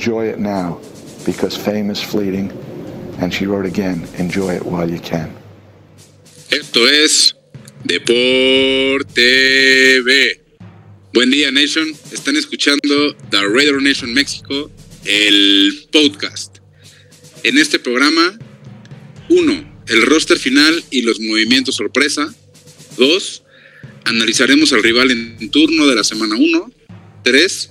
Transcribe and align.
enjoy 0.00 0.30
it 0.30 0.38
now 0.38 0.80
because 1.26 1.54
fame 1.54 1.90
is 1.90 2.00
fleeting. 2.02 2.50
And 3.20 3.30
she 3.34 3.44
wrote 3.44 3.66
again, 3.66 4.08
enjoy 4.16 4.54
it 4.56 4.64
while 4.64 4.88
you 4.88 4.98
can. 4.98 5.30
Esto 6.50 6.86
es 6.86 7.34
Deporte 7.84 9.20
B. 10.00 10.40
Buen 11.12 11.30
día, 11.30 11.52
Nation. 11.52 11.86
Están 12.12 12.36
escuchando 12.36 13.14
The 13.30 13.46
Raider 13.46 13.82
Nation 13.82 14.14
México, 14.14 14.70
el 15.04 15.86
podcast. 15.92 16.60
En 17.42 17.58
este 17.58 17.78
programa, 17.78 18.38
uno, 19.28 19.82
el 19.86 20.02
roster 20.06 20.38
final 20.38 20.82
y 20.90 21.02
los 21.02 21.20
movimientos 21.20 21.76
sorpresa. 21.76 22.34
Dos, 22.96 23.42
analizaremos 24.06 24.72
al 24.72 24.82
rival 24.82 25.10
en 25.10 25.50
turno 25.50 25.86
de 25.86 25.94
la 25.94 26.04
semana 26.04 26.36
1. 26.36 26.72
Tres, 27.22 27.68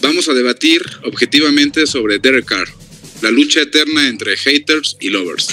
vamos 0.00 0.28
a 0.28 0.34
debatir 0.34 0.82
objetivamente 1.04 1.86
sobre 1.86 2.18
Derek 2.18 2.46
Carr, 2.46 2.68
la 3.22 3.30
lucha 3.30 3.60
eterna 3.60 4.08
entre 4.08 4.36
haters 4.36 4.96
y 5.00 5.10
lovers. 5.10 5.48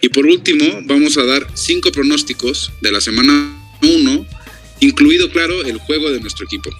Y 0.00 0.08
por 0.08 0.26
último, 0.26 0.64
vamos 0.84 1.16
a 1.16 1.24
dar 1.24 1.46
cinco 1.54 1.92
pronósticos 1.92 2.72
de 2.80 2.92
la 2.92 3.00
semana 3.00 3.76
1, 3.82 4.26
incluido, 4.80 5.30
claro, 5.30 5.62
el 5.64 5.78
juego 5.78 6.10
de 6.10 6.20
nuestro 6.20 6.44
equipo, 6.44 6.70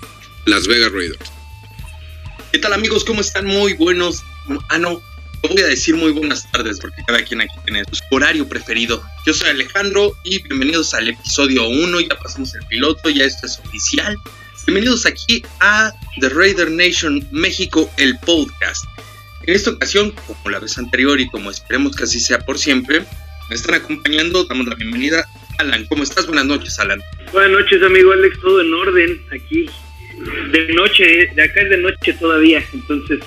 Las 0.47 0.67
Vegas 0.67 0.93
Raiders. 0.93 1.31
¿Qué 2.53 2.59
tal 2.59 2.73
amigos? 2.73 3.05
¿Cómo 3.05 3.21
están? 3.21 3.47
Muy 3.47 3.75
buenos. 3.75 4.23
Ah, 4.69 4.79
no, 4.79 5.01
voy 5.49 5.63
a 5.63 5.67
decir 5.67 5.95
muy 5.95 6.13
buenas 6.13 6.51
tardes 6.51 6.79
porque 6.81 7.03
cada 7.07 7.25
quien 7.25 7.41
aquí 7.41 7.55
tiene 7.65 7.85
su 7.93 8.03
horario 8.11 8.49
preferido. 8.49 9.03
Yo 9.27 9.33
soy 9.33 9.51
Alejandro 9.51 10.17
y 10.25 10.43
bienvenidos 10.43 10.93
al 10.95 11.09
episodio 11.09 11.69
1. 11.69 12.01
Ya 12.01 12.19
pasamos 12.19 12.55
el 12.55 12.67
piloto, 12.67 13.09
ya 13.09 13.25
esto 13.25 13.47
es 13.47 13.59
oficial. 13.61 14.19
Bienvenidos 14.65 15.07
aquí 15.07 15.43
a 15.59 15.93
The 16.21 16.29
Raider 16.29 16.71
Nation 16.71 17.27
México, 17.33 17.91
el 17.99 18.17
podcast. 18.21 18.85
En 19.45 19.57
esta 19.57 19.71
ocasión, 19.71 20.15
como 20.27 20.51
la 20.51 20.61
vez 20.61 20.79
anterior 20.79 21.21
y 21.21 21.29
como 21.31 21.51
esperemos 21.51 21.97
que 21.97 22.05
así 22.05 22.21
sea 22.21 22.39
por 22.39 22.59
siempre, 22.59 23.03
me 23.49 23.57
están 23.57 23.75
acompañando. 23.75 24.45
Damos 24.45 24.69
la 24.69 24.77
bienvenida 24.77 25.27
a 25.59 25.63
Alan. 25.63 25.85
¿Cómo 25.87 26.05
estás? 26.05 26.27
Buenas 26.27 26.47
noches, 26.47 26.79
Alan. 26.79 27.03
Buenas 27.33 27.51
noches, 27.51 27.83
amigo 27.83 28.13
Alex. 28.13 28.39
Todo 28.41 28.61
en 28.61 28.73
orden 28.73 29.21
aquí. 29.33 29.67
De 30.53 30.73
noche, 30.75 31.29
de 31.35 31.43
acá 31.43 31.61
es 31.61 31.71
de 31.71 31.79
noche 31.79 32.13
todavía. 32.21 32.65
Entonces, 32.73 33.19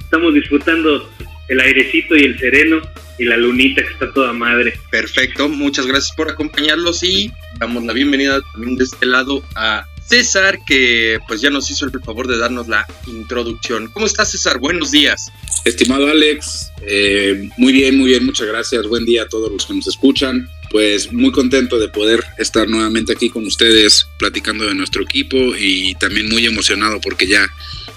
estamos 0.00 0.34
disfrutando 0.34 1.08
el 1.48 1.60
airecito 1.60 2.16
y 2.16 2.24
el 2.24 2.38
sereno 2.40 2.82
y 3.20 3.24
la 3.24 3.36
lunita 3.36 3.82
que 3.82 3.92
está 3.92 4.12
toda 4.12 4.32
madre. 4.32 4.76
Perfecto, 4.90 5.48
muchas 5.48 5.86
gracias 5.86 6.14
por 6.16 6.28
acompañarlos 6.28 7.04
y 7.04 7.30
damos 7.60 7.84
la 7.84 7.92
bienvenida 7.92 8.40
también 8.52 8.76
de 8.76 8.84
este 8.84 9.06
lado 9.06 9.44
a 9.54 9.86
César, 10.06 10.58
que 10.66 11.18
pues 11.26 11.40
ya 11.40 11.50
nos 11.50 11.70
hizo 11.70 11.86
el 11.86 11.92
favor 12.02 12.26
de 12.26 12.38
darnos 12.38 12.68
la 12.68 12.86
introducción. 13.06 13.88
¿Cómo 13.92 14.06
estás, 14.06 14.30
César? 14.32 14.58
Buenos 14.58 14.90
días. 14.90 15.32
Estimado 15.64 16.08
Alex, 16.08 16.70
eh, 16.82 17.48
muy 17.56 17.72
bien, 17.72 17.96
muy 17.98 18.08
bien, 18.08 18.24
muchas 18.24 18.46
gracias. 18.46 18.86
Buen 18.86 19.04
día 19.04 19.22
a 19.22 19.28
todos 19.28 19.50
los 19.50 19.66
que 19.66 19.74
nos 19.74 19.86
escuchan. 19.86 20.48
Pues 20.72 21.12
muy 21.12 21.30
contento 21.32 21.78
de 21.78 21.88
poder 21.88 22.24
estar 22.38 22.66
nuevamente 22.66 23.12
aquí 23.12 23.28
con 23.28 23.46
ustedes 23.46 24.08
platicando 24.18 24.64
de 24.64 24.74
nuestro 24.74 25.02
equipo 25.02 25.36
y 25.54 25.94
también 25.96 26.30
muy 26.30 26.46
emocionado 26.46 26.98
porque 27.00 27.26
ya 27.26 27.46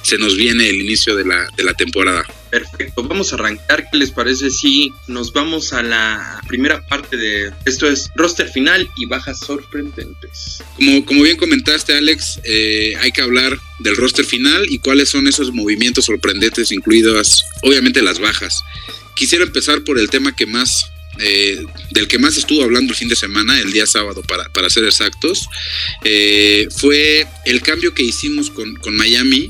se 0.04 0.18
nos 0.18 0.36
viene 0.36 0.70
el 0.70 0.82
inicio 0.82 1.16
de 1.16 1.26
la, 1.26 1.48
de 1.56 1.64
la 1.64 1.74
temporada. 1.74 2.26
Perfecto, 2.52 3.02
vamos 3.04 3.32
a 3.32 3.38
arrancar. 3.38 3.88
¿Qué 3.90 3.98
les 3.98 4.12
parece 4.12 4.52
si 4.52 4.94
nos 5.08 5.32
vamos 5.32 5.72
a 5.72 5.82
la 5.82 6.42
primera 6.48 6.86
parte 6.86 7.16
de 7.18 7.52
esto 7.66 7.88
es 7.88 8.12
roster 8.16 8.50
final 8.50 8.88
y 8.98 9.06
bajas 9.06 9.40
sorprendentes? 9.40 10.62
Como, 10.76 11.06
como 11.06 11.24
bien 11.24 11.38
comentaste, 11.38 11.98
Alex, 11.98 12.42
eh, 12.44 12.94
hay 13.00 13.12
que 13.12 13.22
hablar 13.22 13.58
del 13.80 13.96
roster 13.96 14.26
final 14.26 14.66
y 14.70 14.80
cuáles 14.80 15.10
son 15.10 15.28
esos 15.28 15.54
movimientos 15.54 16.06
sorprendentes, 16.06 16.74
incluidas 16.74 17.44
obviamente 17.64 18.02
las 18.02 18.20
bajas. 18.20 18.64
Quisiera 19.16 19.46
empezar 19.46 19.84
por 19.84 19.98
el 19.98 20.10
tema 20.10 20.36
que 20.36 20.46
más 20.46 20.92
eh, 21.20 21.64
del 21.92 22.08
que 22.08 22.20
más 22.20 22.38
estuvo 22.38 22.64
hablando 22.64 22.92
el 22.92 22.98
fin 22.98 23.08
de 23.08 23.16
semana, 23.16 23.60
el 23.60 23.72
día 23.72 23.86
sábado 23.86 24.22
para, 24.24 24.50
para 24.50 24.70
ser 24.70 24.86
exactos, 24.86 25.48
eh, 26.04 26.68
fue 26.78 27.26
el 27.46 27.62
cambio 27.62 27.94
que 27.94 28.04
hicimos 28.04 28.50
con, 28.50 28.76
con 28.76 28.96
Miami 28.96 29.50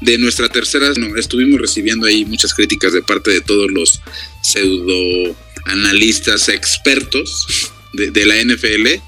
de 0.00 0.18
nuestra 0.18 0.48
tercera, 0.48 0.92
no, 0.96 1.16
estuvimos 1.16 1.60
recibiendo 1.60 2.06
ahí 2.06 2.24
muchas 2.24 2.54
críticas 2.54 2.92
de 2.92 3.02
parte 3.02 3.30
de 3.30 3.40
todos 3.40 3.70
los 3.70 4.00
pseudo 4.42 5.36
analistas 5.66 6.48
expertos 6.48 7.70
de, 7.92 8.26
la 8.26 8.36
NFL. 8.42 9.00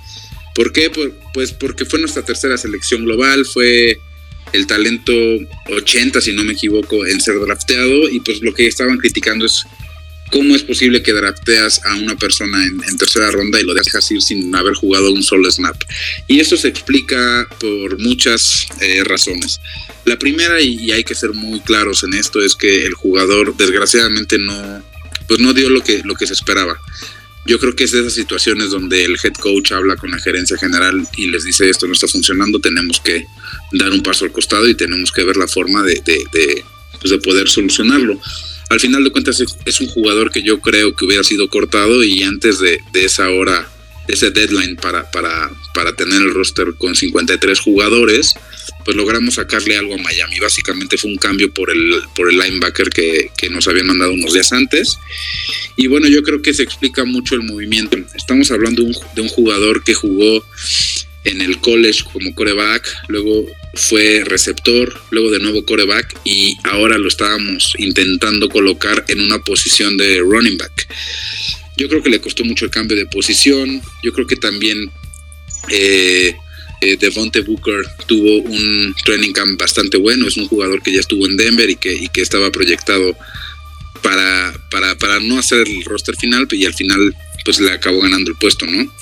¿Por 0.54 0.72
qué? 0.72 0.91
Pues 1.32 1.53
porque 1.53 1.84
fue 1.84 1.98
nuestra 1.98 2.25
tercera 2.25 2.59
selección 2.59 3.04
global, 3.04 3.47
fue 3.47 3.98
el 4.53 4.66
talento 4.66 5.12
80, 5.71 6.21
si 6.21 6.32
no 6.32 6.44
me 6.44 6.53
equivoco, 6.53 7.06
en 7.06 7.21
ser 7.21 7.38
drafteado, 7.41 8.09
y 8.10 8.21
pues 8.21 8.42
lo 8.42 8.53
que 8.53 8.66
estaban 8.66 8.98
criticando 8.98 9.47
es 9.47 9.65
cómo 10.32 10.56
es 10.56 10.62
posible 10.62 11.03
que 11.03 11.12
drafteas 11.12 11.84
a 11.84 11.94
una 11.94 12.16
persona 12.16 12.65
en, 12.65 12.97
tercera 12.97 13.31
ronda 13.31 13.60
y 13.60 13.65
lo 13.65 13.75
dejas 13.75 14.10
ir 14.10 14.22
sin 14.22 14.53
haber 14.56 14.72
jugado 14.75 15.12
un 15.12 15.22
solo 15.22 15.48
snap. 15.50 15.76
Y 16.26 16.41
eso 16.41 16.56
se 16.56 16.69
explica 16.69 17.47
por 17.60 18.00
muchas 18.00 18.66
eh, 18.81 19.04
razones. 19.04 19.60
La 20.06 20.19
primera, 20.19 20.59
y, 20.60 20.91
hay 20.91 21.04
que 21.04 21.15
ser 21.15 21.34
muy 21.34 21.60
claros 21.60 22.03
en 22.03 22.15
esto, 22.15 22.41
es 22.41 22.56
que 22.56 22.87
el 22.87 22.94
jugador 22.94 23.54
desgraciadamente 23.59 24.38
no, 24.38 24.82
pues 25.28 25.38
no 25.38 25.53
dio 25.53 25.69
lo 25.69 25.84
que, 25.84 26.00
lo 26.03 26.15
que 26.15 26.26
se 26.26 26.32
esperaba. 26.32 26.81
Yo 27.44 27.59
creo 27.59 27.76
que 27.76 27.84
es 27.84 27.92
de 27.92 28.00
esas 28.00 28.15
situaciones 28.15 28.71
donde 28.71 29.04
el 29.04 29.19
head 29.22 29.34
coach 29.34 29.72
habla 29.72 29.97
con 29.97 30.12
la 30.12 30.19
gerencia 30.19 30.56
general 30.56 31.06
y 31.16 31.26
les 31.26 31.44
dice 31.44 31.69
esto 31.69 31.87
no 31.87 31.92
está 31.92 32.06
funcionando, 32.06 32.60
tenemos 32.60 33.00
que 33.00 33.26
dar 33.72 33.91
un 33.91 34.03
paso 34.03 34.25
al 34.25 34.32
costado 34.32 34.66
y 34.69 34.76
tenemos 34.76 35.10
que 35.10 35.25
ver 35.25 35.37
la 35.37 35.48
forma 35.48 35.82
de, 35.82 36.00
de, 36.06 36.25
de, 36.32 36.65
pues 37.00 37.10
de 37.10 37.19
poder 37.19 37.48
solucionarlo 37.48 38.19
al 38.72 38.81
final 38.81 39.05
de 39.05 39.10
cuentas 39.10 39.43
es 39.66 39.81
un 39.81 39.87
jugador 39.87 40.31
que 40.31 40.43
yo 40.43 40.60
creo 40.60 40.97
que 40.97 41.05
hubiera 41.05 41.22
sido 41.22 41.49
cortado 41.49 42.03
y 42.03 42.22
antes 42.22 42.59
de, 42.59 42.81
de 42.93 43.05
esa 43.05 43.28
hora, 43.31 43.69
ese 44.09 44.31
deadline 44.31 44.77
para, 44.77 45.10
para, 45.10 45.50
para, 45.75 45.94
tener 45.94 46.22
el 46.22 46.34
roster 46.34 46.75
con 46.78 46.94
53 46.94 47.60
jugadores, 47.60 48.34
pues 48.84 48.97
logramos 48.97 49.34
sacarle 49.34 49.77
algo 49.77 49.94
a 49.94 49.99
Miami. 49.99 50.41
Básicamente 50.41 50.97
fue 50.97 51.10
un 51.10 51.19
cambio 51.19 51.53
por 51.53 51.71
el, 51.71 52.03
por 52.15 52.31
el 52.31 52.38
linebacker 52.38 52.91
que, 52.91 53.31
que 53.37 53.50
nos 53.50 53.69
habían 53.69 53.87
mandado 53.87 54.12
unos 54.12 54.33
días 54.33 54.53
antes. 54.53 54.99
Y 55.77 55.87
bueno, 55.87 56.09
yo 56.09 56.22
creo 56.22 56.43
que 56.43 56.54
se 56.54 56.62
explica 56.62 57.04
mucho 57.04 57.34
el 57.34 57.43
movimiento. 57.43 57.99
Estamos 58.15 58.50
hablando 58.50 58.83
de 58.83 58.89
un, 58.89 58.97
de 59.15 59.22
un 59.22 59.28
jugador 59.28 59.84
que 59.84 59.94
jugó 59.94 60.44
en 61.25 61.41
el 61.41 61.59
college 61.60 62.05
como 62.12 62.34
coreback, 62.34 62.88
luego 63.09 63.47
fue 63.75 64.22
receptor, 64.25 65.00
luego 65.10 65.31
de 65.31 65.38
nuevo 65.38 65.65
coreback 65.65 66.19
y 66.25 66.56
ahora 66.65 66.99
lo 66.99 67.09
estábamos 67.09 67.75
intentando 67.78 68.49
colocar 68.49 69.05
en 69.09 69.21
una 69.21 69.38
posición 69.38 69.97
de 69.97 70.19
running 70.19 70.59
back. 70.59 70.88
Yo 71.77 71.88
creo 71.88 72.03
que 72.03 72.10
le 72.10 72.21
costó 72.21 72.44
mucho 72.44 72.65
el 72.65 72.71
cambio 72.71 72.97
de 72.97 73.06
posición, 73.06 73.81
yo 74.03 74.12
creo 74.12 74.27
que 74.27 74.37
también 74.37 74.91
eh, 75.71 76.34
eh, 76.81 76.97
Devonte 76.99 77.41
Booker 77.41 77.83
tuvo 78.06 78.41
un 78.43 78.94
training 79.04 79.33
camp 79.33 79.59
bastante 79.59 79.97
bueno, 79.97 80.27
es 80.27 80.37
un 80.37 80.49
jugador 80.49 80.83
que 80.83 80.93
ya 80.93 81.00
estuvo 81.00 81.27
en 81.27 81.37
Denver 81.37 81.71
y 81.71 81.77
que, 81.77 82.09
que 82.12 82.21
estaba 82.21 82.50
proyectado 82.50 83.16
para, 84.03 84.53
para, 84.71 84.99
para 84.99 85.21
no 85.21 85.39
hacer 85.39 85.66
el 85.66 85.84
roster 85.84 86.16
final 86.16 86.47
y 86.50 86.66
al 86.66 86.75
final 86.75 87.15
pues 87.44 87.60
le 87.60 87.71
acabó 87.71 88.00
ganando 88.00 88.31
el 88.31 88.37
puesto, 88.37 88.66
¿no? 88.66 88.93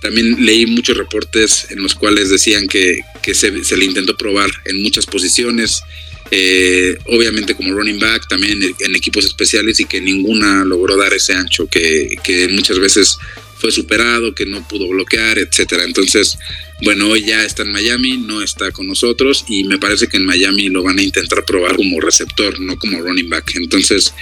También 0.00 0.44
leí 0.44 0.66
muchos 0.66 0.96
reportes 0.96 1.66
en 1.70 1.82
los 1.82 1.94
cuales 1.94 2.30
decían 2.30 2.66
que, 2.66 3.00
que 3.22 3.34
se, 3.34 3.64
se, 3.64 3.76
le 3.76 3.86
intentó 3.86 4.16
probar 4.16 4.50
en 4.64 4.82
muchas 4.82 5.06
posiciones, 5.06 5.82
eh, 6.30 6.96
obviamente 7.06 7.54
como 7.54 7.72
running 7.72 7.98
back, 7.98 8.28
también 8.28 8.62
en, 8.62 8.74
en, 8.78 8.96
equipos 8.96 9.24
especiales 9.24 9.80
y 9.80 9.86
que 9.86 10.00
ninguna 10.00 10.64
logró 10.64 10.96
dar 10.96 11.12
ese 11.14 11.34
ancho, 11.34 11.66
que, 11.66 12.16
que 12.22 12.48
muchas 12.48 12.78
veces 12.78 13.18
fue 13.58 13.72
superado, 13.72 14.34
que 14.34 14.46
no 14.46 14.66
pudo 14.66 14.88
bloquear, 14.88 15.38
etcétera. 15.38 15.84
Entonces, 15.84 16.38
bueno, 16.82 17.08
hoy 17.08 17.24
ya 17.24 17.44
está 17.44 17.62
en 17.62 17.72
Miami, 17.72 18.18
no 18.18 18.40
está 18.40 18.70
con 18.70 18.86
nosotros 18.86 19.44
y 19.48 19.64
me 19.64 19.78
parece 19.78 20.06
que 20.06 20.16
en 20.16 20.24
Miami 20.24 20.68
lo 20.68 20.82
van 20.82 20.98
a 20.98 21.02
intentar 21.02 21.44
probar 21.44 21.76
como 21.76 22.00
receptor, 22.00 22.60
no 22.60 22.78
como 22.78 23.00
running 23.00 23.28
back. 23.28 23.52
Entonces, 23.56 24.14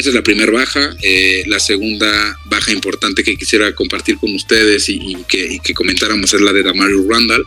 esa 0.00 0.08
es 0.08 0.14
la 0.14 0.22
primera 0.22 0.50
baja. 0.50 0.96
Eh, 1.02 1.44
la 1.46 1.60
segunda 1.60 2.38
baja 2.46 2.72
importante 2.72 3.22
que 3.22 3.36
quisiera 3.36 3.72
compartir 3.74 4.16
con 4.18 4.34
ustedes 4.34 4.88
y, 4.88 4.98
que, 5.28 5.60
y, 5.64 5.72
comentáramos 5.72 6.34
es 6.34 6.40
la 6.40 6.52
de 6.52 6.62
Damario 6.62 7.04
Randall, 7.08 7.46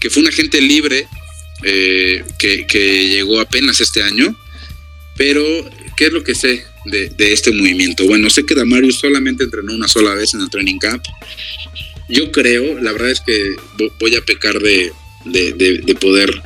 que 0.00 0.10
fue 0.10 0.22
un 0.22 0.28
agente 0.28 0.60
libre 0.60 1.06
eh, 1.62 2.24
que, 2.38 3.08
llegó 3.08 3.40
apenas 3.40 3.80
este 3.80 4.02
año. 4.02 4.36
Pero, 5.16 5.42
¿qué 5.96 6.06
es 6.06 6.12
lo 6.12 6.24
que 6.24 6.34
sé 6.34 6.64
de, 6.86 7.12
este 7.32 7.52
movimiento? 7.52 8.06
Bueno, 8.06 8.28
sé 8.30 8.44
que 8.44 8.54
Damario 8.54 8.92
solamente 8.92 9.44
entrenó 9.44 9.72
una 9.72 9.88
sola 9.88 10.14
vez 10.14 10.34
en 10.34 10.40
el 10.40 10.50
training 10.50 10.78
camp. 10.78 11.04
Yo 12.08 12.32
creo, 12.32 12.80
la 12.80 12.92
verdad 12.92 13.10
es 13.10 13.20
que 13.20 13.54
voy 14.00 14.16
a 14.16 14.22
pecar 14.22 14.58
de, 14.60 14.92
de 15.26 15.96
poder 16.00 16.42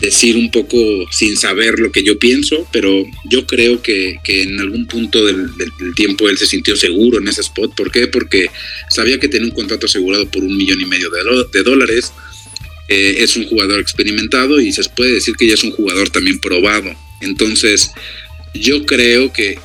decir 0.00 0.36
un 0.36 0.50
poco 0.50 0.78
sin 1.10 1.36
saber 1.36 1.78
lo 1.78 1.92
que 1.92 2.02
yo 2.02 2.18
pienso, 2.18 2.66
pero 2.72 3.04
yo 3.30 3.46
creo 3.46 3.82
que, 3.82 4.16
que 4.24 4.42
en 4.42 4.58
algún 4.58 4.86
punto 4.86 5.24
del, 5.24 5.50
tiempo 5.94 6.28
él 6.28 6.38
se 6.38 6.46
sintió 6.46 6.74
seguro 6.74 7.18
en 7.18 7.28
ese 7.28 7.42
spot. 7.42 7.74
¿Por 7.74 7.92
qué? 7.92 8.06
Porque 8.06 8.46
sabía 8.88 9.20
que 9.20 9.28
tenía 9.28 9.48
un 9.48 9.54
contrato 9.54 9.86
asegurado 9.86 10.30
por 10.30 10.42
un 10.42 10.56
millón 10.56 10.80
y 10.80 10.86
medio 10.86 11.10
de, 11.10 11.62
dólares. 11.62 12.12
Eh, 12.88 13.22
es 13.22 13.36
un 13.36 13.44
jugador 13.46 13.78
experimentado 13.78 14.60
y 14.60 14.72
se 14.72 14.82
puede 14.88 15.12
decir 15.12 15.36
que 15.36 15.46
ya 15.46 15.54
es 15.54 15.62
un 15.62 15.70
jugador 15.70 16.10
también 16.10 16.40
probado 16.40 16.92
Entonces, 17.20 17.92
yo 18.52 18.84
creo 18.84 19.32
que, 19.32 19.58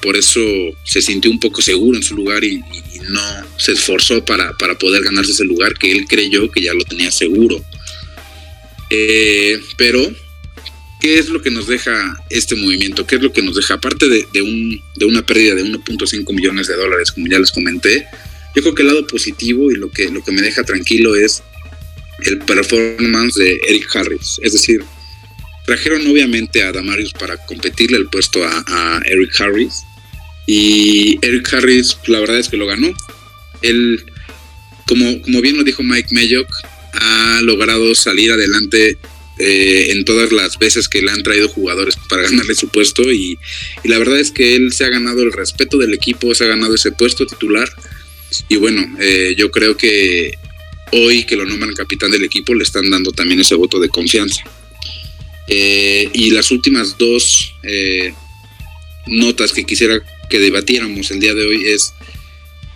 por, 0.00 0.16
eso 0.16 0.40
se 0.84 1.02
sintió 1.02 1.30
un 1.30 1.40
poco 1.40 1.60
seguro 1.60 1.96
en 1.96 2.04
su 2.04 2.14
lugar 2.14 2.44
y, 2.44 2.60
no 3.08 3.20
se 3.56 3.72
esforzó 3.72 4.24
para, 4.24 4.52
para, 4.58 4.76
poder 4.76 5.02
ganarse 5.02 5.30
ese 5.30 5.44
lugar 5.44 5.74
que 5.74 5.92
él 5.92 6.06
creyó 6.08 6.50
que 6.50 6.60
ya 6.60 6.74
lo 6.74 6.84
tenía 6.84 7.10
seguro. 7.10 7.64
Eh, 8.90 9.60
pero, 9.76 10.00
¿qué 11.00 11.18
es 11.18 11.28
lo 11.28 11.42
que 11.42 11.50
nos 11.50 11.66
deja 11.66 12.22
este 12.30 12.56
movimiento? 12.56 13.06
¿Qué 13.06 13.16
es 13.16 13.22
lo 13.22 13.32
que 13.32 13.42
nos 13.42 13.56
deja? 13.56 13.74
Aparte 13.74 14.08
de, 14.08 14.42
un, 14.42 14.80
de 14.96 15.06
una 15.06 15.24
pérdida 15.24 15.54
de 15.54 15.64
1.5 15.64 16.32
millones 16.34 16.66
de 16.66 16.76
dólares, 16.76 17.12
como 17.12 17.26
ya 17.26 17.38
les 17.38 17.52
comenté, 17.52 18.06
yo 18.54 18.62
creo 18.62 18.74
que 18.74 18.82
el 18.82 18.88
lado 18.88 19.06
positivo 19.06 19.70
y 19.70 19.76
lo 19.76 19.90
que, 19.90 20.08
lo 20.10 20.24
que 20.24 20.32
me 20.32 20.42
deja 20.42 20.64
tranquilo 20.64 21.14
es 21.14 21.42
el 22.24 22.38
performance 22.38 23.34
de 23.34 23.60
Eric 23.68 23.94
Harris. 23.94 24.40
Es 24.42 24.52
decir, 24.54 24.82
trajeron 25.66 26.06
obviamente 26.06 26.62
a 26.62 26.72
Damarius 26.72 27.12
para 27.12 27.36
competirle 27.44 27.98
el 27.98 28.08
puesto 28.08 28.42
a, 28.44 29.02
Eric 29.04 29.40
Harris. 29.40 29.82
Y 30.46 31.18
Eric 31.22 31.52
Harris, 31.52 31.98
la 32.06 32.20
verdad 32.20 32.38
es 32.38 32.48
que 32.48 32.56
lo 32.56 32.66
ganó. 32.66 32.94
Él, 33.62 34.04
como, 34.86 35.20
como 35.22 35.40
bien 35.40 35.56
lo 35.56 35.64
dijo 35.64 35.82
Mike 35.82 36.14
Mayock, 36.14 36.48
ha 36.92 37.40
logrado 37.42 37.94
salir 37.94 38.32
adelante 38.32 38.98
eh, 39.38 39.88
en 39.90 40.06
todas 40.06 40.32
las 40.32 40.58
veces 40.58 40.88
que 40.88 41.02
le 41.02 41.10
han 41.10 41.22
traído 41.22 41.48
jugadores 41.48 41.96
para 42.08 42.22
ganarle 42.22 42.54
su 42.54 42.68
puesto. 42.68 43.12
Y, 43.12 43.38
la 43.84 43.98
verdad 43.98 44.18
es 44.18 44.30
que 44.30 44.56
él 44.56 44.72
se 44.72 44.84
ha 44.84 44.88
ganado 44.88 45.22
el 45.22 45.32
respeto 45.32 45.76
del 45.76 45.92
equipo, 45.92 46.34
se 46.34 46.44
ha 46.44 46.48
ganado 46.48 46.74
ese 46.74 46.92
puesto 46.92 47.26
titular. 47.26 47.68
Y 48.48 48.56
bueno, 48.56 48.82
eh, 48.98 49.34
yo 49.36 49.50
creo 49.50 49.76
que 49.76 50.34
hoy 50.92 51.24
que 51.24 51.36
lo 51.36 51.44
nombran 51.44 51.74
capitán 51.74 52.10
del 52.10 52.24
equipo 52.24 52.54
le 52.54 52.62
están 52.62 52.88
dando 52.88 53.12
también 53.12 53.40
ese 53.40 53.54
voto 53.54 53.78
de 53.78 53.90
confianza. 53.90 54.42
Eh, 55.48 56.08
y 56.12 56.30
las 56.30 56.50
últimas 56.50 56.96
dos 56.98 57.52
notas 59.06 59.52
que 59.52 59.64
quisiera 59.64 60.00
que 60.28 60.38
debatiéramos 60.38 61.10
el 61.10 61.20
día 61.20 61.34
de 61.34 61.46
hoy 61.46 61.68
es 61.68 61.92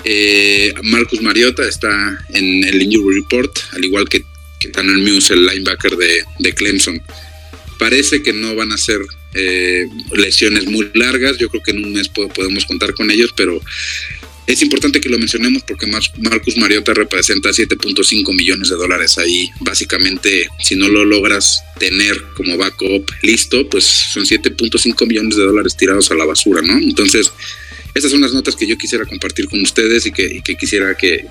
eh, 0.05 0.73
Marcus 0.83 1.21
Mariota 1.23 1.69
está 1.69 2.25
en 2.31 2.65
el 2.65 2.83
injury 2.83 3.21
report, 3.21 3.59
al 3.73 3.85
igual 3.85 4.09
que, 4.09 4.25
que 4.59 4.69
Tanner 4.69 4.99
Muse, 4.99 5.35
el 5.35 5.47
linebacker 5.47 5.97
de, 5.97 6.55
Clemson. 6.55 7.03
Parece 7.79 8.23
que 8.23 8.33
no 8.33 8.55
van 8.55 8.73
a 8.73 8.79
ser 8.79 9.01
lesiones 10.13 10.67
muy 10.67 10.91
largas, 10.95 11.39
yo 11.39 11.49
creo 11.49 11.63
que 11.63 11.71
en 11.71 11.85
un 11.85 11.93
mes 11.93 12.09
podemos 12.09 12.65
contar 12.65 12.95
con 12.95 13.11
ellos, 13.13 13.33
pero 13.37 13.63
es 14.51 14.63
importante 14.63 15.01
que 15.01 15.09
lo 15.09 15.17
mencionemos 15.17 15.63
porque 15.63 15.87
Marcus 15.87 16.57
Mariota 16.57 16.93
representa 16.93 17.51
7.5 17.51 18.35
millones 18.35 18.69
de 18.69 18.75
dólares 18.75 19.17
ahí. 19.17 19.49
Básicamente, 19.61 20.49
si 20.59 20.75
no 20.75 20.89
lo 20.89 21.05
logras 21.05 21.63
tener 21.79 22.21
como 22.35 22.57
backup 22.57 23.09
listo, 23.23 23.69
pues 23.69 23.85
son 23.85 24.25
7.5 24.25 25.07
millones 25.07 25.37
de 25.37 25.45
dólares 25.45 25.77
tirados 25.77 26.11
a 26.11 26.17
la 26.17 26.25
basura, 26.25 26.63
¿no? 26.63 26.79
Entonces, 26.79 27.33
esas 27.95 28.11
son 28.11 28.21
las 28.21 28.33
notas 28.33 28.57
que 28.57 28.67
yo 28.67 28.77
quisiera 28.79 29.05
compartir 29.05 29.49
con 29.49 29.61
ustedes 29.61 30.07
y 30.07 30.13
que, 30.13 30.41
quisiera 30.59 30.95
que, 30.95 31.27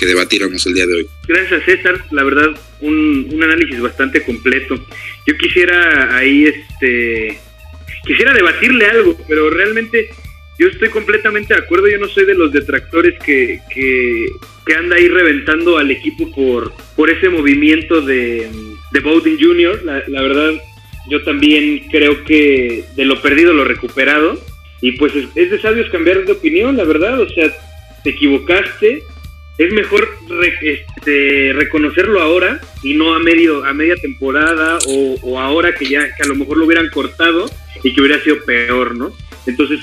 debatiéramos 0.00 0.64
el 0.66 0.74
día 0.74 0.86
de 0.86 0.94
hoy. 0.94 1.06
Gracias, 1.26 1.64
César. 1.64 2.04
La 2.10 2.22
verdad, 2.22 2.50
un, 2.80 3.40
análisis 3.42 3.80
bastante 3.80 4.22
completo. 4.22 4.76
Yo 5.26 5.36
quisiera 5.36 6.16
ahí, 6.16 6.46
este, 6.46 7.38
quisiera 8.06 8.32
debatirle 8.32 8.86
algo, 8.86 9.18
pero 9.26 9.50
realmente 9.50 10.08
yo 10.58 10.68
estoy 10.68 10.88
completamente 10.88 11.54
de 11.54 11.60
acuerdo, 11.60 11.88
yo 11.88 11.98
no 11.98 12.08
soy 12.08 12.24
de 12.24 12.34
los 12.34 12.52
detractores 12.52 13.18
que, 13.24 13.60
que, 13.74 14.28
anda 14.74 14.96
ahí 14.96 15.08
reventando 15.08 15.78
al 15.78 15.90
equipo 15.90 16.30
por, 16.32 16.72
por 16.96 17.08
ese 17.08 17.28
movimiento 17.28 18.00
de, 18.00 18.48
de 18.92 19.00
Bowden 19.00 19.38
Jr. 19.40 19.82
La, 19.84 20.02
la, 20.08 20.22
verdad, 20.22 20.54
yo 21.08 21.22
también 21.22 21.84
creo 21.90 22.24
que 22.24 22.84
de 22.94 23.04
lo 23.04 23.20
perdido 23.22 23.52
lo 23.52 23.64
recuperado. 23.64 24.40
Y 24.80 24.92
pues 24.92 25.12
es, 25.14 25.50
de 25.50 25.60
sabios 25.60 25.90
cambiar 25.90 26.24
de 26.24 26.32
opinión, 26.32 26.76
la 26.76 26.84
verdad. 26.84 27.20
O 27.20 27.28
sea, 27.28 27.50
te 28.02 28.10
equivocaste. 28.10 29.02
Es 29.58 29.72
mejor 29.72 30.06
este, 30.60 31.52
reconocerlo 31.54 32.20
ahora 32.20 32.60
y 32.82 32.92
no 32.92 33.14
a 33.14 33.18
medio 33.18 33.64
a 33.64 33.72
media 33.72 33.96
temporada 33.96 34.78
o, 34.86 35.40
ahora 35.40 35.74
que 35.74 35.86
ya 35.86 36.14
que 36.14 36.22
a 36.22 36.26
lo 36.26 36.34
mejor 36.34 36.58
lo 36.58 36.66
hubieran 36.66 36.90
cortado 36.90 37.46
y 37.82 37.94
que 37.94 38.00
hubiera 38.02 38.22
sido 38.22 38.44
peor, 38.44 38.94
¿no? 38.94 39.16
Entonces 39.46 39.80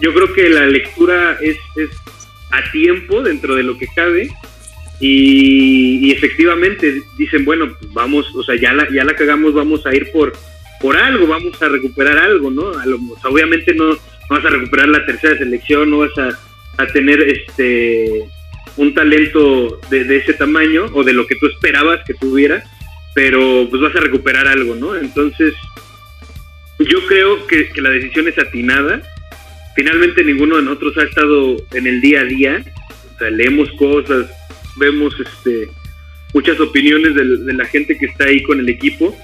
yo 0.00 0.12
creo 0.12 0.32
que 0.32 0.48
la 0.48 0.66
lectura 0.66 1.38
es, 1.40 1.56
es 1.76 1.90
a 2.50 2.68
tiempo 2.72 3.22
dentro 3.22 3.54
de 3.54 3.62
lo 3.62 3.78
que 3.78 3.86
cabe 3.94 4.28
y, 5.00 6.12
efectivamente 6.12 7.02
dicen, 7.16 7.44
bueno, 7.44 7.76
pues 7.78 7.92
vamos, 7.92 8.26
o 8.34 8.42
sea, 8.42 8.54
ya 8.56 8.72
la, 8.72 8.86
ya 8.92 9.04
la 9.04 9.14
cagamos, 9.16 9.52
vamos 9.52 9.84
a 9.86 9.94
ir 9.94 10.10
por, 10.12 10.32
por 10.84 10.98
algo, 10.98 11.26
vamos 11.26 11.62
a 11.62 11.68
recuperar 11.70 12.18
algo, 12.18 12.50
¿no? 12.50 12.72
obviamente 13.24 13.72
no, 13.72 13.96
vas 14.28 14.44
a 14.44 14.50
recuperar 14.50 14.86
la 14.88 15.06
tercera 15.06 15.34
selección, 15.38 15.88
no 15.88 16.00
vas 16.00 16.12
a, 16.18 16.86
tener 16.88 17.22
este 17.22 18.24
un 18.76 18.92
talento 18.92 19.80
de, 19.88 20.14
ese 20.14 20.34
tamaño 20.34 20.84
o 20.92 21.02
de 21.02 21.14
lo 21.14 21.26
que 21.26 21.36
tú 21.36 21.46
esperabas 21.46 22.00
que 22.06 22.12
tuviera, 22.12 22.62
pero 23.14 23.66
pues 23.70 23.80
vas 23.80 23.96
a 23.96 24.00
recuperar 24.00 24.46
algo, 24.46 24.74
¿no? 24.74 24.94
Entonces, 24.94 25.54
yo 26.78 27.06
creo 27.06 27.46
que, 27.46 27.70
que 27.70 27.80
la 27.80 27.88
decisión 27.88 28.28
es 28.28 28.38
atinada 28.38 29.00
finalmente 29.74 30.22
ninguno 30.22 30.56
de 30.56 30.64
nosotros 30.64 30.98
ha 30.98 31.04
estado 31.04 31.56
en 31.72 31.86
el 31.86 32.02
día 32.02 32.20
a 32.20 32.24
día, 32.24 32.62
o 33.14 33.18
sea, 33.18 33.30
leemos 33.30 33.70
cosas, 33.78 34.26
vemos 34.76 35.14
este 35.18 35.70
muchas 36.34 36.60
opiniones 36.60 37.14
de, 37.14 37.54
la 37.54 37.64
gente 37.64 37.96
que 37.96 38.04
está 38.04 38.24
ahí 38.24 38.42
con 38.42 38.60
el 38.60 38.68
equipo 38.68 39.16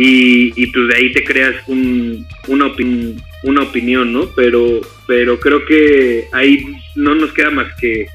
y, 0.00 0.52
y 0.56 0.66
pues 0.68 0.88
de 0.88 0.96
ahí 0.96 1.12
te 1.12 1.24
creas 1.24 1.54
un, 1.66 2.26
una, 2.48 2.72
una 3.42 3.62
opinión, 3.62 4.12
¿no? 4.12 4.30
Pero, 4.34 4.80
pero 5.06 5.38
creo 5.38 5.64
que 5.66 6.24
ahí 6.32 6.64
no 6.94 7.14
nos 7.14 7.32
queda 7.32 7.50
más 7.50 7.72
que 7.80 8.06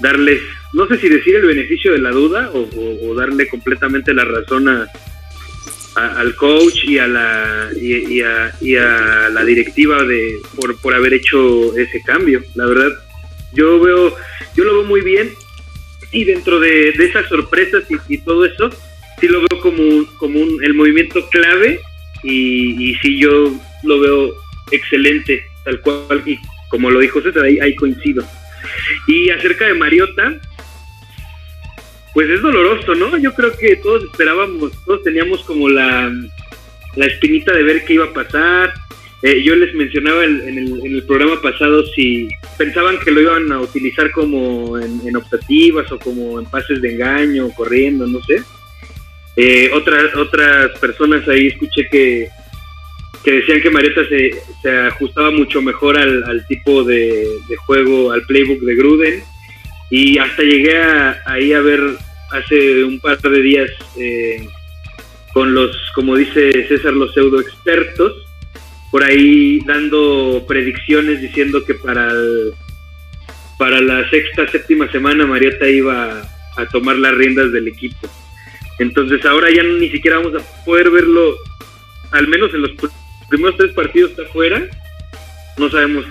darles, 0.00 0.40
no 0.72 0.86
sé 0.88 0.98
si 0.98 1.08
decir 1.08 1.36
el 1.36 1.46
beneficio 1.46 1.92
de 1.92 1.98
la 1.98 2.10
duda 2.10 2.50
o 2.52 3.14
darle 3.14 3.48
completamente 3.48 4.14
la 4.14 4.24
razón 4.24 4.68
a, 4.68 4.88
al 5.98 6.34
coach 6.36 6.84
y 6.84 6.98
a 6.98 7.06
la 7.06 7.70
y, 7.80 8.20
a, 8.20 9.28
la 9.30 9.44
directiva 9.44 10.04
de 10.04 10.40
por, 10.56 10.80
por 10.80 10.94
haber 10.94 11.14
hecho 11.14 11.76
ese 11.76 12.00
cambio 12.02 12.42
la 12.54 12.66
verdad 12.66 12.92
yo 13.52 13.80
veo 13.80 14.14
yo 14.54 14.64
lo 14.64 14.74
veo 14.74 14.84
muy 14.84 15.00
bien 15.00 15.30
y 16.12 16.24
dentro 16.24 16.58
de, 16.60 16.90
esas 16.90 17.28
sorpresas 17.28 17.84
y, 18.08 18.18
todo 18.18 18.44
eso 18.44 18.70
sí 19.20 19.28
lo 19.28 19.40
veo 19.40 19.60
como 19.60 20.06
como 20.16 20.40
el 20.62 20.74
movimiento 20.74 21.28
clave 21.30 21.80
y, 22.22 22.90
y 22.90 22.94
sí 22.96 23.18
yo 23.18 23.52
lo 23.84 24.00
veo 24.00 24.34
excelente 24.70 25.44
tal 25.64 25.80
cual 25.80 26.22
y 26.26 26.38
como 26.70 26.90
lo 26.90 27.00
dijo 27.00 27.20
César 27.22 27.44
ahí, 27.44 27.58
ahí 27.60 27.74
coincido 27.74 28.24
y 29.06 29.30
acerca 29.30 29.66
de 29.66 29.74
Mariota 29.74 30.40
pues 32.18 32.30
es 32.30 32.42
doloroso, 32.42 32.96
¿no? 32.96 33.16
Yo 33.16 33.32
creo 33.32 33.56
que 33.56 33.76
todos 33.76 34.02
esperábamos, 34.02 34.72
todos 34.84 35.04
teníamos 35.04 35.44
como 35.44 35.68
la, 35.68 36.12
la 36.96 37.06
espinita 37.06 37.52
de 37.52 37.62
ver 37.62 37.84
qué 37.84 37.94
iba 37.94 38.06
a 38.06 38.12
pasar. 38.12 38.74
Eh, 39.22 39.40
yo 39.44 39.54
les 39.54 39.72
mencionaba 39.72 40.24
en, 40.24 40.58
el, 40.58 41.04
programa 41.06 41.40
pasado 41.40 41.84
si 41.94 42.28
pensaban 42.56 42.98
que 42.98 43.12
lo 43.12 43.20
iban 43.20 43.52
a 43.52 43.60
utilizar 43.60 44.10
como 44.10 44.78
en, 44.78 45.14
optativas 45.16 45.92
o 45.92 45.98
como 46.00 46.40
en 46.40 46.46
pases 46.46 46.82
de 46.82 46.94
engaño, 46.94 47.50
corriendo, 47.50 48.04
no 48.06 48.20
sé. 48.24 48.42
Eh, 49.40 49.70
otras, 49.72 50.12
otras 50.16 50.76
personas 50.80 51.28
ahí 51.28 51.46
escuché 51.46 51.88
que, 51.92 52.28
que 53.22 53.32
decían 53.34 53.60
que 53.60 53.70
Marietta 53.70 54.00
se, 54.08 54.32
se 54.60 54.78
ajustaba 54.88 55.30
mucho 55.30 55.62
mejor 55.62 55.96
al, 55.96 56.44
tipo 56.48 56.82
de, 56.82 57.28
de, 57.48 57.56
juego, 57.58 58.10
al 58.10 58.22
playbook 58.22 58.58
de 58.58 58.74
Gruden. 58.74 59.22
Y 59.90 60.18
hasta 60.18 60.42
llegué 60.42 60.76
a, 60.82 61.22
ahí 61.24 61.52
a 61.52 61.60
ver 61.60 61.80
hace 62.32 62.82
un 62.82 62.98
par 62.98 63.20
de 63.20 63.40
días 63.40 63.70
eh, 63.96 64.44
con 65.32 65.54
los, 65.54 65.70
como 65.94 66.16
dice 66.16 66.66
César, 66.66 66.94
los 66.94 67.14
pseudo 67.14 67.40
expertos, 67.40 68.12
por 68.90 69.04
ahí 69.04 69.60
dando 69.66 70.44
predicciones 70.48 71.22
diciendo 71.22 71.64
que 71.64 71.74
para, 71.74 72.12
para 73.56 73.80
la 73.80 74.10
sexta, 74.10 74.50
séptima 74.50 74.90
semana 74.90 75.26
Mariota 75.26 75.68
iba 75.68 76.28
a 76.56 76.66
tomar 76.72 76.96
las 76.96 77.14
riendas 77.14 77.52
del 77.52 77.68
equipo. 77.68 78.08
Entonces 78.78 79.24
ahora 79.24 79.48
ya 79.50 79.62
ni 79.62 79.90
siquiera 79.90 80.18
vamos 80.18 80.40
a 80.40 80.64
poder 80.64 80.90
verlo, 80.90 81.36
al 82.12 82.28
menos 82.28 82.52
en 82.54 82.62
los 82.62 82.70
primeros 83.28 83.56
tres 83.56 83.72
partidos 83.72 84.10
está 84.12 84.24
fuera. 84.26 84.66
No 85.56 85.68
sabemos 85.70 86.04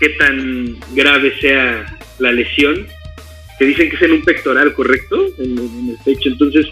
qué 0.00 0.10
tan 0.10 0.78
grave 0.94 1.38
sea 1.40 1.98
la 2.18 2.32
lesión 2.32 2.86
que 3.58 3.64
dicen 3.64 3.90
que 3.90 3.96
es 3.96 4.02
en 4.02 4.12
un 4.12 4.22
pectoral, 4.22 4.72
¿correcto? 4.72 5.26
En, 5.38 5.90
el 5.90 5.96
pecho. 6.04 6.28
Entonces, 6.28 6.66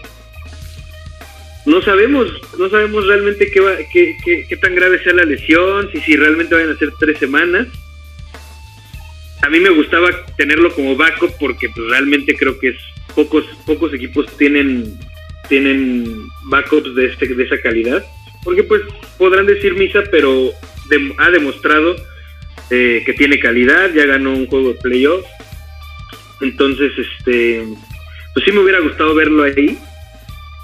no 1.65 1.81
sabemos, 1.81 2.31
no 2.57 2.69
sabemos 2.69 3.05
realmente 3.05 3.51
qué, 3.51 3.59
va, 3.59 3.75
qué, 3.91 4.15
qué, 4.23 4.57
tan 4.57 4.73
grave 4.73 5.03
sea 5.03 5.13
la 5.13 5.23
lesión, 5.23 5.91
si, 5.91 5.99
si 5.99 6.15
realmente 6.15 6.55
van 6.55 6.69
a 6.69 6.77
ser 6.77 6.93
tres 6.97 7.19
semanas. 7.19 7.67
A 9.41 9.49
mí 9.49 9.59
me 9.59 9.69
gustaba 9.69 10.09
tenerlo 10.37 10.73
como 10.73 10.95
backup 10.95 11.31
porque 11.39 11.69
pues, 11.69 11.89
realmente 11.89 12.35
creo 12.35 12.57
que 12.57 12.69
es 12.69 12.77
pocos 13.13 13.45
pocos 13.65 13.93
equipos 13.93 14.25
tienen 14.37 14.97
tienen 15.47 16.27
backups 16.45 16.95
de 16.95 17.07
este 17.07 17.27
de 17.27 17.43
esa 17.43 17.59
calidad 17.61 18.03
porque 18.47 18.63
pues 18.63 18.81
podrán 19.17 19.45
decir 19.45 19.75
misa, 19.75 20.03
pero 20.09 20.53
ha 21.17 21.29
demostrado 21.29 21.97
eh, 22.69 23.03
que 23.05 23.11
tiene 23.11 23.39
calidad, 23.39 23.91
ya 23.93 24.05
ganó 24.05 24.33
un 24.33 24.47
juego 24.47 24.69
de 24.69 24.75
playoff. 24.75 25.25
Entonces, 26.39 26.93
este, 26.97 27.65
pues 28.33 28.45
sí 28.45 28.53
me 28.53 28.59
hubiera 28.59 28.79
gustado 28.79 29.13
verlo 29.15 29.43
ahí. 29.43 29.77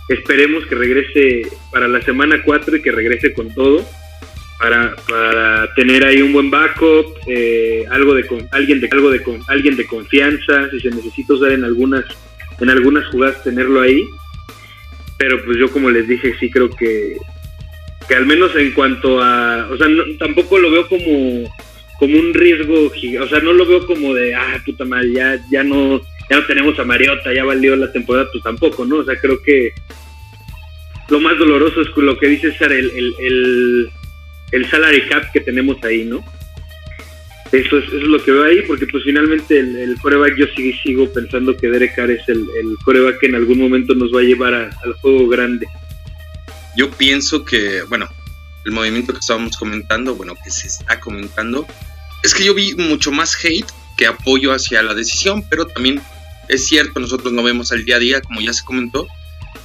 Esperemos 0.08 0.66
que 0.68 0.76
regrese 0.76 1.42
para 1.74 1.90
la 1.90 2.02
semana 2.02 2.42
4 2.42 2.78
y 2.78 2.82
que 2.82 2.92
regrese 2.94 3.34
con 3.34 3.54
todo. 3.54 3.86
Para, 4.60 4.96
para 5.10 5.74
tener 5.74 6.06
ahí 6.06 6.22
un 6.22 6.32
buen 6.32 6.50
backup, 6.50 7.18
eh, 7.28 7.84
algo 7.92 8.14
de 8.14 8.26
con, 8.26 8.48
alguien 8.52 8.80
de 8.80 8.88
algo 8.94 9.12
de 9.12 9.22
con, 9.22 9.42
alguien 9.50 9.76
de 9.76 9.86
confianza, 9.86 10.70
si 10.70 10.80
se 10.80 10.90
necesita 10.90 11.34
usar 11.34 11.52
en 11.52 11.66
algunas 11.66 12.06
en 12.62 12.70
algunas 12.70 13.06
jugadas 13.08 13.44
tenerlo 13.44 13.82
ahí. 13.82 14.08
Pero 15.24 15.42
pues 15.46 15.58
yo 15.58 15.72
como 15.72 15.90
les 15.90 16.06
dije, 16.06 16.34
sí 16.38 16.50
creo 16.50 16.70
que 16.70 17.16
que 18.10 18.16
al 18.16 18.26
menos 18.26 18.54
en 18.58 18.72
cuanto 18.74 19.22
a, 19.22 19.70
o 19.72 19.78
sea, 19.78 19.88
tampoco 20.20 20.60
lo 20.60 20.70
veo 20.70 20.86
como 20.90 21.50
como 21.98 22.20
un 22.20 22.34
riesgo, 22.34 22.92
o 23.22 23.28
sea, 23.30 23.40
no 23.40 23.54
lo 23.54 23.66
veo 23.66 23.88
como 23.88 24.14
de, 24.14 24.36
ah, 24.36 24.62
puta 24.66 24.84
madre, 24.84 25.14
ya, 25.14 25.40
ya 25.50 25.64
no, 25.64 26.02
ya 26.30 26.36
no 26.36 26.46
tenemos 26.46 26.78
a 26.78 26.84
Mariota, 26.84 27.34
ya 27.34 27.46
valió 27.46 27.78
la 27.78 27.94
temporada, 27.94 28.28
pues 28.30 28.44
tampoco, 28.44 28.84
¿no? 28.84 28.98
O 28.98 29.06
sea, 29.06 29.16
creo 29.16 29.42
que 29.42 29.72
lo 31.08 31.22
más 31.22 31.38
doloroso 31.38 31.80
es 31.80 31.88
lo 31.96 32.18
que 32.20 32.28
dice 32.28 32.52
César, 32.52 32.74
el, 32.74 32.92
el, 32.92 33.90
el, 34.52 34.70
salary 34.70 35.08
cap 35.08 35.32
que 35.32 35.40
tenemos 35.40 35.82
ahí, 35.86 36.04
¿no? 36.04 36.22
Eso 37.54 37.78
es, 37.78 37.86
eso 37.86 37.98
es, 37.98 38.04
lo 38.04 38.24
que 38.24 38.32
veo 38.32 38.46
ahí, 38.46 38.64
porque 38.66 38.88
pues 38.88 39.04
finalmente 39.04 39.60
el, 39.60 39.76
el 39.76 39.96
coreback 40.00 40.36
yo 40.38 40.48
sigo, 40.56 40.76
sigo 40.84 41.14
pensando 41.14 41.56
que 41.56 41.70
Derek 41.70 41.96
Carr 41.96 42.10
es 42.10 42.28
el, 42.28 42.48
el 42.60 42.76
coreback 42.84 43.20
que 43.20 43.28
en 43.28 43.36
algún 43.36 43.60
momento 43.60 43.94
nos 43.94 44.12
va 44.12 44.22
a 44.22 44.24
llevar 44.24 44.56
al 44.56 44.94
juego 45.02 45.28
grande. 45.28 45.68
Yo 46.76 46.90
pienso 46.90 47.46
que, 47.46 47.84
bueno, 47.84 48.10
el 48.66 48.72
movimiento 48.72 49.14
que 49.14 49.20
estábamos 49.20 49.56
comentando, 49.56 50.16
bueno, 50.16 50.34
que 50.44 50.50
se 50.50 50.66
está 50.66 51.00
comentando, 51.00 51.68
es 52.24 52.34
que 52.34 52.44
yo 52.44 52.56
vi 52.56 52.74
mucho 52.74 53.12
más 53.12 53.38
hate 53.46 53.70
que 53.98 54.08
apoyo 54.08 54.52
hacia 54.52 54.82
la 54.82 54.96
decisión, 54.96 55.46
pero 55.48 55.68
también 55.68 56.02
es 56.50 56.66
cierto, 56.66 57.00
nosotros 57.00 57.34
no 57.34 57.44
vemos 57.44 57.72
el 57.72 57.86
día 57.86 57.98
a 57.98 58.00
día, 58.00 58.22
como 58.22 58.42
ya 58.42 58.54
se 58.54 58.64
comentó, 58.64 59.06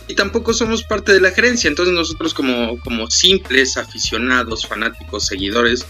y 0.09 0.15
tampoco 0.15 0.53
somos 0.53 0.85
parte 0.85 1.15
de 1.15 1.23
la 1.23 1.31
gerencia, 1.31 1.69
entonces 1.69 1.95
nosotros 1.95 2.35
como, 2.35 2.79
como 2.81 3.11
simples 3.11 3.79
aficionados, 3.79 4.67
fanáticos, 4.67 5.27
seguidores, 5.27 5.87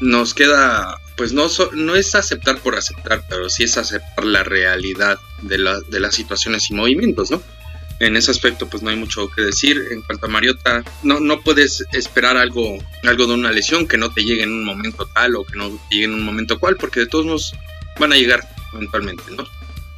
nos 0.00 0.34
queda, 0.34 1.00
pues 1.16 1.32
no, 1.32 1.48
no 1.72 1.94
es 1.94 2.14
aceptar 2.14 2.58
por 2.58 2.76
aceptar, 2.76 3.24
pero 3.28 3.48
sí 3.48 3.64
es 3.64 3.76
aceptar 3.76 4.24
la 4.24 4.44
realidad 4.44 5.18
de, 5.42 5.58
la, 5.58 5.80
de 5.80 6.00
las 6.00 6.14
situaciones 6.14 6.70
y 6.70 6.74
movimientos, 6.74 7.30
¿no? 7.30 7.42
en 7.98 8.16
ese 8.16 8.30
aspecto 8.30 8.68
pues 8.68 8.82
no 8.82 8.90
hay 8.90 8.96
mucho 8.96 9.28
que 9.30 9.42
decir. 9.42 9.82
En 9.90 10.02
cuanto 10.02 10.26
a 10.26 10.28
Mariota, 10.28 10.84
no, 11.02 11.20
no 11.20 11.40
puedes 11.40 11.84
esperar 11.92 12.36
algo, 12.36 12.78
algo 13.04 13.26
de 13.26 13.34
una 13.34 13.52
lesión 13.52 13.86
que 13.86 13.98
no 13.98 14.12
te 14.12 14.24
llegue 14.24 14.42
en 14.42 14.52
un 14.52 14.64
momento 14.64 15.06
tal 15.14 15.36
o 15.36 15.44
que 15.44 15.56
no 15.56 15.70
te 15.70 15.94
llegue 15.94 16.04
en 16.04 16.14
un 16.14 16.24
momento 16.24 16.58
cual, 16.58 16.76
porque 16.76 17.00
de 17.00 17.06
todos 17.06 17.26
modos 17.26 17.54
van 17.98 18.12
a 18.12 18.16
llegar 18.16 18.46
eventualmente, 18.74 19.24
¿no? 19.30 19.44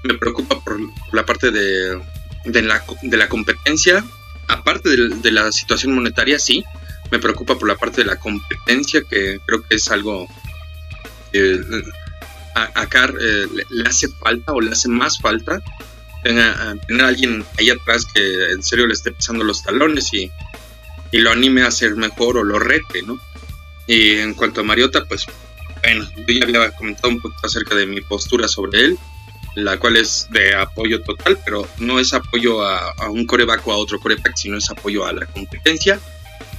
Me 0.05 0.14
preocupa 0.14 0.61
por 0.61 0.78
la 1.12 1.26
parte 1.26 1.50
de, 1.50 2.00
de, 2.45 2.62
la, 2.62 2.85
de 3.02 3.17
la 3.17 3.28
competencia, 3.28 4.05
aparte 4.47 4.90
de, 4.90 5.33
la 5.33 5.50
situación 5.50 5.95
monetaria, 5.95 6.38
sí, 6.38 6.64
me 7.10 7.18
preocupa 7.18 7.58
por 7.58 7.68
la 7.68 7.76
parte 7.76 8.02
de 8.02 8.06
la 8.06 8.16
competencia, 8.16 9.02
que 9.02 9.40
creo 9.46 9.62
que 9.62 9.76
es 9.76 9.90
algo 9.90 10.28
que 11.32 11.60
a, 12.54 12.86
Car 12.86 13.14
eh, 13.20 13.46
le 13.70 13.88
hace 13.88 14.08
falta 14.08 14.52
o 14.52 14.60
le 14.60 14.72
hace 14.72 14.88
más 14.88 15.20
falta 15.20 15.62
tenga, 16.22 16.76
tener 16.86 17.04
a 17.04 17.08
alguien 17.08 17.44
ahí 17.58 17.70
atrás 17.70 18.04
que 18.12 18.50
en 18.50 18.62
serio 18.62 18.86
le 18.86 18.94
esté 18.94 19.12
pisando 19.12 19.44
los 19.44 19.62
talones 19.62 20.12
y, 20.12 20.30
y 21.12 21.18
lo 21.18 21.30
anime 21.30 21.62
a 21.62 21.70
ser 21.70 21.96
mejor 21.96 22.36
o 22.36 22.44
lo 22.44 22.58
rete, 22.58 23.02
¿no? 23.02 23.18
Y 23.86 24.16
en 24.16 24.34
cuanto 24.34 24.60
a 24.60 24.64
Mariota, 24.64 25.04
pues 25.06 25.26
bueno, 25.82 26.08
yo 26.16 26.34
ya 26.34 26.44
había 26.44 26.70
comentado 26.72 27.08
un 27.08 27.20
poquito 27.20 27.46
acerca 27.46 27.74
de 27.74 27.86
mi 27.86 28.00
postura 28.00 28.48
sobre 28.48 28.80
él, 28.80 28.98
la 29.54 29.78
cual 29.78 29.96
es 29.96 30.28
de 30.30 30.54
apoyo 30.54 31.02
total, 31.02 31.38
pero 31.44 31.66
no 31.78 31.98
es 31.98 32.12
apoyo 32.12 32.62
a, 32.62 32.94
un 33.08 33.26
coreback 33.26 33.66
o 33.66 33.72
a 33.72 33.76
otro 33.76 33.98
coreback, 33.98 34.36
sino 34.36 34.58
es 34.58 34.68
apoyo 34.70 35.06
a 35.06 35.12
la 35.12 35.26
competencia, 35.26 35.98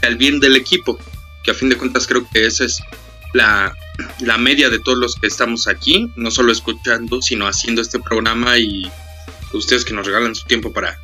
al 0.02 0.16
bien 0.18 0.40
del 0.40 0.56
equipo, 0.56 1.00
que 1.44 1.52
a 1.52 1.54
fin 1.54 1.70
de 1.70 1.78
cuentas 1.78 2.08
creo 2.08 2.28
que 2.32 2.46
esa 2.46 2.66
es 2.66 2.80
la, 3.34 3.74
la 4.20 4.38
media 4.38 4.70
de 4.70 4.80
todos 4.80 4.98
los 4.98 5.16
que 5.16 5.28
estamos 5.28 5.68
aquí, 5.68 6.10
no 6.16 6.32
solo 6.32 6.52
escuchando, 6.52 7.22
sino 7.22 7.48
haciendo 7.48 7.82
este 7.82 8.00
programa 8.00 8.58
y 8.58 8.90
ustedes 9.54 9.86
que 9.86 9.94
nos 9.94 10.06
regalan 10.06 10.36
su 10.36 10.46
tiempo 10.46 10.72
para, 10.72 11.00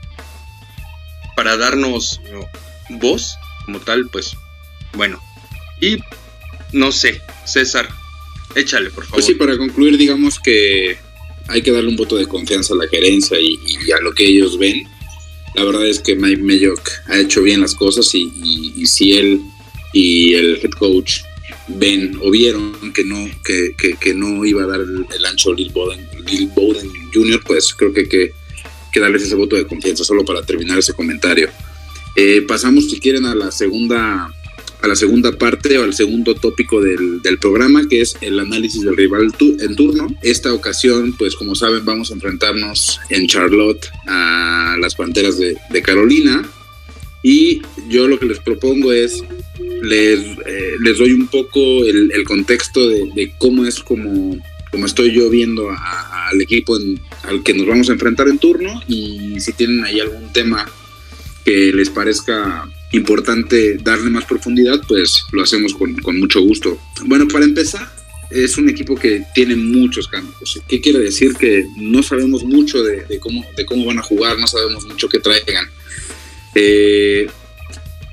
para 1.35 1.57
darnos 1.57 2.21
voz 2.89 3.37
como 3.65 3.79
tal, 3.79 4.07
pues 4.09 4.37
bueno. 4.93 5.21
Y 5.81 5.97
no 6.71 6.91
sé, 6.91 7.21
César, 7.45 7.89
échale, 8.55 8.89
por 8.89 9.03
favor. 9.03 9.15
Pues 9.15 9.25
sí, 9.25 9.35
para 9.35 9.57
concluir, 9.57 9.97
digamos 9.97 10.39
que 10.39 10.97
hay 11.47 11.61
que 11.61 11.71
darle 11.71 11.89
un 11.89 11.95
voto 11.95 12.15
de 12.15 12.27
confianza 12.27 12.73
a 12.73 12.77
la 12.77 12.87
gerencia 12.87 13.37
y, 13.39 13.91
a 13.91 13.99
lo 13.99 14.13
que 14.13 14.25
ellos 14.25 14.57
ven. 14.57 14.87
La 15.55 15.63
verdad 15.63 15.87
es 15.87 15.99
que 15.99 16.15
Mike 16.15 16.41
Mayock 16.41 16.89
ha 17.07 17.19
hecho 17.19 17.41
bien 17.41 17.61
las 17.61 17.75
cosas 17.75 18.13
y, 18.13 18.73
y 18.75 18.85
si 18.85 19.13
él 19.13 19.41
y 19.93 20.33
el 20.33 20.59
head 20.61 20.71
coach 20.71 21.21
ven 21.67 22.17
o 22.21 22.29
vieron 22.29 22.73
que 22.93 23.03
no, 23.03 23.29
que, 23.43 23.75
que, 23.99 24.13
no 24.13 24.45
iba 24.45 24.63
a 24.63 24.67
dar 24.67 24.81
el, 24.81 25.25
ancho 25.25 25.53
Lil 25.53 25.71
Bowden, 25.71 26.07
Lil 26.25 26.49
Bowden 26.55 26.91
Jr., 27.13 27.41
pues 27.45 27.73
creo 27.73 27.93
que 27.93 28.07
que, 28.07 28.31
que, 28.91 28.99
darles 28.99 29.23
ese 29.23 29.35
voto 29.35 29.55
de 29.55 29.65
confianza, 29.65 30.03
solo 30.03 30.23
para 30.25 30.43
terminar 30.43 30.77
ese 30.77 30.93
comentario. 30.93 31.49
Eh, 32.15 32.43
pasamos, 32.47 32.89
si 32.89 32.99
quieren, 32.99 33.25
a 33.25 33.35
la 33.35 33.51
segunda 33.51 34.33
a 34.81 34.87
la 34.87 34.95
segunda 34.95 35.31
parte 35.31 35.77
o 35.77 35.83
al 35.83 35.93
segundo 35.93 36.35
tópico 36.35 36.81
del, 36.81 37.21
del 37.21 37.37
programa, 37.39 37.87
que 37.87 38.01
es 38.01 38.15
el 38.21 38.39
análisis 38.39 38.81
del 38.81 38.95
rival 38.95 39.31
en 39.39 39.75
turno. 39.75 40.07
Esta 40.21 40.53
ocasión, 40.53 41.13
pues 41.17 41.35
como 41.35 41.55
saben, 41.55 41.85
vamos 41.85 42.11
a 42.11 42.13
enfrentarnos 42.13 42.99
en 43.09 43.27
Charlotte 43.27 43.87
a 44.07 44.75
las 44.79 44.95
Panteras 44.95 45.37
de, 45.37 45.81
Carolina. 45.81 46.47
Y 47.21 47.61
yo 47.89 48.07
lo 48.07 48.19
que 48.19 48.25
les 48.25 48.39
propongo 48.39 48.91
es 48.91 49.23
les, 49.81 50.19
eh, 50.19 50.75
les 50.79 50.97
doy 50.97 51.11
un 51.11 51.27
poco 51.27 51.59
el, 51.85 52.23
contexto 52.23 52.87
de, 52.87 53.33
cómo 53.37 53.65
es 53.65 53.79
como, 53.79 54.37
como 54.71 54.85
estoy 54.85 55.11
yo 55.11 55.29
viendo 55.29 55.69
al 55.69 56.41
equipo 56.41 56.77
al 57.23 57.43
que 57.43 57.53
nos 57.53 57.67
vamos 57.67 57.89
a 57.89 57.93
enfrentar 57.93 58.27
en 58.27 58.37
turno 58.37 58.81
y 58.87 59.39
si 59.39 59.53
tienen 59.53 59.83
ahí 59.83 59.99
algún 59.99 60.31
tema 60.33 60.69
que 61.43 61.71
les 61.73 61.89
parezca 61.89 62.67
importante 62.91 63.77
darle 63.77 64.09
más 64.09 64.25
profundidad, 64.25 64.81
pues 64.87 65.23
lo 65.31 65.43
hacemos 65.43 65.73
con, 65.73 65.95
mucho 66.17 66.41
gusto. 66.41 66.79
Bueno, 67.05 67.27
para 67.27 67.45
empezar, 67.45 67.93
es 68.29 68.57
un 68.57 68.69
equipo 68.69 68.95
que 68.95 69.23
tiene 69.33 69.55
muchos 69.55 70.07
cambios. 70.07 70.61
¿Qué 70.67 70.81
quiere 70.81 70.99
decir? 70.99 71.35
Que 71.35 71.65
no 71.77 72.03
sabemos 72.03 72.43
mucho 72.43 72.83
de, 72.83 73.19
cómo, 73.19 73.45
de 73.55 73.65
cómo 73.65 73.85
van 73.85 73.99
a 73.99 74.03
jugar, 74.03 74.37
no 74.39 74.47
sabemos 74.47 74.85
mucho 74.85 75.09
qué 75.09 75.19
traigan. 75.19 75.69
Eh, 76.53 77.27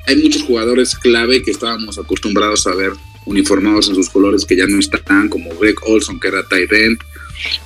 hay 0.06 0.16
muchos 0.16 0.42
jugadores 0.42 0.96
clave 0.96 1.42
que 1.42 1.52
estábamos 1.52 1.98
acostumbrados 1.98 2.66
a 2.66 2.74
ver 2.74 2.92
uniformados 3.24 3.88
en 3.88 3.94
sus 3.94 4.10
colores 4.10 4.44
que 4.44 4.56
ya 4.56 4.66
no 4.66 4.80
están, 4.80 5.28
como 5.28 5.54
Greg 5.56 5.76
Olson, 5.86 6.18
que 6.18 6.28
era 6.28 6.46
tight 6.48 6.72
end, 6.72 6.98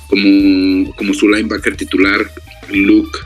como, 0.07 0.95
como 0.95 1.13
su 1.15 1.27
linebacker 1.27 1.75
titular, 1.75 2.31
Luke 2.69 3.19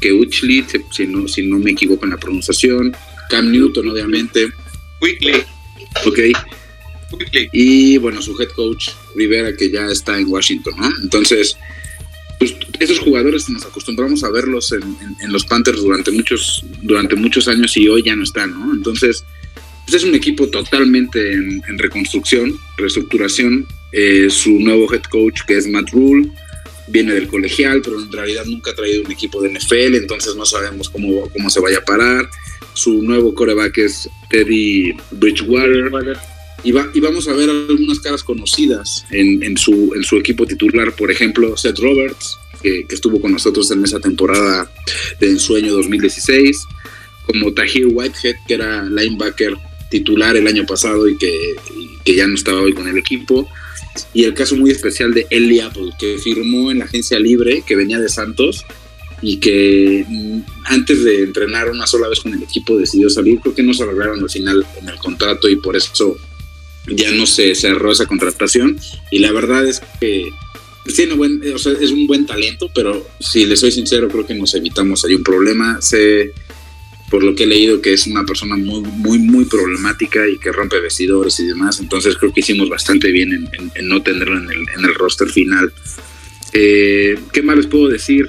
Keuchli, 0.00 0.64
si 0.90 1.06
no, 1.06 1.28
si 1.28 1.46
no 1.46 1.58
me 1.58 1.72
equivoco 1.72 2.04
en 2.04 2.12
la 2.12 2.16
pronunciación, 2.16 2.94
Cam 3.28 3.50
Newton, 3.50 3.88
obviamente. 3.88 4.48
Quickly. 5.00 5.32
Ok. 6.04 6.18
Y 7.52 7.98
bueno, 7.98 8.22
su 8.22 8.40
head 8.40 8.50
coach, 8.50 8.90
Rivera, 9.16 9.54
que 9.56 9.70
ya 9.70 9.86
está 9.86 10.18
en 10.18 10.28
Washington, 10.28 10.74
¿no? 10.78 10.88
Entonces, 11.02 11.56
pues, 12.38 12.54
esos 12.78 12.98
jugadores 13.00 13.48
nos 13.48 13.64
acostumbramos 13.66 14.24
a 14.24 14.30
verlos 14.30 14.72
en, 14.72 15.32
los 15.32 15.44
Panthers 15.44 15.82
durante 15.82 16.10
muchos, 16.10 16.64
durante 16.82 17.16
muchos 17.16 17.48
años 17.48 17.76
y 17.76 17.88
hoy 17.88 18.02
ya 18.02 18.16
no 18.16 18.22
están, 18.22 18.58
¿no? 18.58 18.72
Entonces, 18.72 19.24
pues 19.84 20.02
es 20.02 20.04
un 20.04 20.14
equipo 20.14 20.48
totalmente 20.48 21.32
en, 21.32 21.78
reconstrucción, 21.78 22.58
reestructuración. 22.76 23.66
Eh, 23.92 24.28
su 24.30 24.52
nuevo 24.60 24.92
head 24.92 25.02
coach, 25.10 25.40
que 25.46 25.58
es 25.58 25.66
Matt 25.66 25.90
Rule, 25.90 26.30
viene 26.90 27.14
del 27.14 27.28
colegial, 27.28 27.80
pero 27.82 28.00
en 28.00 28.10
realidad 28.10 28.44
nunca 28.44 28.72
ha 28.72 28.74
traído 28.74 29.02
un 29.02 29.12
equipo 29.12 29.40
de 29.40 29.50
NFL, 29.50 29.94
entonces 29.94 30.34
no 30.36 30.44
sabemos 30.44 30.90
cómo, 30.90 31.28
cómo 31.30 31.50
se 31.50 31.60
vaya 31.60 31.78
a 31.78 31.84
parar. 31.84 32.28
Su 32.74 33.02
nuevo 33.02 33.34
coreback 33.34 33.78
es 33.78 34.08
Teddy 34.28 34.94
Bridgewater. 35.12 35.90
Y, 36.62 36.72
va, 36.72 36.90
y, 36.92 37.00
vamos 37.00 37.26
a 37.26 37.32
ver 37.32 37.48
algunas 37.48 38.00
caras 38.00 38.22
conocidas 38.22 39.06
en, 39.10 39.42
en, 39.42 39.56
su, 39.56 39.92
en 39.94 40.02
su 40.04 40.16
equipo 40.18 40.46
titular, 40.46 40.94
por 40.94 41.10
ejemplo, 41.10 41.56
Seth 41.56 41.78
Roberts, 41.78 42.36
que, 42.62 42.84
estuvo 42.90 43.20
con 43.20 43.32
nosotros 43.32 43.70
en 43.70 43.82
esa 43.82 43.98
temporada 43.98 44.70
de 45.20 45.30
Ensueño 45.30 45.72
2016, 45.72 46.64
como 47.24 47.54
Tahir 47.54 47.86
Whitehead, 47.90 48.36
que 48.46 48.54
era 48.54 48.84
linebacker 48.84 49.56
titular 49.90 50.36
el 50.36 50.46
año 50.46 50.66
pasado 50.66 51.08
y 51.08 51.16
que, 51.16 51.54
que 52.04 52.14
ya 52.14 52.26
no 52.26 52.34
estaba 52.34 52.60
hoy 52.60 52.74
con 52.74 52.86
el 52.88 52.98
equipo, 52.98 53.48
y 54.14 54.24
el 54.24 54.34
caso 54.34 54.56
muy 54.56 54.70
especial 54.70 55.12
de 55.12 55.26
Eli 55.30 55.60
Apple, 55.60 55.90
que 55.98 56.18
firmó 56.18 56.70
en 56.70 56.78
la 56.78 56.84
agencia 56.84 57.18
libre, 57.18 57.62
que 57.66 57.76
venía 57.76 57.98
de 57.98 58.08
Santos, 58.08 58.64
y 59.22 59.38
que 59.38 60.04
mm, 60.08 60.40
antes 60.64 61.04
de 61.04 61.24
entrenar 61.24 61.70
una 61.70 61.86
sola 61.86 62.08
vez 62.08 62.20
con 62.20 62.32
el 62.34 62.42
equipo 62.42 62.76
decidió 62.78 63.10
salir. 63.10 63.40
Creo 63.40 63.54
que 63.54 63.62
no 63.62 63.74
se 63.74 63.84
lograron 63.84 64.20
al 64.20 64.30
final 64.30 64.66
en 64.80 64.88
el 64.88 64.96
contrato 64.96 65.48
y 65.48 65.56
por 65.56 65.76
eso 65.76 66.16
ya 66.86 67.10
no 67.12 67.26
se 67.26 67.54
cerró 67.54 67.92
esa 67.92 68.06
contratación. 68.06 68.78
Y 69.10 69.18
la 69.18 69.32
verdad 69.32 69.66
es 69.66 69.82
que 70.00 70.30
tiene 70.94 71.14
buen, 71.14 71.42
o 71.54 71.58
sea, 71.58 71.72
es 71.72 71.90
un 71.90 72.06
buen 72.06 72.26
talento, 72.26 72.70
pero 72.74 73.06
si 73.20 73.44
le 73.44 73.56
soy 73.56 73.70
sincero, 73.70 74.08
creo 74.08 74.26
que 74.26 74.34
nos 74.34 74.54
evitamos 74.54 75.04
ahí 75.04 75.14
un 75.14 75.22
problema. 75.22 75.80
Sé, 75.82 76.32
por 77.10 77.24
lo 77.24 77.34
que 77.34 77.42
he 77.42 77.46
leído, 77.46 77.82
que 77.82 77.92
es 77.92 78.06
una 78.06 78.24
persona 78.24 78.56
muy, 78.56 78.82
muy, 78.82 79.18
muy 79.18 79.44
problemática 79.44 80.28
y 80.28 80.38
que 80.38 80.52
rompe 80.52 80.80
vestidores 80.80 81.40
y 81.40 81.46
demás. 81.46 81.80
Entonces 81.80 82.16
creo 82.16 82.32
que 82.32 82.40
hicimos 82.40 82.68
bastante 82.68 83.10
bien 83.10 83.48
en, 83.52 83.88
no 83.88 84.00
tenerlo 84.02 84.38
en 84.38 84.50
el, 84.50 84.68
en 84.76 84.84
el 84.84 84.94
roster 84.94 85.28
final. 85.28 85.72
Eh, 86.52 87.18
¿Qué 87.32 87.42
más 87.42 87.56
les 87.56 87.66
puedo 87.66 87.88
decir? 87.88 88.26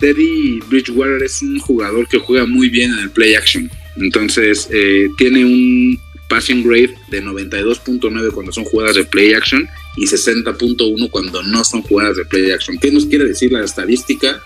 Teddy 0.00 0.60
Bridgewater 0.68 1.22
es 1.22 1.42
un 1.42 1.58
jugador 1.58 2.08
que 2.08 2.18
juega 2.18 2.46
muy 2.46 2.70
bien 2.70 2.92
en 2.92 3.00
el 3.00 3.10
play 3.10 3.34
action. 3.34 3.70
Entonces, 3.96 4.68
eh, 4.70 5.08
tiene 5.16 5.44
un 5.44 5.98
passing 6.28 6.62
grade 6.62 6.94
de 7.10 7.22
92.9 7.22 8.32
cuando 8.32 8.52
son 8.52 8.64
jugadas 8.64 8.96
de 8.96 9.04
play 9.04 9.32
action 9.34 9.68
y 9.96 10.06
60.1 10.06 11.10
cuando 11.10 11.42
no 11.42 11.64
son 11.64 11.82
jugadas 11.82 12.16
de 12.16 12.24
play 12.24 12.50
action. 12.50 12.78
¿Qué 12.78 12.90
nos 12.90 13.06
quiere 13.06 13.24
decir 13.24 13.52
la 13.52 13.64
estadística? 13.64 14.42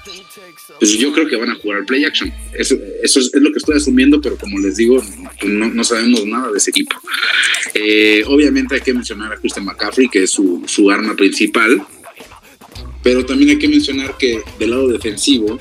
Pues 0.80 0.99
yo 0.99 1.12
creo 1.12 1.28
que 1.28 1.37
van 1.37 1.50
a 1.50 1.54
jugar 1.56 1.84
play 1.84 2.04
action. 2.04 2.32
Eso, 2.54 2.75
es, 3.02 3.30
lo 3.34 3.52
que 3.52 3.58
estoy 3.58 3.76
asumiendo, 3.76 4.20
pero 4.20 4.37
como 4.37 4.58
les 4.58 4.76
digo, 4.76 5.00
no, 5.44 5.84
sabemos 5.84 6.25
nada 6.25 6.50
de 6.50 6.56
ese 6.56 6.70
equipo. 6.70 6.96
Eh, 7.75 8.25
obviamente 8.26 8.76
hay 8.76 8.80
que 8.80 8.94
mencionar 8.94 9.32
a 9.32 9.37
Christian 9.37 9.66
McCaffrey, 9.66 10.08
que 10.08 10.22
es 10.22 10.30
su, 10.30 10.62
su 10.66 10.90
arma 10.90 11.14
principal, 11.14 11.82
pero 13.02 13.26
también 13.26 13.50
hay 13.50 13.58
que 13.58 13.68
mencionar 13.68 14.16
que 14.16 14.40
del 14.58 14.70
lado 14.70 14.88
defensivo 14.88 15.60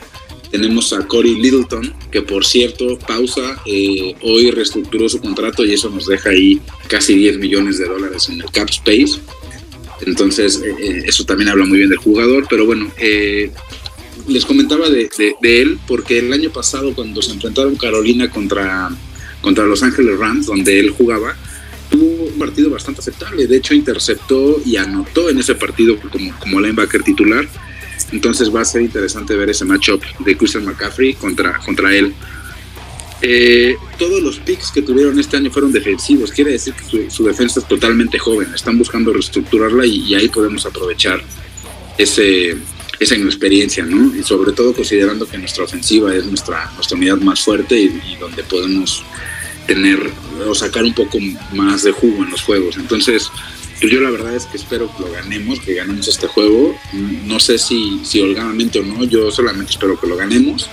tenemos 0.51 0.93
a 0.93 1.05
Corey 1.05 1.35
Littleton, 1.35 1.93
que 2.11 2.21
por 2.21 2.45
cierto, 2.45 2.97
pausa, 2.99 3.61
eh, 3.65 4.15
hoy 4.21 4.51
reestructuró 4.51 5.07
su 5.07 5.19
contrato 5.19 5.63
y 5.63 5.73
eso 5.73 5.89
nos 5.89 6.07
deja 6.07 6.29
ahí 6.29 6.59
casi 6.87 7.15
10 7.15 7.37
millones 7.37 7.77
de 7.77 7.85
dólares 7.85 8.29
en 8.29 8.41
el 8.41 8.49
cap 8.51 8.69
space. 8.69 9.19
Entonces, 10.05 10.61
eh, 10.63 10.75
eh, 10.79 11.03
eso 11.05 11.25
también 11.25 11.49
habla 11.49 11.65
muy 11.65 11.79
bien 11.79 11.89
del 11.89 11.99
jugador, 11.99 12.47
pero 12.49 12.65
bueno, 12.65 12.91
les 14.29 14.45
comentaba 14.45 14.89
de, 14.89 15.09
él 15.41 15.79
porque 15.87 16.19
el 16.19 16.31
año 16.31 16.51
pasado 16.51 16.93
cuando 16.93 17.21
se 17.21 17.31
enfrentaron 17.31 17.75
Carolina 17.75 18.29
contra, 18.29 18.89
contra 19.41 19.65
Los 19.65 19.83
Ángeles 19.83 20.17
Rams, 20.17 20.45
donde 20.45 20.79
él 20.79 20.91
jugaba, 20.91 21.35
tuvo 21.89 22.25
un 22.25 22.39
partido 22.39 22.69
bastante 22.69 23.01
aceptable. 23.01 23.47
De 23.47 23.57
hecho, 23.57 23.73
interceptó 23.73 24.61
y 24.65 24.77
anotó 24.77 25.29
en 25.29 25.39
ese 25.39 25.55
partido 25.55 25.97
como, 25.99 26.37
como 26.39 26.61
linebacker 26.61 27.03
titular. 27.03 27.47
Entonces 28.11 28.53
va 28.53 28.61
a 28.61 28.65
ser 28.65 28.81
interesante 28.81 29.35
ver 29.35 29.49
ese 29.49 29.65
matchup 29.65 30.01
de 30.19 30.37
Christian 30.37 30.65
McCaffrey 30.65 31.13
contra, 31.13 31.57
contra 31.59 31.93
él. 31.93 32.13
Eh, 33.21 33.75
todos 33.97 34.21
los 34.21 34.39
picks 34.39 34.71
que 34.71 34.81
tuvieron 34.81 35.19
este 35.19 35.35
año 35.35 35.51
fueron 35.51 35.73
defensivos, 35.73 36.31
quiere 36.31 36.51
decir 36.53 36.73
que 36.73 37.09
su, 37.09 37.25
defensa 37.25 37.59
es 37.59 37.67
totalmente 37.67 38.17
joven, 38.17 38.47
están 38.55 38.77
buscando 38.77 39.11
reestructurarla 39.11 39.85
y, 39.85 40.15
ahí 40.15 40.29
podemos 40.29 40.65
aprovechar 40.65 41.21
ese, 41.97 42.55
esa 42.99 43.15
inexperiencia, 43.15 43.85
¿no? 43.85 44.15
Y 44.15 44.23
sobre 44.23 44.51
todo 44.51 44.73
considerando 44.73 45.27
que 45.27 45.37
nuestra 45.37 45.63
ofensiva 45.63 46.13
es 46.13 46.25
nuestra, 46.25 46.71
nuestra 46.75 46.97
unidad 46.97 47.17
más 47.17 47.41
fuerte 47.41 47.79
y, 47.79 48.01
y 48.11 48.15
donde 48.19 48.43
podemos 48.43 49.03
tener 49.67 50.11
o 50.47 50.55
sacar 50.55 50.83
un 50.83 50.93
poco 50.93 51.19
más 51.53 51.83
de 51.83 51.91
jugo 51.91 52.23
en 52.23 52.31
los 52.31 52.41
juegos. 52.41 52.77
Entonces, 52.77 53.29
yo 53.81 54.01
la 54.01 54.09
verdad 54.09 54.35
es 54.35 54.45
que 54.45 54.57
espero 54.57 54.91
que 54.95 55.03
lo 55.03 55.11
ganemos, 55.11 55.59
que 55.61 55.75
ganemos 55.75 56.07
este 56.07 56.27
juego. 56.27 56.75
No 57.25 57.39
sé 57.39 57.57
si, 57.57 58.01
si 58.03 58.19
holgadamente 58.19 58.79
o 58.79 58.83
no, 58.83 59.03
yo 59.05 59.31
solamente 59.31 59.71
espero 59.71 59.99
que 59.99 60.07
lo 60.07 60.17
ganemos. 60.17 60.69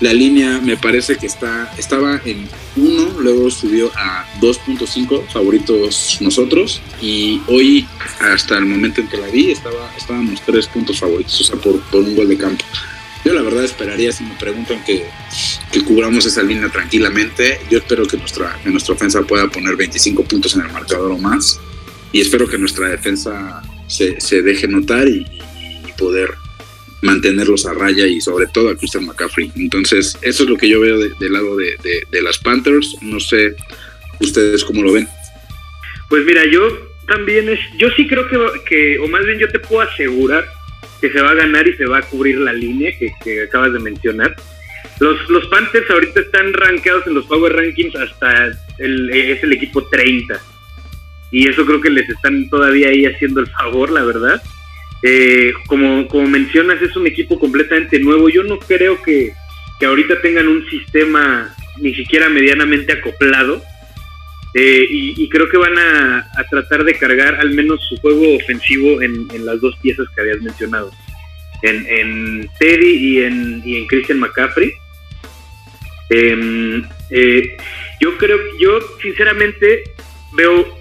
La 0.00 0.12
línea 0.12 0.60
me 0.60 0.76
parece 0.76 1.16
que 1.16 1.26
está, 1.26 1.72
estaba 1.78 2.20
en 2.24 2.48
1, 2.76 3.20
luego 3.20 3.50
subió 3.50 3.92
a 3.94 4.26
2.5 4.40 5.28
favoritos 5.28 6.18
nosotros 6.20 6.82
y 7.00 7.40
hoy 7.46 7.86
hasta 8.20 8.58
el 8.58 8.66
momento 8.66 9.00
en 9.00 9.08
que 9.08 9.16
la 9.16 9.28
vi 9.28 9.52
estaba, 9.52 9.92
estábamos 9.96 10.42
3 10.44 10.66
puntos 10.66 10.98
favoritos, 10.98 11.40
o 11.40 11.44
sea, 11.44 11.56
por, 11.56 11.80
un 11.92 12.16
gol 12.16 12.28
de 12.28 12.36
campo. 12.36 12.64
Yo 13.24 13.32
la 13.32 13.42
verdad 13.42 13.64
esperaría, 13.64 14.12
si 14.12 14.24
me 14.24 14.34
preguntan, 14.34 14.84
que, 14.84 15.06
que 15.72 15.82
cubramos 15.82 16.26
esa 16.26 16.42
línea 16.42 16.68
tranquilamente. 16.68 17.58
Yo 17.70 17.78
espero 17.78 18.06
que 18.06 18.18
nuestra, 18.18 18.58
que 18.62 18.68
nuestra 18.68 18.94
ofensa 18.94 19.22
pueda 19.22 19.48
poner 19.48 19.76
25 19.76 20.24
puntos 20.24 20.54
en 20.56 20.62
el 20.62 20.72
marcador 20.72 21.10
o 21.12 21.16
más. 21.16 21.58
Y 22.12 22.20
espero 22.20 22.46
que 22.46 22.58
nuestra 22.58 22.88
defensa 22.88 23.62
se 23.86 24.42
deje 24.42 24.68
notar 24.68 25.08
y, 25.08 25.24
poder 25.96 26.34
mantenerlos 27.04 27.66
a 27.66 27.74
raya 27.74 28.06
y 28.06 28.20
sobre 28.20 28.46
todo 28.46 28.70
a 28.70 28.76
Christian 28.76 29.04
McCaffrey. 29.04 29.52
Entonces, 29.56 30.16
eso 30.22 30.44
es 30.44 30.48
lo 30.48 30.56
que 30.56 30.68
yo 30.68 30.80
veo 30.80 30.98
del 30.98 31.32
lado 31.32 31.56
de, 31.56 31.76
de, 32.10 32.22
las 32.22 32.38
Panthers. 32.38 32.96
No 33.02 33.20
sé 33.20 33.54
ustedes 34.20 34.64
cómo 34.64 34.82
lo 34.82 34.92
ven. 34.92 35.06
Pues 36.08 36.24
mira, 36.24 36.44
yo 36.50 36.66
también 37.06 37.48
es, 37.48 37.60
yo 37.78 37.90
sí 37.90 38.06
creo 38.08 38.26
que, 38.28 38.38
que, 38.66 38.98
o 38.98 39.08
más 39.08 39.24
bien 39.26 39.38
yo 39.38 39.48
te 39.48 39.58
puedo 39.58 39.82
asegurar 39.82 40.46
que 41.00 41.10
se 41.10 41.20
va 41.20 41.32
a 41.32 41.34
ganar 41.34 41.68
y 41.68 41.76
se 41.76 41.84
va 41.84 41.98
a 41.98 42.02
cubrir 42.02 42.38
la 42.38 42.52
línea 42.52 42.90
que, 42.98 43.42
acabas 43.42 43.74
de 43.74 43.80
mencionar. 43.80 44.34
Los, 44.98 45.28
los 45.28 45.46
Panthers 45.48 45.90
ahorita 45.90 46.20
están 46.20 46.52
rankeados 46.54 47.06
en 47.06 47.14
los 47.14 47.26
Power 47.26 47.52
Rankings 47.52 47.96
hasta 47.96 48.46
el, 48.78 49.10
es 49.10 49.42
el 49.42 49.52
equipo 49.52 49.86
30. 49.88 50.40
Y 51.32 51.48
eso 51.48 51.66
creo 51.66 51.80
que 51.80 51.90
les 51.90 52.08
están 52.08 52.48
todavía 52.48 52.88
ahí 52.88 53.04
haciendo 53.04 53.40
el 53.40 53.48
favor, 53.48 53.90
la 53.90 54.04
verdad. 54.04 54.42
Eh, 55.06 55.52
como, 55.66 56.08
como 56.08 56.26
mencionas, 56.26 56.80
es 56.80 56.96
un 56.96 57.06
equipo 57.06 57.38
completamente 57.38 57.98
nuevo. 57.98 58.30
Yo 58.30 58.42
no 58.42 58.58
creo 58.58 59.02
que, 59.02 59.34
que 59.78 59.86
ahorita 59.86 60.22
tengan 60.22 60.48
un 60.48 60.66
sistema 60.70 61.54
ni 61.78 61.94
siquiera 61.94 62.28
medianamente 62.28 62.92
acoplado 62.92 63.62
eh, 64.56 64.86
y, 64.88 65.28
creo 65.30 65.48
que 65.48 65.56
van 65.56 65.76
a, 65.76 66.30
tratar 66.48 66.84
de 66.84 66.94
cargar 66.94 67.34
al 67.34 67.50
menos 67.50 67.84
su 67.88 67.96
juego 67.96 68.36
ofensivo 68.36 69.02
en, 69.02 69.26
las 69.44 69.60
dos 69.60 69.76
piezas 69.82 70.06
que 70.14 70.20
habías 70.20 70.40
mencionado, 70.42 70.92
en, 71.62 72.48
Teddy 72.60 72.94
y 72.94 73.24
en, 73.24 73.62
y 73.64 73.78
en 73.78 73.86
Christian 73.88 74.20
McCaffrey. 74.20 74.72
Em, 76.10 76.84
eh, 77.10 77.56
yo 78.00 78.16
creo, 78.16 78.38
yo 78.60 78.78
sinceramente 79.02 79.82
veo 80.34 80.78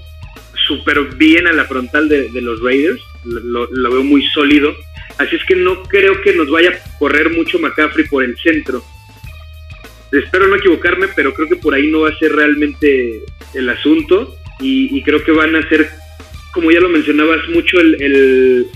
súper 0.67 1.01
bien 1.15 1.47
a 1.47 1.53
la 1.53 1.65
frontal 1.65 2.07
de, 2.07 2.29
los 2.41 2.61
Raiders, 2.61 3.01
lo, 3.25 3.67
veo 3.69 4.03
muy 4.03 4.23
sólido, 4.27 4.75
así 5.17 5.35
es 5.35 5.45
que 5.45 5.55
no 5.55 5.83
creo 5.83 6.21
que 6.21 6.33
nos 6.33 6.49
vaya 6.49 6.71
a 6.71 6.97
correr 6.99 7.29
mucho 7.29 7.59
McCaffrey 7.59 8.07
por 8.07 8.23
el 8.23 8.37
centro. 8.37 8.83
Espero 10.11 10.47
no 10.47 10.57
equivocarme, 10.57 11.07
pero 11.15 11.33
creo 11.33 11.49
que 11.49 11.55
por 11.55 11.73
ahí 11.73 11.89
no 11.89 12.01
va 12.01 12.09
a 12.09 12.17
ser 12.19 12.31
realmente 12.33 13.23
el 13.55 13.69
asunto. 13.69 14.35
Y, 14.59 15.01
creo 15.01 15.23
que 15.23 15.31
van 15.31 15.55
a 15.55 15.67
ser, 15.67 15.89
como 16.53 16.71
ya 16.71 16.79
lo 16.79 16.87
mencionabas, 16.87 17.49
mucho 17.49 17.79
el, 17.79 18.69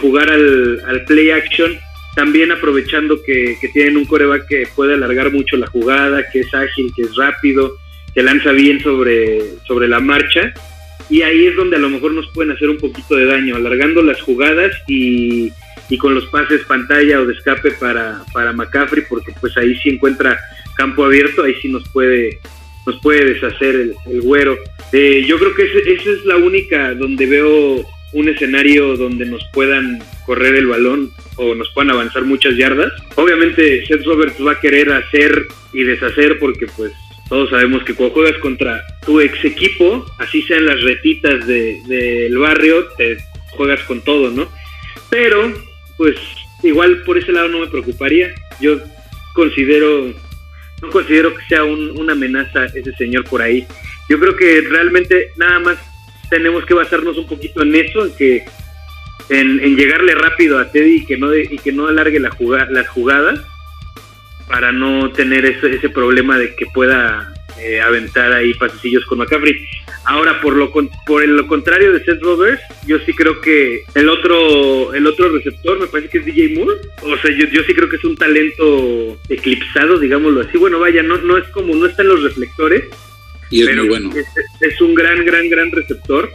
jugar 0.00 0.30
al, 0.30 1.04
play 1.06 1.30
action, 1.30 1.76
también 2.14 2.52
aprovechando 2.52 3.20
que, 3.22 3.58
tienen 3.72 3.96
un 3.96 4.04
coreback 4.04 4.46
que 4.46 4.68
puede 4.74 4.94
alargar 4.94 5.32
mucho 5.32 5.56
la 5.56 5.66
jugada, 5.66 6.24
que 6.30 6.40
es 6.40 6.54
ágil, 6.54 6.92
que 6.94 7.02
es 7.02 7.16
rápido, 7.16 7.76
que 8.14 8.22
lanza 8.22 8.52
bien 8.52 8.80
sobre, 8.80 9.40
sobre 9.66 9.88
la 9.88 9.98
marcha. 9.98 10.54
Y 11.10 11.22
ahí 11.22 11.46
es 11.46 11.56
donde 11.56 11.76
a 11.76 11.80
lo 11.80 11.90
mejor 11.90 12.14
nos 12.14 12.28
pueden 12.28 12.52
hacer 12.52 12.70
un 12.70 12.78
poquito 12.78 13.16
de 13.16 13.26
daño, 13.26 13.56
alargando 13.56 14.02
las 14.02 14.22
jugadas 14.22 14.72
y, 14.86 15.50
y 15.90 15.98
con 15.98 16.14
los 16.14 16.26
pases 16.26 16.62
pantalla 16.62 17.20
o 17.20 17.26
de 17.26 17.34
escape 17.34 17.72
para, 17.72 18.22
para 18.32 18.52
McCaffrey, 18.52 19.04
porque 19.08 19.32
pues 19.40 19.56
ahí 19.56 19.74
sí 19.82 19.90
encuentra 19.90 20.38
campo 20.76 21.04
abierto, 21.04 21.42
ahí 21.42 21.54
sí 21.60 21.68
nos 21.68 21.86
puede, 21.90 22.38
nos 22.86 23.00
puede 23.00 23.34
deshacer 23.34 23.74
el, 24.06 24.20
güero. 24.22 24.56
Eh, 24.92 25.24
yo 25.26 25.38
creo 25.38 25.54
que 25.54 25.64
esa 25.64 26.10
es 26.10 26.24
la 26.24 26.36
única 26.36 26.94
donde 26.94 27.26
veo 27.26 27.84
un 28.12 28.28
escenario 28.28 28.96
donde 28.96 29.26
nos 29.26 29.42
puedan 29.52 30.02
correr 30.26 30.54
el 30.56 30.66
balón 30.66 31.12
o 31.36 31.54
nos 31.54 31.70
puedan 31.70 31.90
avanzar 31.90 32.24
muchas 32.24 32.56
yardas. 32.56 32.92
Obviamente 33.16 33.84
Seth 33.86 34.04
Roberts 34.04 34.36
va 34.44 34.52
a 34.52 34.60
querer 34.60 34.92
hacer 34.92 35.46
y 35.72 35.82
deshacer 35.82 36.38
porque 36.38 36.66
pues 36.76 36.92
todos 37.30 37.48
sabemos 37.48 37.84
que 37.84 37.94
cuando 37.94 38.12
juegas 38.12 38.38
contra 38.40 38.84
tu 39.06 39.20
ex 39.20 39.44
equipo, 39.44 40.04
así 40.18 40.42
sean 40.42 40.66
las 40.66 40.82
retitas 40.82 41.46
del 41.46 41.86
de, 41.86 42.36
barrio, 42.36 42.88
te 42.98 43.18
juegas 43.52 43.80
con 43.84 44.02
todo, 44.02 44.32
¿no? 44.32 44.48
Pero 45.10 45.54
pues 45.96 46.16
igual 46.64 47.04
por 47.04 47.18
ese 47.18 47.30
lado 47.30 47.46
no 47.48 47.60
me 47.60 47.68
preocuparía. 47.68 48.34
Yo 48.60 48.80
considero 49.32 50.12
no 50.82 50.90
considero 50.90 51.32
que 51.32 51.44
sea 51.46 51.62
una 51.62 52.14
amenaza 52.14 52.64
ese 52.64 52.92
señor 52.98 53.24
por 53.24 53.42
ahí. 53.42 53.64
Yo 54.08 54.18
creo 54.18 54.34
que 54.36 54.62
realmente 54.62 55.28
nada 55.36 55.60
más 55.60 55.78
tenemos 56.30 56.66
que 56.66 56.74
basarnos 56.74 57.16
un 57.16 57.28
poquito 57.28 57.62
en 57.62 57.76
eso, 57.76 58.06
en 58.06 58.16
que 58.16 58.44
en, 59.28 59.76
llegarle 59.76 60.16
rápido 60.16 60.58
a 60.58 60.72
Teddy 60.72 60.96
y 60.96 61.06
que 61.06 61.16
no 61.16 61.32
y 61.36 61.58
que 61.58 61.70
no 61.70 61.86
alargue 61.86 62.18
la 62.18 62.30
jugada, 62.30 62.66
las 62.72 62.88
jugadas 62.88 63.40
para 64.50 64.72
no 64.72 65.12
tener 65.12 65.46
ese, 65.46 65.76
ese 65.76 65.88
problema 65.88 66.36
de 66.36 66.54
que 66.56 66.66
pueda 66.66 67.32
eh, 67.58 67.80
aventar 67.80 68.32
ahí 68.32 68.52
pasecillos 68.54 69.06
con 69.06 69.18
McCaffrey. 69.18 69.64
Ahora, 70.04 70.40
por 70.40 70.56
lo, 70.56 70.72
por 71.06 71.26
lo 71.26 71.46
contrario 71.46 71.92
de 71.92 72.04
Seth 72.04 72.20
Roberts, 72.20 72.60
yo 72.84 72.98
sí 73.06 73.12
creo 73.12 73.40
que 73.40 73.84
el 73.94 74.08
otro, 74.08 74.92
el 74.92 75.06
otro 75.06 75.28
receptor 75.28 75.78
me 75.78 75.86
parece 75.86 76.08
que 76.08 76.18
es 76.18 76.24
DJ 76.24 76.56
Moore. 76.56 76.80
O 77.02 77.16
sea, 77.18 77.30
yo, 77.30 77.46
yo 77.46 77.62
sí 77.62 77.74
creo 77.74 77.88
que 77.88 77.96
es 77.96 78.04
un 78.04 78.16
talento 78.16 79.20
eclipsado, 79.28 79.98
digámoslo 79.98 80.40
así. 80.40 80.58
Bueno, 80.58 80.80
vaya, 80.80 81.02
no, 81.02 81.16
no 81.18 81.36
es 81.36 81.46
como, 81.50 81.74
no 81.74 81.86
está 81.86 82.02
en 82.02 82.08
los 82.08 82.22
reflectores. 82.24 82.84
Y 83.50 83.62
es 83.62 83.76
muy 83.76 83.88
bueno. 83.88 84.10
es 84.60 84.80
un 84.80 84.94
gran, 84.94 85.24
gran, 85.24 85.48
gran 85.48 85.70
receptor. 85.70 86.30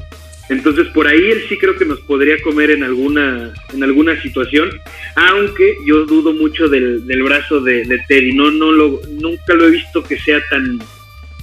Entonces 0.50 0.88
por 0.90 1.08
ahí 1.08 1.32
él 1.32 1.44
sí 1.50 1.58
creo 1.58 1.76
que 1.76 1.86
nos 1.86 2.00
podría 2.02 2.40
comer 2.42 2.72
en 2.72 2.84
alguna, 2.84 3.54
en 3.74 3.84
alguna 3.84 4.22
situación, 4.22 4.70
aunque 5.16 5.78
yo 5.86 6.06
dudo 6.06 6.34
mucho 6.34 6.68
del, 6.68 7.06
del 7.08 7.24
brazo 7.24 7.62
de, 7.62 8.00
Teddy, 8.08 8.34
no, 8.34 8.52
no 8.52 8.72
lo, 8.72 9.02
nunca 9.20 9.54
lo 9.56 9.66
he 9.66 9.72
visto 9.72 10.04
que 10.04 10.20
sea 10.20 10.40
tan, 10.50 10.80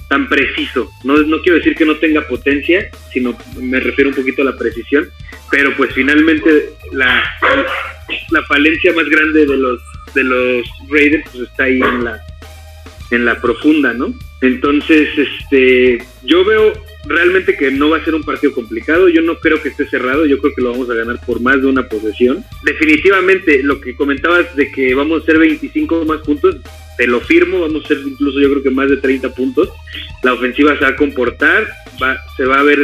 tan 0.07 0.29
preciso. 0.29 0.89
No, 1.03 1.17
no 1.17 1.41
quiero 1.41 1.57
decir 1.57 1.75
que 1.75 1.85
no 1.85 1.97
tenga 1.97 2.27
potencia, 2.27 2.89
sino 3.11 3.37
me 3.59 3.79
refiero 3.79 4.09
un 4.09 4.15
poquito 4.15 4.41
a 4.41 4.45
la 4.45 4.57
precisión, 4.57 5.09
pero 5.51 5.75
pues 5.75 5.93
finalmente 5.93 6.69
la, 6.93 7.23
la 8.31 8.43
falencia 8.43 8.93
más 8.93 9.09
grande 9.09 9.45
de 9.45 9.57
los 9.57 9.81
de 10.13 10.23
los 10.23 10.65
Raiders 10.89 11.23
pues 11.31 11.49
está 11.49 11.63
ahí 11.63 11.81
en 11.81 12.03
la 12.03 12.21
en 13.11 13.25
la 13.25 13.39
profunda, 13.39 13.93
¿no? 13.93 14.13
Entonces, 14.41 15.07
este, 15.17 16.03
yo 16.23 16.43
veo 16.43 16.73
realmente 17.05 17.55
que 17.55 17.71
no 17.71 17.89
va 17.89 17.97
a 17.97 18.05
ser 18.05 18.15
un 18.15 18.23
partido 18.23 18.53
complicado. 18.53 19.09
Yo 19.09 19.21
no 19.21 19.37
creo 19.39 19.61
que 19.61 19.69
esté 19.69 19.87
cerrado. 19.87 20.25
Yo 20.25 20.39
creo 20.39 20.53
que 20.55 20.61
lo 20.61 20.71
vamos 20.71 20.89
a 20.89 20.95
ganar 20.95 21.19
por 21.25 21.41
más 21.41 21.61
de 21.61 21.67
una 21.67 21.87
posesión. 21.87 22.43
Definitivamente, 22.63 23.63
lo 23.63 23.79
que 23.79 23.95
comentabas 23.95 24.55
de 24.55 24.71
que 24.71 24.93
vamos 24.95 25.19
a 25.19 25.23
hacer 25.23 25.39
25 25.39 26.05
más 26.05 26.21
puntos, 26.21 26.57
te 26.97 27.07
lo 27.07 27.19
firmo. 27.21 27.61
Vamos 27.61 27.85
a 27.85 27.87
ser 27.89 27.97
incluso, 28.05 28.39
yo 28.39 28.49
creo 28.49 28.63
que 28.63 28.71
más 28.71 28.89
de 28.89 28.97
30 28.97 29.33
puntos. 29.33 29.69
La 30.23 30.33
ofensiva 30.33 30.75
se 30.75 30.81
va 30.81 30.89
a 30.89 30.95
comportar. 30.95 31.67
Va, 32.01 32.17
se 32.37 32.45
va 32.45 32.59
a 32.59 32.63
ver 32.63 32.79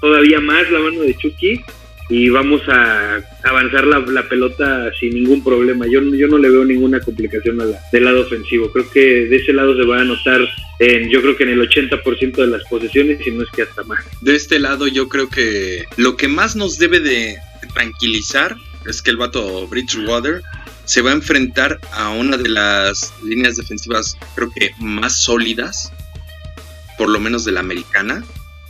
todavía 0.00 0.40
más 0.40 0.70
la 0.70 0.80
mano 0.80 1.00
de 1.00 1.14
Chucky 1.14 1.62
y 2.08 2.28
vamos 2.28 2.60
a 2.68 3.22
avanzar 3.42 3.86
la, 3.86 4.28
pelota 4.28 4.90
sin 4.98 5.14
ningún 5.14 5.42
problema. 5.42 5.86
Yo, 5.86 6.02
yo 6.02 6.28
no 6.28 6.38
le 6.38 6.50
veo 6.50 6.64
ninguna 6.64 7.00
complicación 7.00 7.60
a 7.60 7.64
la, 7.64 7.80
del 7.92 8.04
lado 8.04 8.22
ofensivo. 8.22 8.70
Creo 8.70 8.90
que 8.90 9.00
de 9.26 9.36
ese 9.36 9.52
lado 9.52 9.74
se 9.76 9.84
va 9.84 10.00
a 10.00 10.04
notar, 10.04 10.40
en, 10.80 11.08
yo 11.08 11.22
creo 11.22 11.36
que 11.36 11.44
en 11.44 11.50
el 11.50 11.68
80% 11.68 12.34
de 12.34 12.46
las 12.46 12.62
posesiones, 12.64 13.24
si 13.24 13.30
no 13.30 13.42
es 13.42 13.50
que 13.50 13.62
hasta 13.62 13.82
más. 13.84 14.04
De 14.20 14.36
este 14.36 14.58
lado 14.58 14.86
yo 14.86 15.08
creo 15.08 15.28
que 15.28 15.84
lo 15.96 16.16
que 16.16 16.28
más 16.28 16.56
nos 16.56 16.78
debe 16.78 17.00
de 17.00 17.36
tranquilizar 17.72 18.54
es 18.86 19.00
que 19.00 19.10
el 19.10 19.16
vato 19.16 19.66
Bridgewater 19.66 20.42
se 20.84 21.00
va 21.00 21.10
a 21.10 21.14
enfrentar 21.14 21.80
a 21.92 22.10
una 22.10 22.36
de 22.36 22.50
las 22.50 23.14
líneas 23.22 23.56
defensivas 23.56 24.18
creo 24.34 24.50
que 24.54 24.72
más 24.78 25.22
sólidas, 25.22 25.90
por 26.98 27.08
lo 27.08 27.18
menos 27.18 27.46
de 27.46 27.52
la 27.52 27.60
americana, 27.60 28.22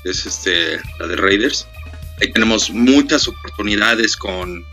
es 0.05 0.25
este, 0.25 0.79
la 1.01 1.09
de 1.09 1.17
Raiders 1.17 1.67
Ahí 2.21 2.31
tenemos 2.33 2.71
muchas 2.71 3.27
oportunidades 3.29 4.17
con, 4.17 4.65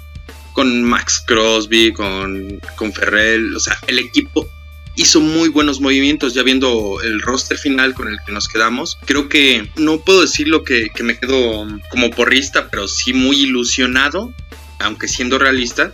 con 0.53 0.83
Max 0.83 1.23
Crosby, 1.25 1.91
con, 1.93 2.59
con 2.75 2.93
Ferrell. 2.93 3.55
O 3.55 3.59
sea, 3.59 3.77
el 3.87 3.99
equipo 3.99 4.47
hizo 4.95 5.21
muy 5.21 5.49
buenos 5.49 5.79
movimientos 5.79 6.33
ya 6.33 6.43
viendo 6.43 7.01
el 7.01 7.21
roster 7.21 7.57
final 7.57 7.93
con 7.93 8.07
el 8.07 8.17
que 8.25 8.31
nos 8.31 8.47
quedamos. 8.47 8.97
Creo 9.05 9.29
que 9.29 9.69
no 9.75 10.01
puedo 10.01 10.21
decir 10.21 10.47
lo 10.47 10.63
que, 10.63 10.89
que 10.93 11.03
me 11.03 11.17
quedo 11.17 11.67
como 11.89 12.11
porrista, 12.11 12.69
pero 12.69 12.87
sí 12.87 13.13
muy 13.13 13.41
ilusionado, 13.41 14.33
aunque 14.79 15.07
siendo 15.07 15.39
realista, 15.39 15.93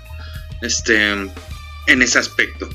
este, 0.61 1.11
en 1.11 2.01
ese 2.01 2.19
aspecto. 2.19 2.69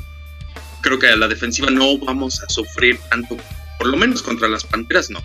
Creo 0.80 0.98
que 0.98 1.08
a 1.08 1.16
la 1.16 1.28
defensiva 1.28 1.70
no 1.70 1.98
vamos 1.98 2.42
a 2.42 2.48
sufrir 2.48 2.98
tanto, 3.11 3.37
por 3.78 3.88
lo 3.88 3.96
menos 3.96 4.22
contra 4.22 4.48
las 4.48 4.64
Panteras 4.64 5.11
no 5.11 5.22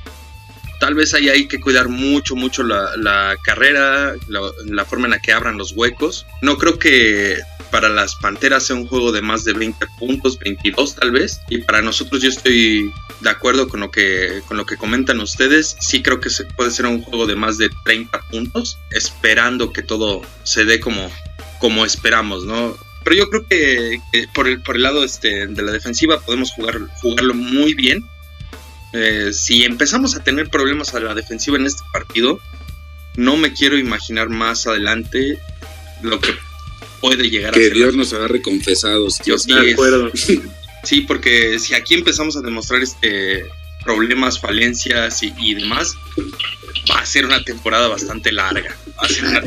tal 0.80 0.96
vez 0.96 1.14
ahí 1.14 1.30
hay 1.30 1.48
que 1.48 1.60
cuidar 1.60 1.90
mucho, 1.90 2.36
mucho 2.36 2.64
la, 2.64 3.36
carrera, 3.44 4.16
la, 4.28 4.86
forma 4.86 5.06
en 5.06 5.12
la 5.12 5.20
que 5.20 5.34
abran 5.34 5.58
los 5.58 5.74
huecos. 5.74 6.26
No 6.42 6.58
creo 6.58 6.78
que 6.80 7.38
para 7.72 7.90
las 7.90 8.16
Panteras 8.16 8.66
sea 8.66 8.76
un 8.76 8.88
juego 8.88 9.12
de 9.12 9.22
más 9.22 9.44
de 9.44 9.54
20 9.54 9.86
puntos, 10.00 10.40
22 10.40 10.96
tal 10.96 11.12
vez. 11.12 11.42
Y 11.50 11.60
para 11.60 11.82
nosotros 11.82 12.22
yo 12.22 12.30
estoy 12.30 12.92
de 13.22 13.30
acuerdo 13.30 13.68
con 13.68 13.80
lo 13.80 13.92
que, 13.92 14.42
con 14.48 14.58
lo 14.58 14.66
que 14.66 14.78
comentan 14.78 15.20
ustedes. 15.20 15.76
Sí 15.80 16.02
creo 16.02 16.20
que 16.20 16.30
puede 16.56 16.72
ser 16.72 16.86
un 16.86 17.02
juego 17.02 17.26
de 17.26 17.36
más 17.36 17.58
de 17.58 17.70
30 17.86 18.20
puntos, 18.30 18.78
esperando 18.92 19.74
que 19.74 19.84
todo 19.84 20.22
se 20.44 20.66
dé 20.66 20.80
como, 20.80 21.12
como 21.60 21.86
esperamos, 21.86 22.46
¿no? 22.46 22.78
Pero 23.04 23.16
yo 23.16 23.30
creo 23.30 23.48
que, 23.48 24.02
por, 24.34 24.48
el, 24.50 24.62
por 24.62 24.76
el 24.76 24.84
lado 24.84 25.04
este, 25.04 25.48
de 25.48 25.64
la 25.64 25.72
defensiva 25.72 26.20
podemos 26.20 26.52
jugar, 26.52 26.80
jugarlo 27.02 27.34
muy 27.34 27.74
bien 27.74 28.04
eh, 28.94 29.32
si 29.34 29.64
empezamos 29.64 30.16
a 30.16 30.24
tener 30.24 30.50
problemas 30.50 30.94
a 30.94 31.00
la 31.00 31.14
defensiva 31.14 31.58
en 31.58 31.66
este 31.66 31.84
partido, 31.92 32.40
no 33.16 33.36
me 33.36 33.54
quiero 33.54 33.78
imaginar 33.78 34.30
más 34.30 34.68
adelante 34.68 35.40
lo 36.02 36.20
que 36.20 36.34
puede 37.02 37.30
llegar 37.30 37.52
a 37.52 37.58
ser. 37.58 37.74
Que 37.74 37.80
Dios 37.80 37.96
nos 37.96 38.14
agarre 38.14 38.42
confesados. 38.42 39.20
Yo 39.26 39.38
sí, 39.38 39.54
de 39.54 39.74
acuerdo. 39.74 40.12
sí, 40.84 41.02
porque 41.02 41.60
si 41.60 41.74
aquí 41.74 41.96
empezamos 41.96 42.38
a 42.38 42.42
demostrar 42.42 42.82
este 42.82 43.46
problemas, 43.84 44.40
falencias 44.42 45.24
y, 45.24 45.54
demás, 45.54 45.96
va 46.92 47.00
a 47.00 47.06
ser 47.06 47.26
una 47.26 47.42
temporada 47.42 47.88
bastante 47.88 48.34
larga. 48.34 48.76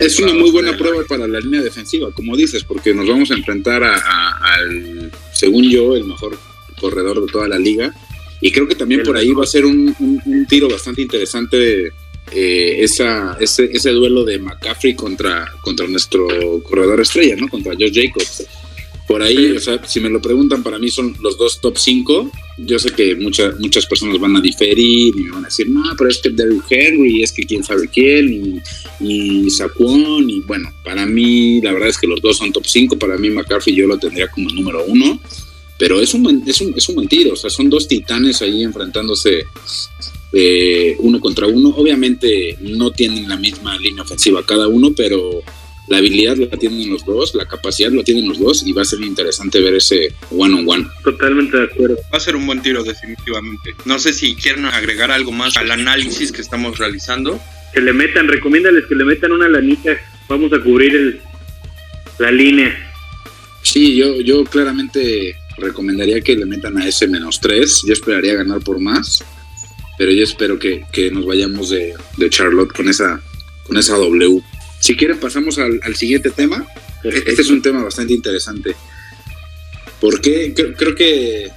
es 0.01 0.19
una 0.19 0.33
muy 0.33 0.51
buena 0.51 0.75
prueba 0.79 1.05
para 1.07 1.29
la 1.29 1.41
línea 1.41 1.61
defensiva, 1.61 2.11
como 2.13 2.35
dices, 2.37 2.65
porque 2.65 2.95
nos 2.95 3.07
vamos 3.07 3.31
a 3.31 3.35
enfrentar 3.35 3.85
al, 3.85 5.13
según 5.35 5.69
yo, 5.69 5.95
el 5.95 6.05
mejor 6.05 6.39
corredor 6.81 7.21
de 7.27 7.31
toda 7.31 7.49
la 7.49 7.59
liga 7.59 7.95
y 8.41 8.51
creo 8.51 8.67
que 8.67 8.75
también 8.75 9.03
por 9.03 9.17
ahí 9.17 9.33
va 9.33 9.45
a 9.45 9.47
ser 9.47 9.65
un, 9.65 9.95
tiro 10.49 10.69
bastante 10.69 11.03
interesante 11.03 11.93
eh, 12.33 12.77
esa, 12.81 13.37
ese, 13.41 13.69
ese, 13.73 13.91
duelo 13.91 14.25
de 14.25 14.39
McCaffrey 14.39 14.95
contra, 14.95 15.53
contra 15.61 15.87
nuestro 15.89 16.27
corredor 16.63 17.01
estrella, 17.01 17.37
¿no? 17.37 17.49
Contra 17.49 17.75
Josh 17.75 17.93
Jacobs. 17.93 18.47
Por 19.07 19.23
ahí, 19.23 19.57
o 19.57 19.61
sea, 19.61 19.85
si 19.85 19.99
me 19.99 20.09
lo 20.09 20.23
preguntan, 20.23 20.63
para 20.63 20.79
mí 20.79 20.89
son 20.89 21.17
los 21.21 21.37
dos 21.37 21.61
top 21.61 21.77
5. 21.77 22.31
Yo 22.59 22.79
sé 22.79 22.93
que 22.93 23.17
muchas 23.17 23.59
muchas 23.59 23.85
personas 23.87 24.21
van 24.21 24.37
a 24.37 24.41
diferir 24.41 25.17
y 25.17 25.25
me 25.25 25.33
van 25.33 25.45
a 25.45 25.49
decir, 25.49 25.69
no, 25.69 25.83
pero 25.99 26.09
es 26.09 26.19
que 26.19 26.31
Derrick 26.31 26.63
Henry, 26.71 27.25
es 27.25 27.33
que 27.33 27.43
quién 27.43 27.65
sabe 27.65 27.89
quién, 27.89 28.33
y, 29.01 29.45
y 29.45 29.51
Saquon, 29.51 30.31
y 30.31 30.41
bueno, 30.43 30.73
para 30.85 31.07
mí 31.07 31.61
la 31.61 31.73
verdad 31.73 31.89
es 31.89 31.99
que 31.99 32.07
los 32.07 32.21
dos 32.21 32.39
son 32.39 32.53
top 32.53 32.65
5. 32.65 32.99
Para 33.01 33.19
mí 33.19 33.31
McCaffrey 33.31 33.75
yo 33.75 33.89
lo 33.89 33.99
tendría 33.99 34.29
como 34.29 34.49
número 34.51 34.85
uno 34.87 35.21
pero 35.81 35.99
es 35.99 36.13
un, 36.13 36.45
es 36.47 36.61
un, 36.61 36.75
es 36.77 36.87
un 36.91 36.95
buen 36.95 37.09
tiro, 37.09 37.33
o 37.33 37.37
sea, 37.37 37.49
son 37.49 37.71
dos 37.71 37.89
titanes 37.89 38.43
ahí 38.43 38.63
enfrentándose 38.63 39.47
eh, 40.31 40.95
uno 40.99 41.19
contra 41.19 41.47
uno. 41.47 41.71
Obviamente 41.71 42.59
no 42.61 42.91
tienen 42.91 43.27
la 43.27 43.39
misma 43.39 43.79
línea 43.79 44.03
ofensiva 44.03 44.45
cada 44.45 44.69
uno, 44.69 44.93
pero 44.95 45.43
la 45.89 45.97
habilidad 45.97 46.37
la 46.37 46.55
tienen 46.59 46.91
los 46.91 47.07
dos, 47.07 47.35
la 47.35 47.47
capacidad 47.47 47.91
la 47.93 48.05
tienen 48.05 48.29
los 48.29 48.39
dos 48.39 48.63
y 48.67 48.73
va 48.73 48.83
a 48.83 48.85
ser 48.85 49.01
interesante 49.01 49.59
ver 49.59 49.75
ese 49.75 50.13
one 50.31 50.55
on 50.55 50.69
one. 50.69 50.87
Totalmente 51.03 51.57
de 51.57 51.65
acuerdo. 51.65 51.97
Va 52.13 52.19
a 52.19 52.21
ser 52.21 52.37
un 52.37 52.47
buen 52.47 52.61
tiro 52.61 52.85
definitivamente. 52.85 53.75
No 53.87 53.99
sé 53.99 54.13
si 54.13 54.35
quieren 54.35 54.67
agregar 54.67 55.11
algo 55.11 55.33
más 55.33 55.57
al 55.57 55.71
análisis 55.71 56.31
que 56.31 56.43
estamos 56.43 56.77
realizando. 56.77 57.41
Que 57.73 57.81
le 57.81 57.95
metan, 57.95 58.29
recomiéndales 58.29 58.85
que 58.87 58.97
le 58.97 59.05
metan 59.05 59.33
una 59.33 59.49
lanita. 59.49 59.97
Vamos 60.29 60.53
a 60.53 60.61
cubrir 60.61 60.95
el, 60.95 61.21
la 62.19 62.31
línea. 62.31 62.87
Sí, 63.63 63.97
yo, 63.97 64.21
yo 64.21 64.45
claramente 64.45 65.37
recomendaría 65.61 66.21
que 66.21 66.37
le 66.37 66.47
metan 66.47 66.79
a 66.79 66.87
ese 66.87 67.07
menos 67.07 67.41
3. 67.41 67.83
Yo 67.87 67.93
esperaría 67.93 68.35
ganar 68.35 68.61
por 68.61 68.81
más, 68.81 69.23
pero 69.99 70.13
yo 70.13 70.25
espero 70.25 70.59
que, 70.59 71.11
nos 71.13 71.27
vayamos 71.27 71.71
de, 71.71 71.95
Charlotte 72.31 72.73
con 72.73 72.89
esa, 72.89 73.21
con 73.65 73.77
esa 73.77 73.97
W. 73.97 74.43
Si 74.81 74.97
quieren, 74.97 75.19
pasamos 75.19 75.59
al, 75.59 75.95
siguiente 75.95 76.31
tema. 76.31 76.67
Este 77.05 77.43
es 77.43 77.51
un 77.51 77.63
tema 77.63 77.83
bastante 77.85 78.15
interesante. 78.15 78.75
Porque 80.01 80.55
creo, 80.55 80.95
que 80.95 81.51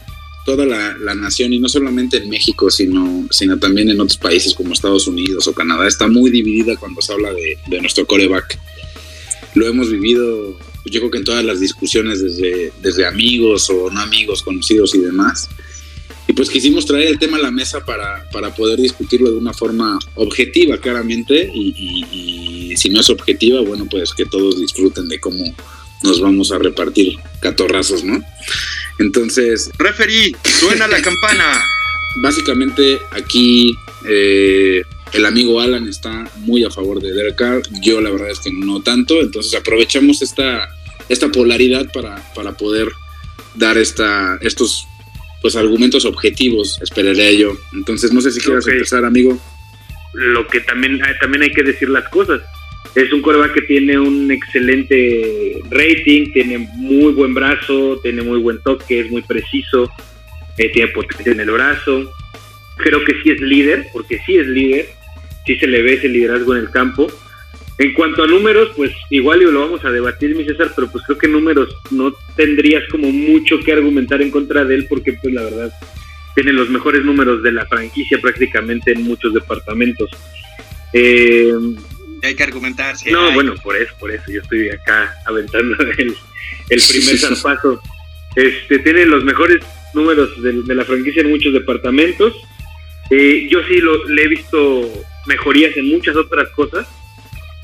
toda 0.46 0.66
la, 0.66 1.16
nación, 1.16 1.54
y 1.54 1.60
no 1.60 1.70
solamente 1.70 2.18
en 2.18 2.30
México, 2.30 2.70
sino, 2.70 3.26
sino 3.32 3.58
también 3.58 3.90
en 3.90 4.02
otros 4.02 4.18
países 4.18 4.54
como 4.54 4.74
Estados 4.74 5.08
Unidos 5.08 5.48
o 5.48 5.54
Canadá, 5.54 5.88
está 5.88 6.08
muy 6.08 6.30
dividida 6.30 6.76
cuando 6.76 7.02
se 7.02 7.14
habla 7.14 7.34
de, 7.34 7.58
de 7.68 7.80
nuestro 7.82 8.06
coreback. 8.06 8.60
Lo 9.56 9.68
hemos 9.68 9.90
vivido 9.90 10.58
yo 10.86 11.00
creo 11.00 11.12
que 11.12 11.18
en 11.20 11.24
todas 11.24 11.46
las 11.46 11.60
discusiones 11.60 12.22
desde, 12.22 12.74
desde 12.82 13.06
amigos 13.06 13.70
o 13.70 13.90
no 13.90 14.02
amigos, 14.02 14.44
conocidos 14.44 14.94
y 14.96 15.00
demás. 15.00 15.50
Y 16.28 16.34
pues 16.34 16.50
quisimos 16.50 16.86
traer 16.86 17.08
el 17.08 17.20
tema 17.20 17.38
a 17.38 17.42
la 17.42 17.52
mesa 17.52 17.84
para, 17.84 18.30
para 18.32 18.54
poder 18.56 18.80
discutirlo 18.80 19.32
de 19.32 19.38
una 19.38 19.54
forma 19.54 20.00
objetiva, 20.16 20.78
claramente, 20.78 21.52
y, 21.54 22.74
si 22.78 22.90
no 22.90 23.02
es 23.02 23.10
objetiva, 23.12 23.62
bueno, 23.62 23.86
pues 23.90 24.14
que 24.14 24.26
todos 24.26 24.60
disfruten 24.60 25.08
de 25.08 25.20
cómo 25.20 25.44
nos 26.02 26.20
vamos 26.20 26.52
a 26.52 26.58
repartir 26.58 27.18
catorrazos, 27.40 28.04
¿no? 28.04 28.24
Entonces... 29.00 29.70
Referí, 29.78 30.36
suena 30.60 30.88
la 30.88 31.02
campana. 31.04 31.64
Básicamente 32.24 33.00
aquí 33.12 33.76
eh, 34.08 34.82
el 35.14 35.26
amigo 35.26 35.62
Alan 35.62 35.88
está 35.88 36.30
muy 36.38 36.64
a 36.64 36.72
favor 36.72 37.02
de 37.02 37.14
Derek 37.14 37.36
Carr, 37.36 37.62
yo 37.82 38.02
la 38.02 38.10
verdad 38.10 38.32
es 38.32 38.40
que 38.40 38.52
no 38.52 38.82
tanto, 38.82 39.22
entonces 39.22 39.54
aprovechamos 39.54 40.22
esta, 40.22 40.70
esta 41.08 41.30
polaridad 41.30 41.92
para, 41.92 42.16
para 42.34 42.58
poder 42.58 42.90
dar 43.56 43.78
esta, 43.78 44.38
estos 44.42 44.88
pues 45.44 45.56
argumentos 45.58 46.06
objetivos, 46.06 46.80
esperaría 46.82 47.32
yo. 47.34 47.58
Entonces, 47.74 48.14
no 48.14 48.22
sé 48.22 48.32
si 48.32 48.40
quieras 48.40 48.66
empezar, 48.66 49.04
amigo. 49.04 49.38
Lo 50.14 50.48
que 50.48 50.62
también, 50.62 51.02
ah, 51.04 51.12
también 51.20 51.44
hay 51.44 51.52
que 51.52 51.64
decir 51.64 51.90
las 51.90 52.08
cosas. 52.10 52.42
Es 52.96 53.12
un 53.12 53.22
coreback 53.22 53.54
que 53.54 53.62
tiene 53.64 54.00
un 54.00 54.32
excelente 54.32 55.60
rating, 55.70 56.32
tiene 56.32 56.60
muy 56.76 57.12
buen 57.12 57.34
brazo, 57.34 58.00
tiene 58.02 58.22
muy 58.22 58.40
buen 58.40 58.62
toque, 58.62 59.02
es 59.02 59.12
muy 59.12 59.22
preciso, 59.24 59.92
eh, 60.58 60.70
tiene 60.70 60.92
potencia 60.94 61.34
en 61.34 61.42
el 61.42 61.52
brazo. 61.52 62.10
Creo 62.78 63.04
que 63.04 63.22
sí 63.22 63.32
es 63.32 63.42
líder, 63.42 63.88
porque 63.92 64.22
sí 64.26 64.38
es 64.38 64.48
líder, 64.48 64.88
sí 65.46 65.58
se 65.58 65.68
le 65.68 65.82
ve 65.82 65.94
ese 65.94 66.08
liderazgo 66.10 66.56
en 66.56 66.62
el 66.62 66.72
campo. 66.72 67.08
En 67.80 67.94
cuanto 67.94 68.24
a 68.24 68.28
números, 68.28 68.70
pues 68.76 68.92
igual 69.10 69.42
y 69.42 69.46
lo 69.46 69.62
vamos 69.62 69.84
a 69.84 69.92
debatir, 69.92 70.36
mi 70.36 70.46
César, 70.46 70.72
pero 70.76 70.92
pues 70.92 71.04
creo 71.06 71.18
que 71.18 71.28
números 71.28 71.76
no 71.90 72.14
tendrías 72.36 72.84
como 72.92 73.12
mucho 73.12 73.60
que 73.60 73.74
argumentar 73.74 74.22
en 74.22 74.30
contra 74.30 74.64
de 74.64 74.76
él, 74.76 74.86
porque 74.88 75.14
pues 75.14 75.34
la 75.34 75.44
verdad 75.44 75.74
tiene 76.36 76.54
los 76.54 76.70
mejores 76.70 77.04
números 77.04 77.42
de 77.44 77.52
la 77.52 77.66
franquicia 77.66 78.20
prácticamente 78.22 78.92
en 78.92 79.04
muchos 79.04 79.34
departamentos. 79.34 80.10
Eh, 80.94 81.52
Hay 82.22 82.36
que 82.36 82.44
argumentar. 82.44 82.96
sí, 82.96 83.12
no, 83.12 83.28
hay. 83.28 83.34
bueno, 83.34 83.56
por 83.64 83.76
eso, 83.76 83.94
por 84.00 84.12
eso 84.12 84.24
yo 84.32 84.42
estoy 84.42 84.70
acá 84.70 85.16
aventando 85.26 85.76
el, 85.98 86.16
el 86.70 86.82
primer 86.90 87.18
zarpazo. 87.18 87.82
Este, 88.36 88.80
tiene 88.80 89.06
los 89.06 89.24
mejores 89.24 89.60
números 89.94 90.42
de, 90.42 90.62
de 90.64 90.76
la 90.76 90.86
franquicia 90.86 91.22
en 91.22 91.32
muchos 91.32 91.54
departamentos. 91.54 92.34
Eh, 93.10 93.48
yo 93.50 93.60
sí 93.68 93.80
lo, 93.80 94.08
le 94.08 94.24
he 94.24 94.28
visto 94.28 94.92
mejorías 95.26 95.76
en 95.78 95.90
muchas 95.90 96.16
otras 96.16 96.50
cosas. 96.50 96.88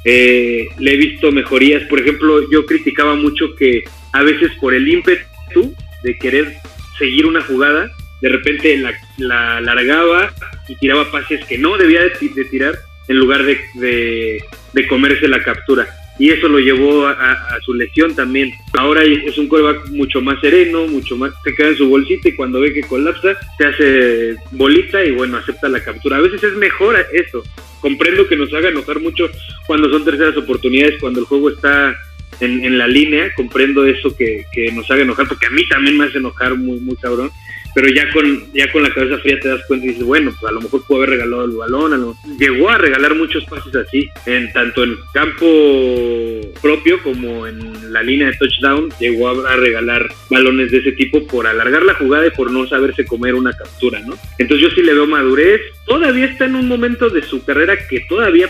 Eh, 0.05 0.67
le 0.79 0.93
he 0.93 0.97
visto 0.97 1.31
mejorías, 1.31 1.83
por 1.83 1.99
ejemplo, 1.99 2.49
yo 2.49 2.65
criticaba 2.65 3.15
mucho 3.15 3.53
que 3.55 3.83
a 4.13 4.23
veces 4.23 4.51
por 4.61 4.73
el 4.73 4.87
ímpetu 4.87 5.73
de 6.03 6.17
querer 6.17 6.53
seguir 6.97 7.25
una 7.25 7.41
jugada, 7.41 7.91
de 8.21 8.29
repente 8.29 8.77
la, 8.77 8.93
la 9.17 9.57
alargaba 9.57 10.33
y 10.67 10.75
tiraba 10.77 11.11
pases 11.11 11.43
que 11.45 11.57
no 11.57 11.77
debía 11.77 12.01
de, 12.03 12.11
de 12.33 12.45
tirar 12.45 12.79
en 13.07 13.17
lugar 13.17 13.43
de- 13.43 14.41
de 14.73 14.87
comerse 14.87 15.27
la 15.27 15.41
captura. 15.43 15.87
Y 16.19 16.29
eso 16.31 16.47
lo 16.49 16.59
llevó 16.59 17.07
a, 17.07 17.13
a- 17.13 17.61
su 17.61 17.73
lesión 17.73 18.13
también. 18.15 18.51
Ahora 18.77 19.03
es 19.03 19.37
un 19.37 19.47
coreback 19.47 19.87
mucho 19.89 20.21
más 20.21 20.39
sereno, 20.41 20.85
mucho 20.87 21.15
más, 21.15 21.31
se 21.43 21.55
queda 21.55 21.69
en 21.69 21.77
su 21.77 21.87
bolsita 21.87 22.27
y 22.29 22.33
cuando 22.35 22.59
ve 22.59 22.73
que 22.73 22.81
colapsa, 22.81 23.37
se 23.57 23.65
hace 23.65 24.35
bolita 24.51 25.03
y 25.03 25.11
bueno, 25.11 25.37
acepta 25.37 25.69
la 25.69 25.81
captura. 25.83 26.17
A 26.17 26.21
veces 26.21 26.43
es 26.43 26.53
mejor 26.55 26.95
eso. 27.13 27.43
Comprendo 27.81 28.27
que 28.27 28.35
nos 28.35 28.53
haga 28.53 28.69
enojar 28.69 28.99
mucho 28.99 29.29
cuando 29.65 29.89
son 29.89 30.03
terceras 30.03 30.35
oportunidades, 30.35 30.99
cuando 30.99 31.21
el 31.21 31.25
juego 31.25 31.49
está 31.49 31.95
en, 32.41 32.63
en 32.65 32.77
la 32.77 32.87
línea, 32.87 33.33
comprendo 33.35 33.85
eso 33.85 34.15
que, 34.15 34.43
que 34.51 34.71
nos 34.73 34.89
haga 34.91 35.03
enojar, 35.03 35.27
porque 35.27 35.45
a 35.47 35.49
mí 35.51 35.65
también 35.69 35.97
me 35.97 36.05
hace 36.05 36.17
enojar 36.17 36.55
muy, 36.55 36.79
muy 36.81 36.95
cabrón 36.97 37.31
pero 37.75 37.87
ya 37.93 38.09
con 38.11 38.51
ya 38.53 38.71
con 38.71 38.83
la 38.83 38.93
cabeza 38.93 39.17
fría 39.19 39.39
te 39.39 39.47
das 39.49 39.61
cuenta 39.67 39.85
y 39.85 39.89
dices, 39.89 40.03
bueno, 40.03 40.33
pues 40.39 40.49
a 40.49 40.53
lo 40.53 40.61
mejor 40.61 40.85
pudo 40.85 40.97
haber 40.97 41.11
regalado 41.11 41.45
el 41.45 41.51
balón, 41.51 41.93
a 41.93 41.97
lo- 41.97 42.15
llegó 42.39 42.69
a 42.69 42.77
regalar 42.77 43.15
muchos 43.15 43.45
pases 43.45 43.75
así, 43.75 44.09
en 44.25 44.51
tanto 44.53 44.83
en 44.83 44.97
campo 45.13 46.41
propio 46.61 47.01
como 47.03 47.47
en 47.47 47.93
la 47.93 48.01
línea 48.03 48.27
de 48.27 48.37
touchdown, 48.37 48.89
llegó 48.99 49.29
a, 49.29 49.53
a 49.53 49.55
regalar 49.55 50.09
balones 50.29 50.71
de 50.71 50.79
ese 50.79 50.91
tipo 50.93 51.25
por 51.27 51.47
alargar 51.47 51.83
la 51.83 51.93
jugada 51.95 52.27
y 52.27 52.31
por 52.31 52.51
no 52.51 52.67
saberse 52.67 53.05
comer 53.05 53.35
una 53.35 53.53
captura, 53.53 53.99
¿no? 54.01 54.15
Entonces 54.37 54.67
yo 54.69 54.75
sí 54.75 54.81
le 54.81 54.93
veo 54.93 55.07
madurez, 55.07 55.61
todavía 55.85 56.25
está 56.25 56.45
en 56.45 56.55
un 56.55 56.67
momento 56.67 57.09
de 57.09 57.21
su 57.23 57.43
carrera 57.45 57.77
que 57.87 58.01
todavía 58.09 58.49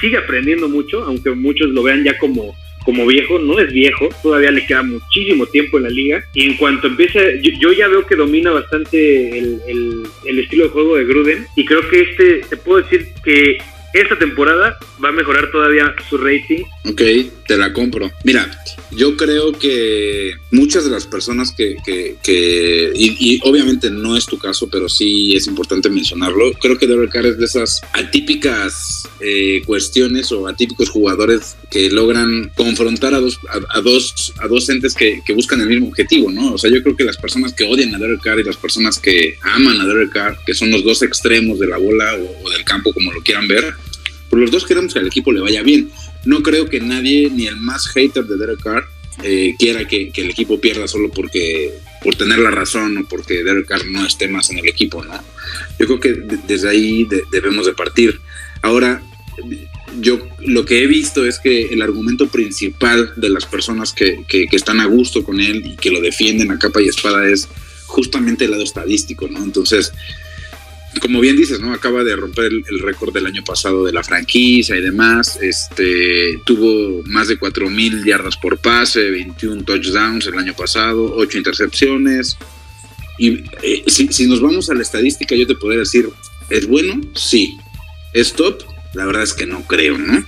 sigue 0.00 0.18
aprendiendo 0.18 0.68
mucho, 0.68 1.02
aunque 1.04 1.30
muchos 1.30 1.70
lo 1.70 1.82
vean 1.82 2.04
ya 2.04 2.18
como 2.18 2.54
como 2.86 3.04
viejo, 3.06 3.38
no 3.40 3.58
es 3.58 3.70
viejo, 3.72 4.08
todavía 4.22 4.52
le 4.52 4.64
queda 4.64 4.82
muchísimo 4.84 5.44
tiempo 5.46 5.76
en 5.76 5.82
la 5.82 5.90
liga. 5.90 6.24
Y 6.32 6.46
en 6.46 6.56
cuanto 6.56 6.86
empiece, 6.86 7.40
yo, 7.42 7.50
yo 7.60 7.72
ya 7.72 7.88
veo 7.88 8.06
que 8.06 8.14
domina 8.14 8.52
bastante 8.52 9.38
el, 9.38 9.60
el- 9.66 10.02
el 10.24 10.38
estilo 10.38 10.64
de 10.64 10.70
juego 10.70 10.96
de 10.96 11.04
Gruden. 11.04 11.46
Y 11.56 11.64
creo 11.64 11.86
que 11.88 12.00
este, 12.02 12.40
te 12.48 12.56
puedo 12.56 12.80
decir 12.82 13.08
que 13.24 13.58
esta 13.92 14.18
temporada 14.18 14.78
va 15.02 15.08
a 15.08 15.12
mejorar 15.12 15.50
todavía 15.50 15.94
su 16.08 16.18
rating. 16.18 16.64
Ok, 16.84 17.02
te 17.46 17.56
la 17.56 17.72
compro. 17.72 18.10
Mira, 18.24 18.50
yo 18.90 19.16
creo 19.16 19.52
que 19.52 20.32
muchas 20.50 20.84
de 20.84 20.90
las 20.90 21.06
personas 21.06 21.52
que, 21.52 21.76
que, 21.84 22.16
que- 22.22 22.92
y, 22.94 23.34
y 23.36 23.40
obviamente 23.44 23.90
no 23.90 24.16
es 24.16 24.26
tu 24.26 24.38
caso, 24.38 24.68
pero 24.70 24.88
sí 24.88 25.34
es 25.36 25.46
importante 25.46 25.88
mencionarlo, 25.88 26.52
creo 26.60 26.76
que 26.78 26.86
Derek 26.86 27.10
Carr 27.10 27.26
es 27.26 27.38
de 27.38 27.44
esas 27.46 27.80
atípicas 27.92 29.04
eh, 29.20 29.62
cuestiones 29.64 30.32
o 30.32 30.46
atípicos 30.48 30.88
jugadores 30.90 31.56
que 31.70 31.90
logran 31.90 32.50
confrontar 32.56 33.14
a 33.14 33.20
dos, 33.20 33.38
a, 33.70 33.80
dos, 33.80 34.32
a 34.40 34.48
dos 34.48 34.68
entes 34.68 34.94
que, 34.94 35.20
que 35.24 35.32
buscan 35.32 35.60
el 35.60 35.68
mismo 35.68 35.88
objetivo, 35.88 36.30
¿no? 36.30 36.54
O 36.54 36.58
sea, 36.58 36.70
yo 36.70 36.82
creo 36.82 36.96
que 36.96 37.04
las 37.04 37.16
personas 37.16 37.52
que 37.52 37.64
odian 37.64 37.94
a 37.94 37.98
Derek 37.98 38.20
Carr 38.22 38.40
y 38.40 38.44
las 38.44 38.56
personas 38.56 38.98
que 38.98 39.36
aman 39.42 39.80
a 39.80 39.86
Derek 39.86 40.10
Carr, 40.12 40.38
que 40.44 40.54
son 40.54 40.70
los 40.70 40.82
dos 40.84 41.02
extremos 41.02 41.58
de 41.58 41.66
la 41.68 41.76
bola 41.78 42.14
o 42.44 42.50
del 42.50 42.64
campo, 42.64 42.92
como 42.92 43.12
lo 43.12 43.22
quieran 43.22 43.46
ver, 43.48 43.74
pues 44.36 44.42
los 44.42 44.50
dos 44.50 44.66
queremos 44.66 44.92
que 44.92 44.98
al 45.00 45.06
equipo 45.06 45.32
le 45.32 45.40
vaya 45.40 45.62
bien 45.62 45.90
no 46.24 46.42
creo 46.42 46.68
que 46.68 46.80
nadie, 46.80 47.30
ni 47.30 47.46
el 47.46 47.56
más 47.56 47.88
hater 47.88 48.24
de 48.24 48.36
Derek 48.36 48.60
Carr, 48.62 48.84
eh, 49.22 49.54
quiera 49.58 49.86
que, 49.86 50.10
que 50.10 50.22
el 50.22 50.30
equipo 50.30 50.60
pierda 50.60 50.86
solo 50.88 51.10
porque 51.10 51.72
por 52.02 52.16
tener 52.16 52.38
la 52.38 52.50
razón 52.50 52.98
o 52.98 53.08
porque 53.08 53.42
Derek 53.44 53.66
Carr 53.66 53.86
no 53.86 54.04
esté 54.04 54.26
más 54.28 54.50
en 54.50 54.58
el 54.58 54.68
equipo, 54.68 55.04
¿no? 55.04 55.14
Yo 55.78 55.86
creo 55.86 56.00
que 56.00 56.12
de- 56.14 56.38
desde 56.46 56.68
ahí 56.68 57.04
de- 57.04 57.22
debemos 57.30 57.64
de 57.66 57.72
partir. 57.74 58.20
Ahora, 58.62 59.00
yo 60.00 60.18
lo 60.40 60.64
que 60.64 60.82
he 60.82 60.86
visto 60.86 61.24
es 61.24 61.38
que 61.38 61.66
el 61.66 61.80
argumento 61.80 62.26
principal 62.28 63.12
de 63.16 63.30
las 63.30 63.46
personas 63.46 63.92
que, 63.92 64.24
que- 64.28 64.46
que 64.48 64.56
están 64.56 64.80
a 64.80 64.86
gusto 64.86 65.22
con 65.24 65.40
él 65.40 65.62
y 65.64 65.76
que 65.76 65.90
lo 65.90 66.00
defienden 66.00 66.50
a 66.50 66.58
capa 66.58 66.82
y 66.82 66.88
espada 66.88 67.28
es 67.30 67.48
justamente 67.86 68.44
el 68.46 68.50
lado 68.50 68.64
estadístico, 68.64 69.28
¿no? 69.28 69.42
Entonces, 69.42 69.92
como 71.00 71.20
bien 71.20 71.36
dices, 71.36 71.60
¿no? 71.60 71.72
Acaba 71.72 72.04
de 72.04 72.16
romper 72.16 72.52
el, 72.52 72.78
récord 72.80 73.12
del 73.12 73.26
año 73.26 73.42
pasado 73.44 73.84
de 73.84 73.92
la 73.92 74.02
franquicia 74.02 74.76
y 74.76 74.80
demás. 74.80 75.38
Este 75.40 76.40
tuvo 76.44 77.02
más 77.06 77.28
de 77.28 77.36
4000 77.36 78.04
yardas 78.04 78.36
por 78.36 78.58
pase, 78.58 79.10
21 79.10 79.64
touchdowns 79.64 80.26
el 80.26 80.38
año 80.38 80.54
pasado, 80.54 81.14
8 81.16 81.38
intercepciones. 81.38 82.36
Y 83.18 83.44
eh, 83.62 83.84
si, 83.86 84.08
si 84.08 84.26
nos 84.26 84.40
vamos 84.40 84.70
a 84.70 84.74
la 84.74 84.82
estadística, 84.82 85.34
yo 85.34 85.46
te 85.46 85.54
podría 85.54 85.80
decir, 85.80 86.08
¿es 86.50 86.66
bueno? 86.66 87.00
Sí. 87.14 87.56
¿Es 88.12 88.32
top? 88.32 88.62
La 88.94 89.04
verdad 89.04 89.22
es 89.22 89.34
que 89.34 89.46
no 89.46 89.66
creo, 89.66 89.98
¿no? 89.98 90.24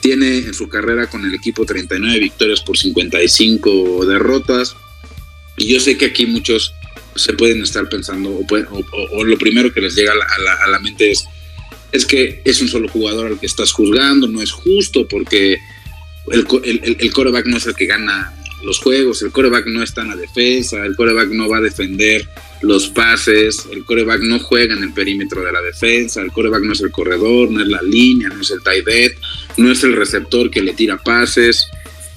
Tiene 0.00 0.38
en 0.38 0.54
su 0.54 0.68
carrera 0.68 1.08
con 1.08 1.24
el 1.24 1.34
equipo 1.34 1.66
39 1.66 2.18
victorias 2.18 2.60
por 2.60 2.78
55 2.78 4.06
derrotas. 4.06 4.76
Y 5.56 5.72
yo 5.72 5.78
sé 5.78 5.98
que 5.98 6.06
aquí 6.06 6.26
muchos 6.26 6.74
se 7.14 7.32
pueden 7.34 7.62
estar 7.62 7.88
pensando, 7.88 8.30
o, 8.30 9.24
lo 9.24 9.38
primero 9.38 9.72
que 9.72 9.80
les 9.80 9.94
llega 9.94 10.12
a 10.12 10.68
la, 10.68 10.78
mente 10.78 11.10
es, 11.10 11.24
es 11.92 12.06
que 12.06 12.40
es 12.44 12.60
un 12.62 12.68
solo 12.68 12.88
jugador 12.88 13.26
al 13.26 13.40
que 13.40 13.46
estás 13.46 13.72
juzgando, 13.72 14.28
no 14.28 14.40
es 14.40 14.52
justo 14.52 15.06
porque 15.08 15.58
el, 16.30 16.46
el, 16.64 16.96
el- 17.00 17.12
quarterback 17.12 17.46
no 17.46 17.56
es 17.56 17.66
el 17.66 17.74
que 17.74 17.86
gana 17.86 18.32
los 18.62 18.78
juegos, 18.78 19.22
el 19.22 19.32
quarterback 19.32 19.66
no 19.66 19.82
está 19.82 20.02
en 20.02 20.08
la 20.08 20.16
defensa, 20.16 20.84
el 20.84 20.94
quarterback 20.94 21.30
no 21.30 21.48
va 21.48 21.58
a 21.58 21.62
defender 21.62 22.28
los 22.62 22.88
pases, 22.88 23.66
el 23.72 23.84
quarterback 23.84 24.20
no 24.20 24.38
juega 24.38 24.74
en 24.74 24.82
el 24.82 24.92
perímetro 24.92 25.42
de 25.42 25.52
la 25.52 25.62
defensa, 25.62 26.20
el 26.20 26.30
quarterback 26.30 26.62
no 26.62 26.72
es 26.74 26.80
el 26.82 26.90
corredor, 26.90 27.50
no 27.50 27.62
es 27.62 27.68
la 27.68 27.80
línea, 27.82 28.28
no 28.28 28.40
es 28.42 28.50
el 28.50 28.62
tight 28.62 28.86
no 29.56 29.72
es 29.72 29.82
el 29.82 29.94
receptor 29.94 30.50
que 30.50 30.62
le 30.62 30.74
tira 30.74 30.98
pases. 30.98 31.68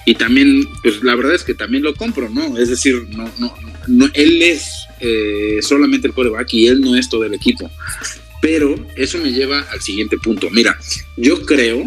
Y 0.05 0.15
también, 0.15 0.67
pues 0.81 1.01
la 1.01 1.15
verdad 1.15 1.33
es 1.33 1.43
que 1.43 1.53
también 1.53 1.83
lo 1.83 1.95
compro, 1.95 2.29
¿no? 2.29 2.57
Es 2.57 2.69
decir, 2.69 3.07
no, 3.09 3.31
no, 3.39 3.55
no 3.87 4.09
él 4.13 4.41
es 4.41 4.87
eh, 4.99 5.59
solamente 5.61 6.07
el 6.07 6.13
quarterback 6.13 6.53
y 6.53 6.67
él 6.67 6.81
no 6.81 6.95
es 6.95 7.09
todo 7.09 7.25
el 7.25 7.33
equipo. 7.33 7.69
Pero 8.41 8.75
eso 8.95 9.17
me 9.19 9.31
lleva 9.31 9.61
al 9.71 9.81
siguiente 9.81 10.17
punto. 10.17 10.49
Mira, 10.49 10.77
yo 11.15 11.45
creo, 11.45 11.83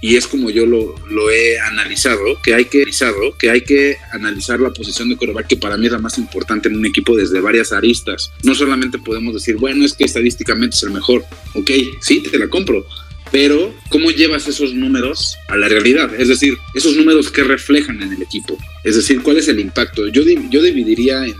y 0.00 0.16
es 0.16 0.26
como 0.26 0.50
yo 0.50 0.64
lo, 0.66 1.30
he 1.30 1.58
analizado, 1.58 2.40
que 2.42 2.54
hay 2.54 2.66
que, 2.66 2.78
analizado, 2.78 3.36
que 3.36 3.50
hay 3.50 3.62
que 3.62 3.96
analizar 4.12 4.60
la 4.60 4.70
posición 4.70 5.08
de 5.08 5.16
quarterback, 5.16 5.48
que 5.48 5.56
para 5.56 5.76
mí 5.76 5.86
es 5.86 5.92
la 5.92 5.98
más 5.98 6.16
importante 6.18 6.68
en 6.68 6.76
un 6.76 6.86
equipo 6.86 7.16
desde 7.16 7.40
varias 7.40 7.72
aristas. 7.72 8.32
No 8.44 8.54
solamente 8.54 8.98
podemos 8.98 9.34
decir, 9.34 9.56
bueno, 9.56 9.84
es 9.84 9.94
que 9.94 10.04
estadísticamente 10.04 10.76
es 10.76 10.82
el 10.84 10.90
mejor. 10.90 11.24
Ok, 11.54 11.70
sí, 12.00 12.20
te 12.20 12.38
la 12.38 12.48
compro. 12.48 12.86
Pero, 13.32 13.72
¿cómo 13.90 14.10
llevas 14.10 14.48
esos 14.48 14.74
números 14.74 15.36
a 15.48 15.56
la 15.56 15.68
realidad? 15.68 16.12
Es 16.18 16.28
decir, 16.28 16.56
esos 16.74 16.96
números 16.96 17.30
que 17.30 17.44
reflejan 17.44 18.02
en 18.02 18.12
el 18.12 18.22
equipo. 18.22 18.58
Es 18.82 18.96
decir, 18.96 19.22
¿cuál 19.22 19.36
es 19.36 19.46
el 19.48 19.60
impacto? 19.60 20.08
Yo, 20.08 20.22
yo 20.50 20.62
dividiría 20.62 21.24
en, 21.24 21.36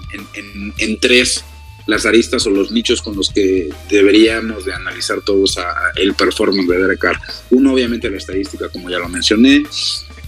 en- 0.79 0.99
tres 1.01 1.45
las 1.87 2.07
aristas 2.07 2.47
o 2.47 2.51
los 2.51 2.71
nichos 2.71 3.03
con 3.03 3.17
los 3.17 3.31
que 3.31 3.69
deberíamos 3.89 4.65
de 4.65 4.73
analizar 4.73 5.21
todos 5.23 5.57
el 5.97 6.15
performance 6.15 6.69
de 6.69 6.79
Derek 6.79 7.01
Carr. 7.01 7.19
Uno, 7.51 7.73
obviamente, 7.73 8.09
la 8.09 8.19
estadística, 8.19 8.69
como 8.69 8.89
ya 8.89 8.99
lo 8.99 9.09
mencioné. 9.09 9.65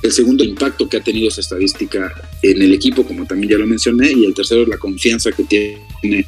El 0.02 0.10
segundo, 0.10 0.42
el 0.42 0.50
impacto 0.50 0.88
que 0.88 0.96
ha 0.96 1.00
tenido 1.00 1.28
esa 1.28 1.40
estadística 1.42 2.12
en 2.42 2.60
el 2.60 2.72
equipo, 2.72 3.06
como 3.06 3.24
también 3.26 3.52
ya 3.52 3.58
lo 3.58 3.66
mencioné. 3.68 4.10
Y 4.10 4.24
el 4.24 4.34
tercero, 4.34 4.66
la 4.66 4.78
confianza 4.78 5.30
que 5.30 5.44
tiene 5.44 6.26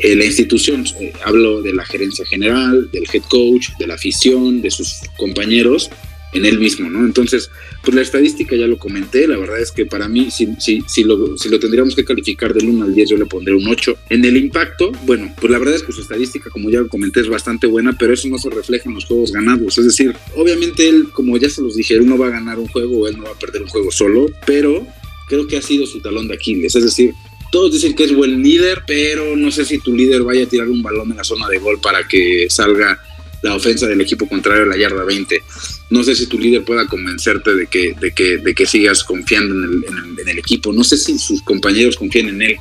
eh, 0.00 0.14
la 0.14 0.24
institución. 0.24 0.84
Eh, 1.00 1.12
hablo 1.24 1.62
de 1.62 1.72
la 1.72 1.84
gerencia 1.84 2.24
general, 2.26 2.90
del 2.90 3.04
head 3.12 3.22
coach, 3.28 3.70
de 3.78 3.86
la 3.86 3.94
afición, 3.94 4.60
de 4.62 4.70
sus 4.70 5.00
compañeros. 5.16 5.90
en 6.32 6.44
él 6.44 6.58
mismo, 6.58 6.90
¿no? 6.90 7.06
Entonces, 7.06 7.50
pues 7.82 7.94
la 7.94 8.02
estadística 8.02 8.54
ya 8.56 8.66
lo 8.66 8.78
comenté, 8.78 9.26
la 9.26 9.38
verdad 9.38 9.58
es 9.58 9.72
que 9.72 9.86
para 9.86 10.06
mí, 10.06 10.30
si, 10.30 10.48
si, 10.58 10.82
si, 10.86 11.02
lo, 11.02 11.38
si 11.38 11.48
lo 11.48 11.58
tendríamos 11.58 11.94
que 11.94 12.04
calificar 12.04 12.52
del 12.52 12.68
1 12.68 12.84
al 12.84 12.94
10, 12.94 13.10
yo 13.10 13.16
le 13.16 13.24
pondré 13.24 13.54
un 13.54 13.66
8. 13.66 13.96
En 14.10 14.22
el 14.22 14.36
impacto, 14.36 14.92
bueno, 15.06 15.32
pues 15.40 15.50
la 15.50 15.58
verdad 15.58 15.76
es 15.76 15.82
que 15.82 15.92
su 15.92 16.02
estadística, 16.02 16.50
como 16.50 16.68
ya 16.68 16.80
lo 16.80 16.88
comenté, 16.88 17.20
es 17.20 17.28
bastante 17.28 17.66
buena, 17.66 17.96
pero 17.98 18.12
eso 18.12 18.28
no 18.28 18.36
se 18.36 18.50
refleja 18.50 18.90
en 18.90 18.96
los 18.96 19.06
juegos 19.06 19.32
ganados. 19.32 19.78
Es 19.78 19.84
decir, 19.86 20.14
obviamente 20.34 20.86
él, 20.86 21.08
como 21.10 21.38
ya 21.38 21.48
se 21.48 21.62
los 21.62 21.74
dije, 21.74 21.94
él 21.94 22.06
no 22.06 22.18
va 22.18 22.26
a 22.26 22.30
ganar 22.30 22.58
un 22.58 22.68
juego 22.68 23.08
él 23.08 23.16
no 23.16 23.24
va 23.24 23.30
a 23.30 23.38
perder 23.38 23.62
un 23.62 23.68
juego 23.68 23.90
solo, 23.90 24.26
pero 24.44 24.86
creo 25.28 25.46
que 25.46 25.56
ha 25.56 25.62
sido 25.62 25.86
su 25.86 26.00
talón 26.00 26.28
de 26.28 26.34
Aquiles. 26.34 26.74
Es 26.74 26.84
decir, 26.84 27.14
todos 27.56 27.72
dicen 27.72 27.94
que 27.94 28.04
es 28.04 28.14
buen 28.14 28.42
líder, 28.42 28.82
pero 28.86 29.34
no 29.34 29.50
sé 29.50 29.64
si 29.64 29.78
tu 29.78 29.96
líder 29.96 30.22
vaya 30.22 30.44
a 30.44 30.46
tirar 30.46 30.68
un 30.68 30.82
balón 30.82 31.10
en 31.10 31.16
la 31.16 31.24
zona 31.24 31.48
de 31.48 31.56
gol 31.56 31.80
para 31.80 32.06
que 32.06 32.48
salga 32.50 33.02
la 33.40 33.54
ofensa 33.54 33.86
del 33.86 33.98
equipo 34.02 34.28
contrario 34.28 34.64
a 34.64 34.66
la 34.66 34.76
yarda 34.76 35.04
20. 35.04 35.42
No 35.88 36.04
sé 36.04 36.14
si 36.14 36.26
tu 36.26 36.38
líder 36.38 36.64
pueda 36.64 36.86
convencerte 36.86 37.54
de 37.54 37.66
que, 37.66 37.94
de 37.98 38.12
que, 38.12 38.36
de 38.36 38.54
que 38.54 38.66
sigas 38.66 39.02
confiando 39.04 39.54
en 39.54 40.28
el, 40.28 40.38
equipo. 40.38 40.70
No 40.70 40.84
sé 40.84 40.98
si 40.98 41.18
sus 41.18 41.40
compañeros 41.40 41.96
confían 41.96 42.28
en 42.28 42.42
él. 42.42 42.56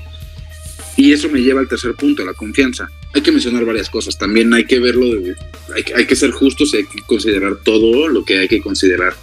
Y 0.95 1.11
eso 1.11 1.27
me 1.27 1.41
lleva 1.41 1.59
al 1.59 1.67
tercer 1.67 1.93
punto, 1.95 2.23
la 2.23 2.33
confianza. 2.33 2.89
Hay 3.13 3.21
que 3.21 3.33
mencionar 3.33 3.65
varias 3.65 3.89
cosas. 3.89 4.17
También 4.17 4.53
hay 4.53 4.63
que 4.63 4.79
verlo, 4.79 5.07
hay, 5.75 5.83
hay 5.93 6.05
que 6.05 6.15
ser 6.15 6.31
justos 6.31 6.73
y 6.73 6.77
hay 6.77 6.85
que 6.85 7.01
considerar 7.01 7.57
todo 7.65 8.07
lo 8.07 8.23
que 8.23 8.37
hay 8.37 8.47
que 8.47 8.61
considerar 8.61 9.13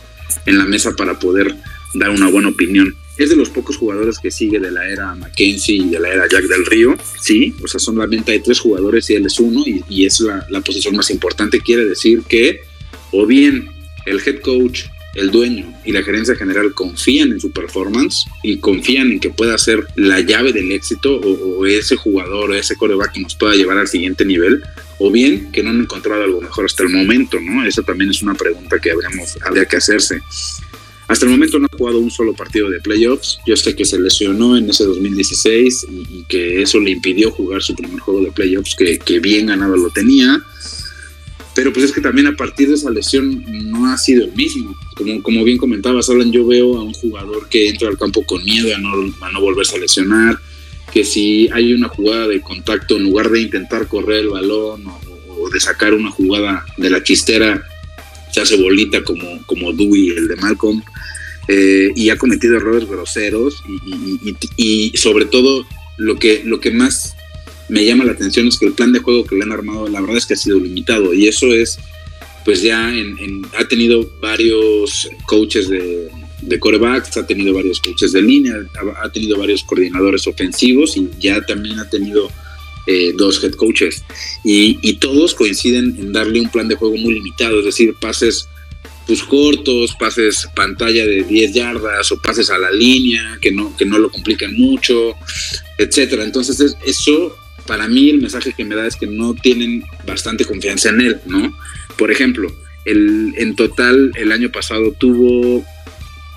en 0.44 0.58
la 0.58 0.66
mesa 0.66 0.94
para 0.94 1.18
poder 1.18 1.56
dar 1.94 2.10
una 2.10 2.28
buena 2.28 2.50
opinión 2.50 2.94
es 3.16 3.30
de 3.30 3.36
los 3.36 3.50
pocos 3.50 3.76
jugadores 3.76 4.18
que 4.18 4.30
sigue 4.30 4.58
de 4.58 4.70
la 4.70 4.88
era 4.88 5.14
Mackenzie 5.14 5.76
y 5.76 5.88
de 5.90 6.00
la 6.00 6.08
era 6.08 6.28
Jack 6.28 6.44
del 6.44 6.66
Río, 6.66 6.96
sí, 7.20 7.54
o 7.62 7.68
sea, 7.68 7.78
solamente 7.78 8.32
hay 8.32 8.40
tres 8.40 8.60
jugadores 8.60 9.08
y 9.10 9.14
él 9.14 9.26
es 9.26 9.38
uno 9.38 9.62
y, 9.66 10.04
es 10.04 10.20
la, 10.20 10.60
posición 10.60 10.96
más 10.96 11.10
importante, 11.10 11.60
quiere 11.60 11.84
decir 11.84 12.22
que 12.28 12.62
o 13.10 13.26
bien 13.26 13.68
el 14.06 14.20
head 14.24 14.40
coach, 14.40 14.84
el 15.14 15.30
dueño 15.30 15.70
y 15.84 15.92
la 15.92 16.02
gerencia 16.02 16.34
general 16.34 16.72
confían 16.72 17.32
en 17.32 17.40
su 17.40 17.50
performance 17.50 18.24
y 18.42 18.56
confían 18.58 19.12
en 19.12 19.20
que 19.20 19.28
pueda 19.28 19.58
ser 19.58 19.86
la 19.96 20.20
llave 20.20 20.52
del 20.52 20.72
éxito 20.72 21.16
o, 21.20 21.66
ese 21.66 21.96
jugador 21.96 22.50
o 22.50 22.54
ese 22.54 22.76
coreback 22.76 23.12
que 23.12 23.20
nos 23.20 23.34
pueda 23.34 23.54
llevar 23.54 23.76
al 23.76 23.88
siguiente 23.88 24.24
nivel, 24.24 24.62
o 24.98 25.10
bien 25.10 25.52
que 25.52 25.62
no 25.62 25.70
han 25.70 25.80
encontrado 25.80 26.22
algo 26.22 26.40
mejor 26.40 26.64
hasta 26.64 26.82
el 26.84 26.88
momento, 26.88 27.38
¿no? 27.40 27.64
Esa 27.66 27.82
también 27.82 28.10
es 28.10 28.22
una 28.22 28.34
pregunta 28.34 28.78
que 28.78 28.90
habríamos, 28.90 29.36
habría 29.44 29.66
que 29.66 29.76
hacerse. 29.76 30.22
Hasta 31.12 31.26
el 31.26 31.32
momento 31.32 31.58
no 31.58 31.66
ha 31.66 31.76
jugado 31.76 31.98
un 31.98 32.10
solo 32.10 32.32
partido 32.32 32.70
de 32.70 32.80
playoffs. 32.80 33.38
Yo 33.46 33.54
sé 33.54 33.76
que 33.76 33.84
se 33.84 34.00
lesionó 34.00 34.56
en 34.56 34.70
ese 34.70 34.84
2016 34.84 35.86
y, 35.90 36.22
que 36.22 36.62
eso 36.62 36.80
le 36.80 36.92
impidió 36.92 37.30
jugar 37.30 37.60
su 37.60 37.74
primer 37.74 38.00
juego 38.00 38.22
de 38.22 38.32
playoffs, 38.32 38.74
que, 38.74 39.20
bien 39.20 39.44
ganado 39.44 39.76
lo 39.76 39.90
tenía. 39.90 40.42
Pero 41.54 41.70
pues 41.70 41.84
es 41.84 41.92
que 41.92 42.00
también 42.00 42.28
a 42.28 42.34
partir 42.34 42.68
de 42.68 42.76
esa 42.76 42.88
lesión 42.88 43.44
no 43.70 43.92
ha 43.92 43.98
sido 43.98 44.24
el 44.24 44.32
mismo. 44.32 44.74
Como, 44.96 45.22
como 45.22 45.44
bien 45.44 45.58
comentabas, 45.58 46.08
Alan, 46.08 46.32
yo 46.32 46.46
veo 46.46 46.78
a 46.78 46.82
un 46.82 46.94
jugador 46.94 47.46
que 47.50 47.68
entra 47.68 47.90
al 47.90 47.98
campo 47.98 48.24
con 48.24 48.42
miedo 48.42 48.74
a 48.74 48.78
no, 48.78 48.92
a 49.20 49.30
no 49.32 49.40
volverse 49.42 49.76
a 49.76 49.80
lesionar, 49.80 50.38
que 50.94 51.04
si 51.04 51.46
hay 51.52 51.74
una 51.74 51.88
jugada 51.88 52.26
de 52.26 52.40
contacto, 52.40 52.96
en 52.96 53.02
lugar 53.02 53.28
de 53.28 53.42
intentar 53.42 53.86
correr 53.86 54.20
el 54.20 54.28
balón 54.28 54.86
o, 54.86 54.98
o 55.28 55.50
de 55.50 55.60
sacar 55.60 55.92
una 55.92 56.10
jugada 56.10 56.64
de 56.78 56.88
la 56.88 57.02
chistera, 57.02 57.62
se 58.32 58.40
hace 58.40 58.56
bolita 58.56 59.02
como, 59.04 59.44
como 59.46 59.72
Dewey, 59.72 60.10
el 60.10 60.28
de 60.28 60.36
Malcolm. 60.36 60.82
Eh, 61.48 61.90
y 61.96 62.08
ha 62.10 62.16
cometido 62.16 62.56
errores 62.56 62.88
groseros 62.88 63.64
y, 64.56 64.92
sobre 64.96 65.24
todo 65.24 65.66
lo 65.98 66.16
que, 66.16 66.42
lo 66.44 66.60
que 66.60 66.70
más 66.70 67.16
me 67.68 67.84
llama 67.84 68.04
la 68.04 68.12
atención 68.12 68.46
es 68.46 68.58
que 68.58 68.66
el 68.66 68.74
plan 68.74 68.92
de 68.92 69.00
juego 69.00 69.24
que 69.24 69.34
le 69.34 69.42
han 69.42 69.50
armado 69.50 69.88
la 69.88 70.00
verdad 70.00 70.18
es 70.18 70.26
que 70.26 70.34
ha 70.34 70.36
sido 70.36 70.60
limitado 70.60 71.12
y 71.12 71.26
eso 71.26 71.46
es 71.46 71.78
pues 72.44 72.62
ya 72.62 72.94
en, 72.96 73.42
ha 73.58 73.64
tenido 73.66 74.08
varios 74.20 75.10
coaches 75.26 75.68
de, 75.68 76.10
de 76.42 76.58
corebacks, 76.58 77.16
ha 77.16 77.26
tenido 77.26 77.54
varios 77.54 77.80
coaches 77.80 78.12
de 78.12 78.20
línea, 78.20 78.54
ha, 79.02 79.08
tenido 79.10 79.38
varios 79.38 79.62
coordinadores 79.62 80.26
ofensivos 80.26 80.96
y 80.96 81.08
ya 81.18 81.40
también 81.40 81.78
ha 81.78 81.88
tenido 81.88 82.30
eh, 82.86 83.12
dos 83.16 83.42
head 83.42 83.52
coaches 83.52 84.04
y, 84.44 84.94
todos 84.94 85.34
coinciden 85.34 85.96
en 85.98 86.12
darle 86.12 86.40
un 86.40 86.50
plan 86.50 86.68
de 86.68 86.74
juego 86.74 86.96
muy 86.96 87.14
limitado, 87.14 87.58
es 87.58 87.64
decir, 87.64 87.94
pases 88.00 88.48
pues 89.06 89.22
cortos, 89.24 89.96
pases 89.98 90.46
pantalla 90.54 91.04
de 91.04 91.24
10 91.24 91.52
yardas 91.52 92.12
o 92.12 92.20
pases 92.20 92.50
a 92.50 92.58
la 92.58 92.70
línea 92.70 93.38
que 93.40 93.50
no, 93.50 93.76
que 93.76 93.84
no 93.84 93.98
lo 93.98 94.10
complican 94.10 94.54
mucho, 94.54 95.14
etcétera. 95.76 96.22
Entonces 96.22 96.76
eso 96.86 97.36
para 97.66 97.88
mí 97.88 98.10
el 98.10 98.20
mensaje 98.20 98.52
que 98.56 98.64
me 98.64 98.76
da 98.76 98.86
es 98.86 98.96
que 98.96 99.06
no 99.06 99.34
tienen 99.34 99.82
bastante 100.06 100.44
confianza 100.44 100.90
en 100.90 101.00
él, 101.00 101.20
¿no? 101.26 101.56
Por 101.96 102.10
ejemplo, 102.10 102.52
el, 102.84 103.34
en 103.36 103.56
total 103.56 104.12
el 104.16 104.32
año 104.32 104.50
pasado 104.50 104.92
tuvo 104.92 105.64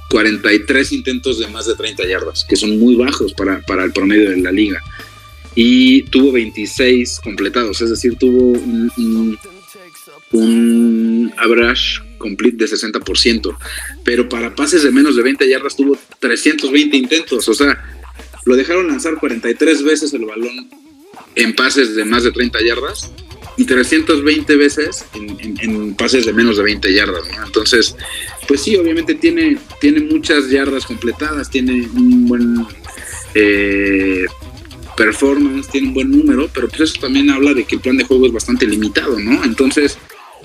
43 0.10 0.92
intentos 0.92 1.40
de 1.40 1.48
más 1.48 1.66
de 1.66 1.76
30 1.76 2.06
yardas, 2.06 2.46
que 2.48 2.56
son 2.56 2.80
muy 2.80 2.96
bajos 2.96 3.34
para, 3.34 3.62
para 3.62 3.84
el 3.84 3.92
promedio 3.92 4.30
de 4.30 4.38
la 4.38 4.52
liga. 4.52 4.82
Y 5.56 6.04
tuvo 6.04 6.34
26 6.34 7.20
completados, 7.24 7.82
es 7.82 7.90
decir, 7.90 8.18
tuvo 8.18 8.52
un, 8.52 8.92
un, 8.98 9.40
un 10.32 11.34
average 11.38 12.02
complete 12.18 12.58
de 12.58 12.66
60%, 12.66 13.58
pero 14.04 14.28
para 14.28 14.54
pases 14.54 14.84
de 14.84 14.92
menos 14.92 15.16
de 15.16 15.24
20 15.24 15.48
yardas 15.48 15.76
tuvo 15.76 15.98
320 16.20 16.98
intentos, 16.98 17.48
o 17.48 17.54
sea, 17.54 17.84
lo 18.46 18.56
dejaron 18.56 18.88
lanzar 18.88 19.16
43 19.16 19.84
veces 19.84 20.14
el 20.14 20.26
balón 20.26 20.70
en 21.36 21.56
pases 21.56 21.96
de 21.96 22.06
más 22.06 22.24
de 22.24 22.32
30 22.32 22.60
yardas 22.64 23.12
y 23.58 23.66
320 23.66 24.56
veces 24.56 25.06
en, 25.14 25.96
pases 25.96 26.26
de 26.26 26.34
menos 26.34 26.58
de 26.58 26.64
20 26.64 26.94
yardas, 26.94 27.24
Entonces, 27.46 27.96
pues 28.48 28.62
sí, 28.62 28.76
obviamente 28.76 29.16
tiene, 29.16 29.58
tiene 29.80 30.02
muchas 30.02 30.50
yardas 30.50 30.86
completadas, 30.86 31.50
tiene 31.50 31.88
un 31.96 32.28
buen 32.28 32.66
eh, 33.34 34.26
performance, 34.96 35.68
tiene 35.68 35.90
un 35.90 35.94
buen 35.94 36.12
número, 36.12 36.50
pero 36.54 36.68
pues 36.68 36.82
eso 36.82 37.02
también 37.02 37.30
habla 37.30 37.54
de 37.54 37.66
que 37.66 37.76
el 37.76 37.82
plan 37.82 37.98
de 37.98 38.04
juego 38.04 38.26
es 38.28 38.34
bastante 38.34 38.66
limitado, 38.66 39.20
¿no? 39.20 39.44
Entonces, 39.44 39.98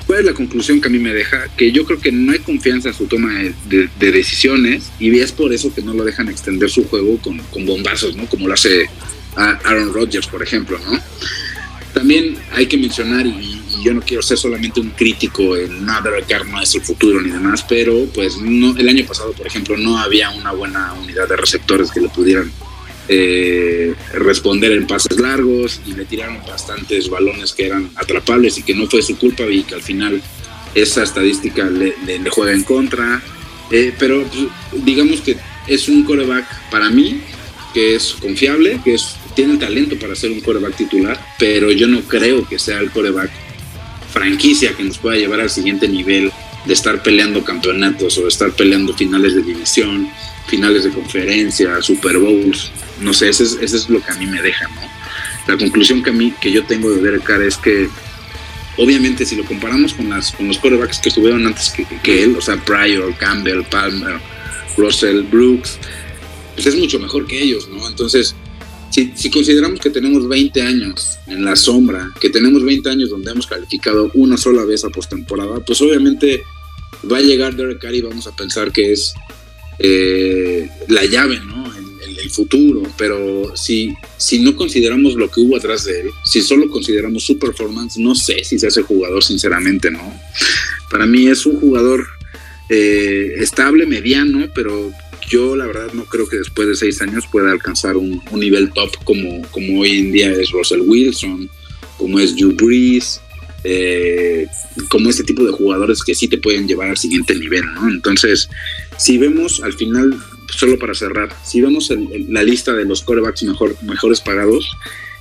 ¿Cuál 0.07 0.21
es 0.21 0.27
la 0.27 0.35
conclusión 0.35 0.81
que 0.81 0.89
a 0.89 0.91
mí 0.91 0.99
me 0.99 1.13
deja? 1.13 1.47
Que 1.57 1.73
yo 1.73 1.85
creo 1.85 2.01
que 2.01 2.13
no 2.13 2.33
hay 2.33 2.39
confianza 2.41 2.89
en 2.89 2.95
su 2.95 3.07
toma 3.07 3.33
de, 3.69 3.89
decisiones 3.99 4.91
y 4.99 5.17
es 5.19 5.33
por 5.33 5.53
eso 5.53 5.73
que 5.75 5.83
no 5.83 5.95
lo 5.95 6.05
dejan 6.05 6.29
extender 6.29 6.71
su 6.71 6.89
juego 6.89 7.19
con, 7.19 7.41
bombazos, 7.65 8.17
¿no? 8.17 8.27
Como 8.27 8.49
lo 8.49 8.55
hace 8.55 8.89
Aaron 9.37 9.93
Rodgers, 9.93 10.27
por 10.27 10.43
ejemplo, 10.43 10.79
¿no? 10.79 10.99
También 11.93 12.37
hay 12.53 12.67
que 12.67 12.77
mencionar, 12.77 13.27
y, 13.27 13.59
yo 13.85 13.95
no 13.95 14.03
quiero 14.03 14.23
ser 14.23 14.37
solamente 14.37 14.81
un 14.81 14.91
crítico 14.91 15.57
en 15.57 15.87
nada 15.87 16.11
no 16.45 16.61
es 16.61 16.75
el 16.75 16.83
futuro 16.83 17.21
ni 17.21 17.31
demás, 17.31 17.65
pero 17.67 18.05
pues 18.13 18.37
no, 18.37 18.77
el 18.77 18.89
año 18.89 19.07
pasado, 19.07 19.33
por 19.33 19.47
ejemplo, 19.47 19.77
no 19.79 19.97
había 19.97 20.31
una 20.31 20.53
buena 20.53 20.93
unidad 20.95 21.29
de 21.29 21.37
receptores 21.37 21.91
que 21.91 22.01
le 22.01 22.09
pudieran 22.09 22.53
eh, 23.12 23.92
responder 24.12 24.70
en 24.70 24.87
pases 24.87 25.18
largos 25.18 25.81
y 25.85 25.94
le 25.94 26.05
tiraron 26.05 26.38
bastantes 26.46 27.11
balones 27.11 27.53
que 27.53 27.66
eran 27.66 27.90
atrapables 27.96 28.57
y 28.59 28.62
que 28.62 28.73
no 28.73 28.87
fue 28.87 29.03
su 29.03 29.18
culpa 29.18 29.42
y 29.51 29.64
que 29.64 29.75
al 29.75 29.83
final 29.83 30.23
esa 30.77 31.03
estadística 31.03 31.68
le, 31.68 31.92
juega 32.31 32.53
en 32.53 32.62
contra. 32.62 33.20
Eh, 33.73 33.92
pero 33.99 34.23
pues, 34.23 34.85
digamos 34.85 35.23
que 35.23 35.37
es 35.66 35.88
un 35.88 36.05
coreback 36.05 36.70
para 36.70 36.88
mí 36.88 37.20
que 37.75 37.96
es 37.96 38.14
confiable, 38.20 38.81
que 38.85 38.94
es, 38.94 39.16
tiene 39.35 39.55
el 39.55 39.59
talento 39.59 39.99
para 39.99 40.14
ser 40.14 40.31
un 40.31 40.40
coreback 40.40 40.77
titular, 40.77 41.20
pero 41.37 41.73
yo 41.73 41.88
no 41.88 42.03
creo 42.03 42.49
que 42.49 42.61
sea 42.61 42.79
el 42.79 42.92
coreback 42.92 43.33
franquicia 44.12 44.77
que 44.77 44.85
nos 44.85 44.99
pueda 44.99 45.16
llevar 45.16 45.40
al 45.40 45.51
siguiente 45.51 45.88
nivel 45.88 46.31
de 46.64 46.73
estar 46.73 47.03
peleando 47.03 47.42
campeonatos 47.42 48.18
o 48.18 48.23
de 48.23 48.29
estar 48.29 48.53
peleando 48.53 48.94
finales 48.94 49.35
de 49.35 49.42
división, 49.42 50.09
finales 50.51 50.85
de 50.85 50.91
conferencia, 50.91 51.81
Super 51.81 52.19
Bowls 52.19 52.71
no 53.01 53.15
sé, 53.15 53.29
eso 53.29 53.45
es, 53.61 53.89
lo 53.89 54.03
que 54.03 54.13
a 54.13 54.15
mí 54.17 54.27
me 54.27 54.43
deja, 54.43 54.69
¿no? 54.69 54.83
La 55.49 55.57
conclusión 55.57 56.03
que 56.03 56.11
a 56.11 56.13
mí, 56.13 56.33
que 56.41 56.53
yo 56.53 56.65
tengo 56.65 56.91
de 56.91 57.01
Derek 57.01 57.25
Carr 57.25 57.43
es 57.43 57.57
que 57.57 57.89
obviamente 58.77 59.25
si 59.25 59.37
lo 59.37 59.45
comparamos 59.45 59.95
con, 59.95 60.11
las, 60.11 60.33
con 60.33 60.47
los 60.49 60.59
quarterbacks 60.59 60.99
que 60.99 61.09
estuvieron 61.09 61.47
antes 61.47 61.73
que, 62.03 62.23
él, 62.23 62.37
o 62.37 62.41
sea, 62.41 62.63
Pryor, 62.65 63.17
Campbell, 63.17 63.65
Palmer, 63.65 64.21
Russell, 64.77 65.23
Brooks, 65.23 65.79
pues 66.55 66.67
es 66.67 66.77
mucho 66.77 66.99
mejor 66.99 67.27
que 67.27 67.43
ellos, 67.43 67.69
¿no? 67.69 67.89
Entonces, 67.89 68.35
si, 68.91 69.13
si, 69.15 69.31
consideramos 69.31 69.81
que 69.81 69.91
tenemos 69.91 70.29
20 70.29 70.63
años 70.63 71.19
en 71.27 71.45
la 71.45 71.57
sombra, 71.57 72.11
que 72.21 72.29
tenemos 72.29 72.63
20 72.63 72.91
años 72.91 73.11
donde 73.11 73.31
hemos 73.31 73.47
calificado 73.47 74.11
una 74.15 74.37
sola 74.37 74.65
vez 74.65 74.85
a 74.85 74.91
postemporada, 74.91 75.61
pues 75.61 75.81
obviamente 75.81 76.43
va 77.11 77.19
a 77.19 77.23
llegar 77.23 77.55
Derek 77.55 77.81
Carr 77.81 77.95
y 77.95 78.03
vamos 78.03 78.27
a 78.27 78.37
pensar 78.37 78.73
que 78.73 78.93
es 78.93 79.15
eh, 79.81 80.69
la 80.88 81.05
llave, 81.05 81.40
¿no? 81.40 81.61
el 82.23 82.31
futuro, 82.31 82.83
pero 82.97 83.57
si, 83.57 83.95
si 84.16 84.39
no 84.41 84.55
consideramos 84.55 85.14
lo 85.14 85.31
que 85.31 85.41
hubo 85.41 85.57
atrás 85.57 85.85
de 85.85 86.01
él, 86.01 86.11
si 86.24 86.43
solo 86.43 86.68
consideramos 86.68 87.24
su 87.24 87.39
performance, 87.39 87.99
no 87.99 88.14
sé 88.14 88.45
si 88.45 88.59
se 88.59 88.66
hace 88.66 88.83
jugador, 88.83 89.22
sinceramente, 89.24 89.91
¿no? 89.91 90.20
Para 90.91 91.07
mí 91.07 91.28
es 91.28 91.47
un 91.47 91.59
jugador 91.59 92.07
eh, 92.68 93.35
estable, 93.39 93.87
mediano, 93.87 94.49
pero 94.55 94.93
yo 95.28 95.57
la 95.57 95.66
verdad 95.66 95.93
no 95.93 96.05
creo 96.05 96.28
que 96.28 96.39
después 96.39 96.68
de 96.68 96.74
seis 96.74 97.01
años 97.01 97.24
pueda 97.31 97.51
alcanzar 97.51 97.97
un, 97.97 98.22
nivel 98.33 98.72
top 98.72 98.91
como, 99.05 99.43
como 99.51 99.81
hoy 99.81 99.99
en 99.99 100.12
día 100.12 100.33
es 100.33 100.51
Russell 100.51 100.83
Wilson, 100.83 101.49
como 101.97 102.18
es 102.18 102.35
Drew 102.35 102.53
Brees, 102.53 103.20
eh, 103.62 104.47
como 104.89 105.11
este 105.11 105.22
tipo 105.22 105.45
de 105.45 105.53
jugadores 105.53 106.03
que 106.03 106.14
sí 106.14 106.28
te 106.28 106.39
pueden 106.39 106.66
llevar 106.66 106.89
al 106.89 106.97
siguiente 106.97 107.35
nivel, 107.35 107.64
¿no? 107.74 107.89
Entonces, 107.89 108.49
si 109.01 109.16
vemos 109.16 109.62
al 109.62 109.72
final, 109.72 110.14
solo 110.55 110.78
para 110.78 110.92
cerrar, 110.92 111.34
si 111.42 111.62
vemos 111.62 111.90
la 112.28 112.42
lista 112.42 112.74
de 112.74 112.84
los 112.84 113.03
corebacks 113.03 113.42
mejor, 113.44 113.74
mejores 113.82 114.20
pagados, 114.20 114.70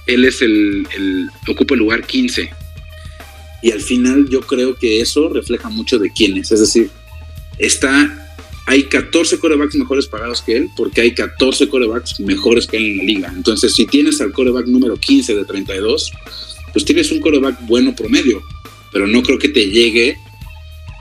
él 0.05 0.25
es 0.25 0.41
el, 0.41 0.85
el, 0.97 1.29
ocupa 1.47 1.75
el 1.75 1.79
lugar 1.79 2.05
15. 2.05 2.49
Y 3.61 3.71
al 3.71 3.79
final 3.79 4.27
yo 4.27 4.41
creo 4.41 4.75
que 4.75 4.99
eso 4.99 5.29
refleja 5.29 5.69
mucho 5.69 5.97
de 5.97 6.09
quién 6.11 6.35
es. 6.35 6.51
Es 6.51 6.59
decir, 6.59 6.89
está 7.57 8.29
hay 8.65 8.83
14 8.83 9.39
corebacks 9.39 9.75
mejores 9.75 10.07
pagados 10.07 10.41
que 10.41 10.57
él 10.57 10.69
porque 10.75 10.99
hay 10.99 11.15
14 11.15 11.69
corebacks 11.69 12.19
mejores 12.19 12.67
que 12.67 12.75
él 12.75 12.85
en 12.85 12.97
la 12.97 13.03
liga. 13.03 13.33
Entonces, 13.33 13.73
si 13.73 13.85
tienes 13.85 14.19
al 14.19 14.33
coreback 14.33 14.67
número 14.67 14.97
15 14.97 15.35
de 15.35 15.45
32, 15.45 16.11
pues 16.73 16.83
tienes 16.83 17.13
un 17.13 17.21
coreback 17.21 17.65
bueno 17.65 17.95
promedio, 17.95 18.43
pero 18.91 19.07
no 19.07 19.23
creo 19.23 19.39
que 19.39 19.49
te 19.49 19.69
llegue 19.69 20.17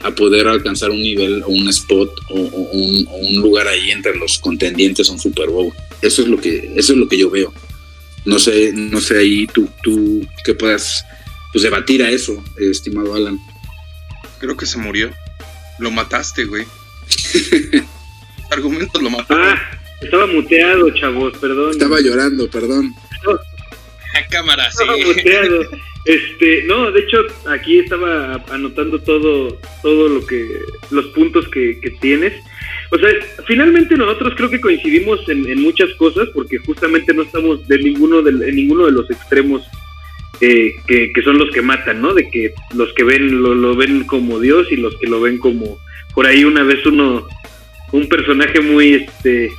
a 0.02 0.10
poder 0.12 0.46
alcanzar 0.46 0.90
un 0.90 1.02
nivel 1.02 1.42
o 1.42 1.48
un 1.48 1.68
spot 1.68 2.10
o, 2.30 2.38
un, 2.38 3.40
lugar 3.40 3.66
ahí 3.66 3.90
entre 3.90 4.16
los 4.16 4.38
contendientes 4.38 5.08
a 5.08 5.12
un 5.12 5.18
Super 5.18 5.48
Bowl. 5.48 5.72
Eso 6.02 6.22
es 6.22 6.28
lo 6.28 6.40
que, 6.40 6.72
eso 6.76 6.92
es 6.92 6.98
lo 6.98 7.08
que 7.08 7.18
yo 7.18 7.30
veo. 7.30 7.52
No 8.24 8.38
sé, 8.38 8.72
no 8.72 9.00
sé 9.00 9.18
ahí 9.18 9.46
tú, 9.46 9.68
tú 9.82 10.26
que 10.44 10.54
puedas 10.54 11.04
pues 11.52 11.62
debatir 11.62 12.02
a 12.02 12.10
eso, 12.10 12.42
estimado 12.58 13.14
Alan. 13.14 13.38
Creo 14.38 14.56
que 14.56 14.66
se 14.66 14.78
murió. 14.78 15.10
Lo 15.78 15.90
mataste, 15.90 16.44
güey. 16.44 16.64
Argumentos 18.50 19.02
lo 19.02 19.10
mataron. 19.10 19.48
Ah, 19.48 19.80
estaba 20.00 20.26
muteado, 20.26 20.90
chavos, 20.94 21.36
perdón. 21.38 21.70
Estaba 21.72 22.00
llorando, 22.00 22.48
perdón. 22.50 22.94
A 24.14 24.26
cámara, 24.28 24.70
sí. 24.72 24.84
Este, 26.08 26.62
no, 26.62 26.90
de 26.90 27.00
hecho, 27.00 27.18
aquí 27.50 27.80
estaba 27.80 28.42
anotando 28.50 28.98
todo, 28.98 29.58
todo 29.82 30.08
lo 30.08 30.26
que, 30.26 30.48
los 30.90 31.04
puntos 31.08 31.46
que, 31.48 31.78
tienes. 32.00 32.32
O 32.90 32.98
sea, 32.98 33.10
finalmente 33.46 33.94
nosotros 33.94 34.32
creo 34.34 34.48
que 34.48 34.58
coincidimos 34.58 35.20
en, 35.28 35.60
muchas 35.60 35.92
cosas 35.96 36.30
porque 36.32 36.56
justamente 36.64 37.12
no 37.12 37.24
estamos 37.24 37.68
de 37.68 37.76
ninguno 37.80 38.22
de, 38.22 38.30
en 38.30 38.56
ninguno 38.56 38.86
de 38.86 38.92
los 38.92 39.10
extremos 39.10 39.62
eh, 40.40 40.72
que, 40.86 41.12
son 41.22 41.36
los 41.36 41.50
que 41.50 41.60
matan, 41.60 42.00
¿no? 42.00 42.14
De 42.14 42.30
que 42.30 42.54
los 42.74 42.90
que 42.94 43.04
ven 43.04 43.42
lo, 43.42 43.54
lo, 43.54 43.76
ven 43.76 44.04
como 44.04 44.40
Dios 44.40 44.72
y 44.72 44.76
los 44.76 44.96
que 44.96 45.08
lo 45.08 45.20
ven 45.20 45.36
como 45.36 45.78
por 46.14 46.26
ahí 46.26 46.42
una 46.42 46.62
vez 46.62 46.86
uno 46.86 47.28
un 47.92 48.08
personaje 48.08 48.60
muy 48.60 48.94
este 48.94 49.50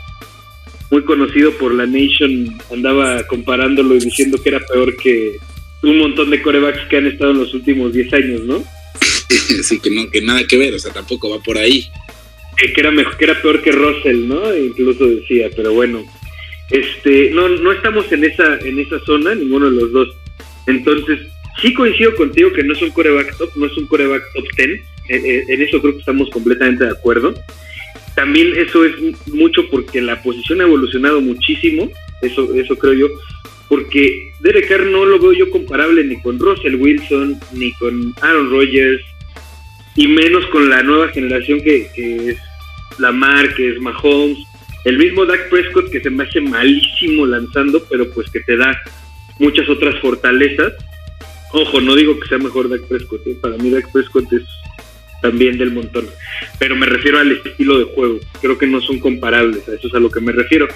muy 0.90 1.04
conocido 1.04 1.52
por 1.60 1.76
la 1.76 1.86
Nation 1.86 2.58
andaba 2.74 3.22
comparándolo 3.28 3.94
y 3.96 4.00
diciendo 4.00 4.42
que 4.42 4.50
era 4.50 4.60
peor 4.62 4.96
que 4.98 5.38
un 5.84 5.98
montón 5.98 6.30
de 6.30 6.42
corebacks 6.42 6.88
que 6.90 6.98
han 6.98 7.08
estado 7.08 7.32
en 7.32 7.40
los 7.40 7.54
últimos 7.54 7.94
10 7.94 8.14
años, 8.14 8.42
¿no? 8.42 8.64
sí, 9.64 9.80
que 9.80 9.90
no, 9.90 10.10
que 10.10 10.22
nada 10.22 10.46
que 10.46 10.58
ver, 10.58 10.74
o 10.74 10.80
sea, 10.80 10.92
tampoco 10.92 11.30
va 11.30 11.40
por 11.40 11.58
ahí. 11.58 11.88
Que, 12.58 12.74
era 12.76 12.92
mejor, 12.92 13.16
que 13.18 13.24
era 13.26 13.42
peor 13.42 13.62
que 13.62 13.72
Russell, 13.72 14.28
¿no? 14.28 14.52
E 14.52 14.66
incluso 14.66 15.06
decía, 15.06 15.50
pero 15.56 15.74
bueno, 15.74 16.04
este, 16.70 17.32
no, 17.32 17.48
no 17.48 17.72
estamos 17.72 18.12
en 18.12 18.26
esa, 18.26 18.60
en 18.60 18.80
esa 18.80 19.00
zona, 19.06 19.34
ninguno 19.34 19.70
de 19.70 19.82
los 19.82 19.92
dos. 19.92 20.10
Entonces, 20.68 21.20
sí 21.62 21.74
coincido 21.74 22.16
contigo 22.16 22.52
que 22.52 22.64
no 22.64 22.74
es 22.74 22.82
un 22.82 22.92
coreback 22.92 23.38
top, 23.38 23.52
no 23.56 23.66
es 23.66 23.78
un 23.78 23.88
coreback 23.88 24.24
top 24.34 24.46
10, 24.58 24.70
eh, 24.70 24.82
eh, 25.10 25.44
en 25.48 25.62
eso 25.62 25.82
creo 25.82 25.94
que 25.94 26.00
estamos 26.00 26.30
completamente 26.30 26.84
de 26.84 26.92
acuerdo. 26.92 27.34
También 28.16 28.54
eso 28.58 28.84
es 28.84 28.94
mucho 29.28 29.70
porque 29.70 30.02
la 30.02 30.22
posición 30.22 30.62
ha 30.62 30.66
evolucionado 30.66 31.22
muchísimo, 31.22 31.90
eso, 32.22 32.54
eso 32.54 32.78
creo 32.78 32.94
yo, 32.94 33.08
porque 33.70 34.34
Derek 34.40 34.68
Carr 34.68 34.86
no 34.88 35.06
lo 35.06 35.20
veo 35.20 35.32
yo 35.32 35.50
comparable 35.52 36.04
ni 36.04 36.20
con 36.22 36.40
Russell 36.40 36.76
Wilson, 36.76 37.40
ni 37.54 37.72
con 37.74 38.14
Aaron 38.22 38.50
Rodgers, 38.50 39.02
y 39.96 40.08
menos 40.08 40.46
con 40.48 40.70
la 40.70 40.82
nueva 40.82 41.10
generación 41.10 41.62
que, 41.62 41.90
es 41.96 42.38
Lamar, 42.98 43.54
que 43.54 43.70
es 43.70 43.80
Mahomes, 43.80 44.40
el 44.86 44.98
mismo 44.98 45.26
Dak 45.26 45.50
Prescott 45.50 45.92
que 45.92 46.02
se 46.02 46.10
me 46.10 46.24
hace 46.24 46.42
malísimo 46.42 47.26
lanzando, 47.26 47.84
pero 47.90 48.10
pues 48.12 48.30
que 48.32 48.40
te 48.40 48.58
da 48.58 48.76
muchas 49.38 49.70
otras 49.70 50.00
fortalezas. 50.00 50.74
Ojo, 51.52 51.82
no 51.82 51.96
digo 51.96 52.20
que 52.20 52.28
sea 52.28 52.38
mejor 52.38 52.70
Dak 52.70 52.88
Prescott, 52.88 53.28
¿eh? 53.28 53.38
para 53.40 53.58
mí 53.58 53.70
Dak 53.70 53.92
Prescott 53.92 54.32
es 54.34 54.44
también 55.22 55.58
del 55.58 55.72
montón. 55.72 56.08
Pero 56.58 56.76
me 56.76 56.86
refiero 56.86 57.20
al 57.20 57.32
estilo 57.32 57.78
de 57.78 57.86
juego. 57.86 58.20
Creo 58.42 58.58
que 58.58 58.68
no 58.68 58.82
son 58.82 59.00
comparables, 59.00 59.68
a 59.68 59.76
eso 59.76 59.88
es 59.88 59.94
a 59.94 60.00
lo 60.00 60.10
que 60.10 60.22
me 60.22 60.32
refiero. 60.32 60.68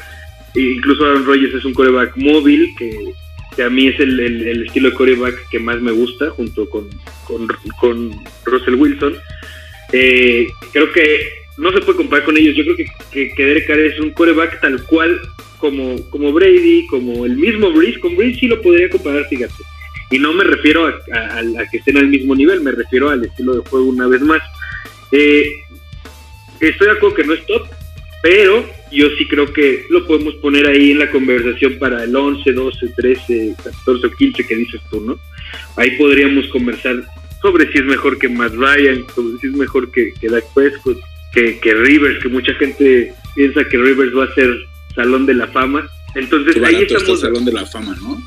E 0.55 0.61
incluso 0.61 1.05
Aaron 1.05 1.25
Rodgers 1.25 1.55
es 1.55 1.65
un 1.65 1.73
coreback 1.73 2.15
móvil, 2.17 2.73
que, 2.77 3.63
a 3.63 3.69
mí 3.69 3.87
es 3.87 3.99
el, 3.99 4.63
estilo 4.65 4.89
de 4.89 4.95
coreback 4.95 5.49
que 5.49 5.59
más 5.59 5.81
me 5.81 5.91
gusta, 5.91 6.29
junto 6.31 6.69
con, 6.69 6.89
con, 7.79 8.11
Russell 8.45 8.75
Wilson. 8.75 9.15
Eh, 9.91 10.47
creo 10.71 10.91
que 10.91 11.43
no 11.57 11.71
se 11.71 11.81
puede 11.81 11.97
comparar 11.97 12.25
con 12.25 12.37
ellos. 12.37 12.55
Yo 12.55 12.63
creo 12.63 12.77
que, 13.11 13.33
Derek 13.37 13.67
Carr 13.67 13.79
es 13.79 13.99
un 13.99 14.11
coreback 14.11 14.59
tal 14.61 14.83
cual 14.83 15.19
como, 15.59 15.95
como 16.09 16.33
Brady, 16.33 16.87
como 16.87 17.25
el 17.25 17.37
mismo 17.37 17.71
Breeze. 17.71 17.99
Con 17.99 18.15
Breeze 18.15 18.39
sí 18.39 18.47
lo 18.47 18.61
podría 18.61 18.89
comparar, 18.89 19.25
fíjate. 19.27 19.53
Y 20.11 20.19
no 20.19 20.33
me 20.33 20.43
refiero 20.43 20.85
a, 20.87 20.93
que 21.71 21.77
estén 21.77 21.97
al 21.97 22.07
mismo 22.07 22.35
nivel, 22.35 22.61
me 22.61 22.71
refiero 22.71 23.09
al 23.09 23.23
estilo 23.23 23.55
de 23.55 23.69
juego 23.69 23.87
una 23.87 24.07
vez 24.07 24.21
más. 24.21 24.41
Eh, 25.11 25.51
estoy 26.59 26.87
de 26.87 26.93
acuerdo 26.93 27.15
que 27.15 27.23
no 27.23 27.33
es 27.33 27.45
top, 27.45 27.67
pero 28.23 28.65
yo 28.89 29.09
sí 29.17 29.27
creo 29.27 29.51
que 29.51 29.85
lo 29.89 30.07
podemos 30.07 30.33
poner 30.35 30.65
ahí 30.65 30.91
en 30.91 30.99
la 30.99 31.11
conversación 31.11 31.77
para 31.77 32.05
el 32.05 32.15
11, 32.15 32.53
12, 32.53 32.87
13, 32.95 33.55
14 33.61 34.07
o 34.07 34.11
15 34.11 34.47
que 34.47 34.55
dices 34.55 34.79
tú, 34.89 35.01
¿no? 35.01 35.19
Ahí 35.75 35.91
podríamos 35.97 36.47
conversar 36.47 37.03
sobre 37.41 37.69
si 37.73 37.79
es 37.79 37.83
mejor 37.83 38.17
que 38.17 38.29
Matt 38.29 38.53
Ryan, 38.53 39.05
sobre 39.13 39.37
si 39.39 39.47
es 39.47 39.53
mejor 39.53 39.91
que, 39.91 40.13
que 40.21 40.29
Dak 40.29 40.45
Prescott, 40.53 41.01
que, 41.33 41.59
que 41.59 41.73
Rivers, 41.73 42.23
que 42.23 42.29
mucha 42.29 42.53
gente 42.53 43.13
piensa 43.35 43.65
que 43.65 43.77
Rivers 43.77 44.15
va 44.15 44.23
a 44.23 44.33
ser 44.35 44.55
Salón 44.95 45.25
de 45.25 45.33
la 45.33 45.47
Fama. 45.47 45.85
Entonces 46.15 46.63
ahí 46.63 46.83
estamos. 46.83 47.19
Salón 47.19 47.43
de 47.43 47.51
la 47.51 47.65
Fama, 47.65 47.93
¿no? 48.01 48.17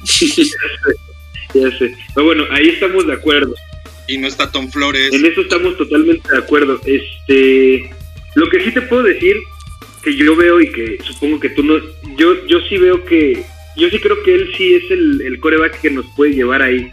Pero 1.54 2.26
bueno, 2.26 2.44
ahí 2.50 2.68
estamos 2.68 3.06
de 3.06 3.14
acuerdo. 3.14 3.54
Y 4.08 4.18
no 4.18 4.28
está 4.28 4.52
Tom 4.52 4.70
Flores. 4.70 5.14
En 5.14 5.24
eso 5.24 5.40
estamos 5.40 5.74
totalmente 5.78 6.30
de 6.30 6.36
acuerdo. 6.36 6.78
Este, 6.84 7.90
lo 8.34 8.50
que 8.50 8.62
sí 8.62 8.72
te 8.72 8.82
puedo 8.82 9.04
decir 9.04 9.42
que 10.06 10.14
yo 10.14 10.36
veo 10.36 10.60
y 10.60 10.70
que 10.70 10.98
supongo 11.02 11.40
que 11.40 11.48
tú 11.48 11.64
no, 11.64 11.78
yo, 12.16 12.46
yo 12.46 12.60
sí 12.68 12.78
veo 12.78 13.04
que, 13.04 13.42
yo 13.76 13.90
sí 13.90 13.98
creo 13.98 14.22
que 14.22 14.36
él 14.36 14.52
sí 14.56 14.74
es 14.74 14.88
el, 14.92 15.20
el 15.20 15.40
coreback 15.40 15.80
que 15.80 15.90
nos 15.90 16.06
puede 16.14 16.32
llevar 16.32 16.62
ahí, 16.62 16.88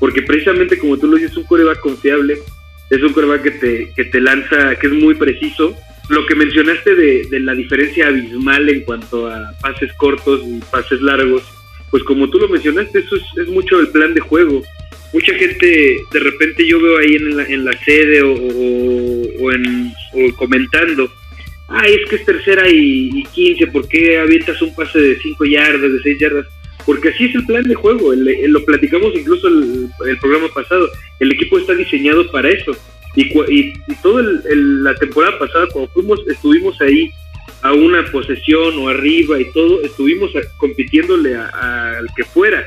porque 0.00 0.22
precisamente 0.22 0.76
como 0.76 0.98
tú 0.98 1.06
lo 1.06 1.14
dices, 1.14 1.30
es 1.30 1.36
un 1.36 1.44
coreback 1.44 1.78
confiable, 1.78 2.38
es 2.90 3.02
un 3.04 3.12
coreback 3.12 3.42
que 3.44 3.50
te, 3.52 3.92
que 3.94 4.04
te 4.06 4.20
lanza, 4.20 4.74
que 4.80 4.88
es 4.88 4.92
muy 4.92 5.14
preciso. 5.14 5.76
Lo 6.08 6.26
que 6.26 6.34
mencionaste 6.34 6.96
de, 6.96 7.28
de 7.30 7.38
la 7.38 7.54
diferencia 7.54 8.08
abismal 8.08 8.68
en 8.68 8.80
cuanto 8.80 9.28
a 9.28 9.52
pases 9.60 9.92
cortos 9.94 10.42
y 10.44 10.58
pases 10.68 11.00
largos, 11.00 11.44
pues 11.92 12.02
como 12.02 12.28
tú 12.28 12.40
lo 12.40 12.48
mencionaste, 12.48 12.98
eso 12.98 13.14
es, 13.14 13.48
mucho 13.48 13.78
el 13.78 13.90
plan 13.90 14.12
de 14.12 14.20
juego. 14.20 14.60
Mucha 15.12 15.34
gente, 15.34 16.00
de 16.12 16.18
repente 16.18 16.66
yo 16.66 16.80
veo 16.80 16.98
ahí 16.98 17.14
en 17.14 17.36
la, 17.36 17.44
en 17.44 17.64
la 17.64 17.72
sede 17.84 18.22
o, 18.22 18.34
o, 18.34 19.52
en, 19.52 19.92
comentando, 20.34 21.08
ay, 21.68 21.94
es 21.94 22.08
que 22.08 22.16
es 22.16 22.24
tercera 22.24 22.68
y, 22.68 23.22
15, 23.32 23.66
¿por 23.68 23.88
qué 23.88 24.18
avientas 24.18 24.60
un 24.62 24.74
pase 24.74 24.98
de 24.98 25.18
5 25.18 25.44
yardas, 25.44 25.92
de 25.92 26.00
6 26.02 26.18
yardas? 26.18 26.46
Porque 26.84 27.08
así 27.08 27.24
es 27.24 27.34
el 27.34 27.46
plan 27.46 27.64
de 27.64 27.74
juego, 27.74 28.12
lo 28.14 28.64
platicamos 28.64 29.12
incluso 29.14 29.48
el, 29.48 29.88
el, 30.06 30.18
programa 30.18 30.48
pasado, 30.54 30.88
el 31.18 31.32
equipo 31.32 31.58
está 31.58 31.74
diseñado 31.74 32.30
para 32.30 32.48
eso. 32.48 32.72
Y, 33.16 33.22
y, 33.22 33.72
y 33.88 33.94
toda 34.02 34.22
la 34.22 34.94
temporada 34.94 35.38
pasada, 35.38 35.66
cuando 35.72 35.90
fuimos, 35.92 36.20
estuvimos 36.28 36.80
ahí 36.80 37.10
a 37.62 37.72
una 37.72 38.04
posesión 38.12 38.78
o 38.78 38.88
arriba 38.88 39.40
y 39.40 39.50
todo, 39.52 39.82
estuvimos 39.82 40.30
compitiéndole 40.58 41.34
al 41.34 42.06
que 42.14 42.24
fuera. 42.24 42.64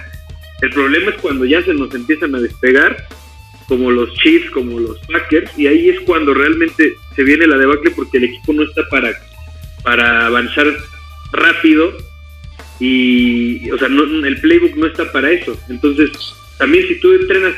El 0.61 0.71
problema 0.71 1.11
es 1.11 1.21
cuando 1.21 1.45
ya 1.45 1.61
se 1.63 1.73
nos 1.73 1.93
empiezan 1.95 2.35
a 2.35 2.41
despegar, 2.41 3.07
como 3.69 3.91
los 3.91 4.13
Chiefs, 4.15 4.49
como 4.49 4.79
los 4.79 4.99
Packers, 5.07 5.57
y 5.57 5.67
ahí 5.67 5.89
es 5.89 5.99
cuando 6.01 6.33
realmente 6.33 6.95
se 7.15 7.23
viene 7.23 7.47
la 7.47 7.57
debacle 7.57 7.91
porque 7.91 8.17
el 8.17 8.25
equipo 8.25 8.51
no 8.51 8.63
está 8.63 8.81
para, 8.89 9.13
para 9.83 10.25
avanzar 10.25 10.67
rápido 11.31 11.95
y, 12.79 13.69
o 13.71 13.77
sea, 13.77 13.87
el 13.87 14.41
playbook 14.41 14.75
no 14.75 14.87
está 14.87 15.11
para 15.11 15.31
eso. 15.31 15.57
Entonces, 15.69 16.09
también 16.57 16.87
si 16.87 16.99
tú 16.99 17.13
entrenas 17.13 17.53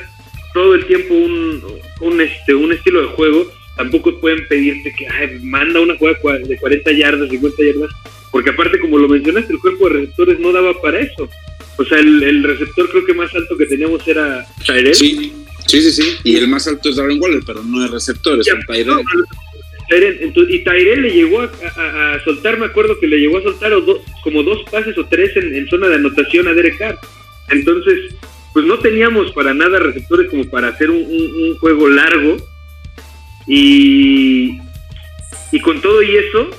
todo 0.54 0.76
el 0.76 0.86
tiempo 0.86 1.14
un, 1.14 1.64
un, 2.02 2.22
este, 2.22 2.54
un 2.54 2.74
estilo 2.74 3.02
de 3.02 3.08
juego, 3.16 3.52
tampoco 3.78 4.20
pueden 4.20 4.46
pedirte 4.48 4.94
que 4.94 5.08
manda 5.42 5.80
una 5.80 5.96
jugada 5.96 6.18
de 6.40 6.58
40 6.58 6.92
yardas, 6.92 7.30
50 7.30 7.64
yardas, 7.64 7.92
porque 8.32 8.50
aparte, 8.50 8.80
como 8.80 8.98
lo 8.98 9.08
mencionaste, 9.08 9.54
el 9.54 9.60
cuerpo 9.60 9.88
de 9.88 9.96
receptores 9.96 10.40
no 10.40 10.52
daba 10.52 10.80
para 10.82 11.00
eso. 11.00 11.30
O 11.78 11.86
sea, 11.86 12.00
el, 12.00 12.44
receptor 12.44 12.90
creo 12.90 13.06
que 13.06 13.14
más 13.14 13.34
alto 13.34 13.58
que 13.58 13.66
teníamos 13.66 14.08
era 14.08 14.46
Tyrell. 14.66 14.96
Sí, 14.96 15.34
sí, 15.72 15.82
sí, 15.82 15.92
sí. 15.92 16.18
Y 16.24 16.36
el 16.36 16.48
más 16.48 16.68
alto 16.68 16.90
es 16.90 16.96
Darren 16.98 17.22
Waller, 17.22 17.44
pero 17.46 17.64
no 17.64 17.84
es 17.84 17.92
receptor, 17.92 18.40
es 18.40 18.52
un 18.54 18.62
Tyrell. 18.66 19.06
y 20.50 20.60
Tyrell 20.64 21.02
le 21.02 21.12
llegó 21.12 21.42
a, 21.42 22.20
soltar, 22.24 22.60
me 22.60 22.66
acuerdo 22.66 23.00
que 23.00 23.08
le 23.08 23.18
llegó 23.18 23.38
a 23.38 23.44
soltar 23.44 23.72
como 24.24 24.44
dos 24.44 24.60
pases 24.70 24.98
o 24.98 25.06
tres 25.06 25.36
en, 25.38 25.68
zona 25.68 25.90
de 25.90 25.96
anotación 25.96 26.48
a 26.48 26.54
Derek 26.54 26.78
Carr. 26.78 27.00
Entonces, 27.50 28.14
pues 28.54 28.66
no 28.66 28.80
teníamos 28.80 29.32
para 29.32 29.54
nada 29.54 29.80
receptores 29.80 30.30
como 30.30 30.46
para 30.50 30.70
hacer 30.70 30.90
un, 30.90 31.04
un 31.04 31.58
juego 31.60 31.88
largo. 31.90 32.38
Y, 33.48 34.60
y 35.52 35.60
con 35.62 35.82
todo 35.82 36.02
y 36.04 36.16
eso, 36.16 36.50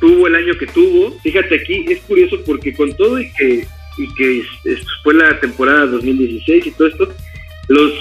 tuvo 0.00 0.26
el 0.26 0.34
año 0.34 0.56
que 0.58 0.66
tuvo. 0.66 1.18
Fíjate 1.22 1.56
aquí, 1.56 1.84
es 1.88 2.00
curioso 2.00 2.40
porque 2.44 2.72
con 2.74 2.94
todo 2.96 3.18
y 3.20 3.30
que, 3.32 3.66
y 3.98 4.14
que 4.14 4.42
fue 5.02 5.14
la 5.14 5.38
temporada 5.40 5.86
2016 5.86 6.66
y 6.66 6.70
todo 6.72 6.88
esto, 6.88 7.14
los 7.68 7.92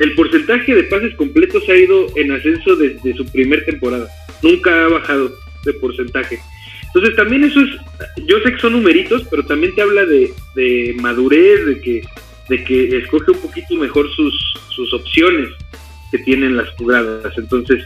el 0.00 0.14
porcentaje 0.14 0.74
de 0.74 0.84
pases 0.84 1.14
completos 1.14 1.62
ha 1.68 1.76
ido 1.76 2.06
en 2.16 2.32
ascenso 2.32 2.74
desde 2.74 3.14
su 3.14 3.24
primer 3.26 3.64
temporada. 3.66 4.08
Nunca 4.42 4.86
ha 4.86 4.88
bajado 4.88 5.30
de 5.64 5.74
porcentaje. 5.74 6.40
Entonces 6.86 7.14
también 7.14 7.44
eso 7.44 7.60
es, 7.60 7.70
yo 8.26 8.40
sé 8.40 8.52
que 8.52 8.58
son 8.58 8.72
numeritos, 8.72 9.26
pero 9.30 9.44
también 9.44 9.74
te 9.74 9.82
habla 9.82 10.06
de, 10.06 10.32
de 10.54 10.96
madurez, 11.00 11.66
de 11.66 11.80
que, 11.82 12.02
de 12.48 12.64
que 12.64 12.96
escoge 12.96 13.30
un 13.30 13.40
poquito 13.40 13.74
mejor 13.76 14.10
sus, 14.14 14.34
opciones 14.94 15.50
que 16.10 16.18
tienen 16.20 16.56
las 16.56 16.70
jugadas. 16.70 17.34
Entonces, 17.36 17.84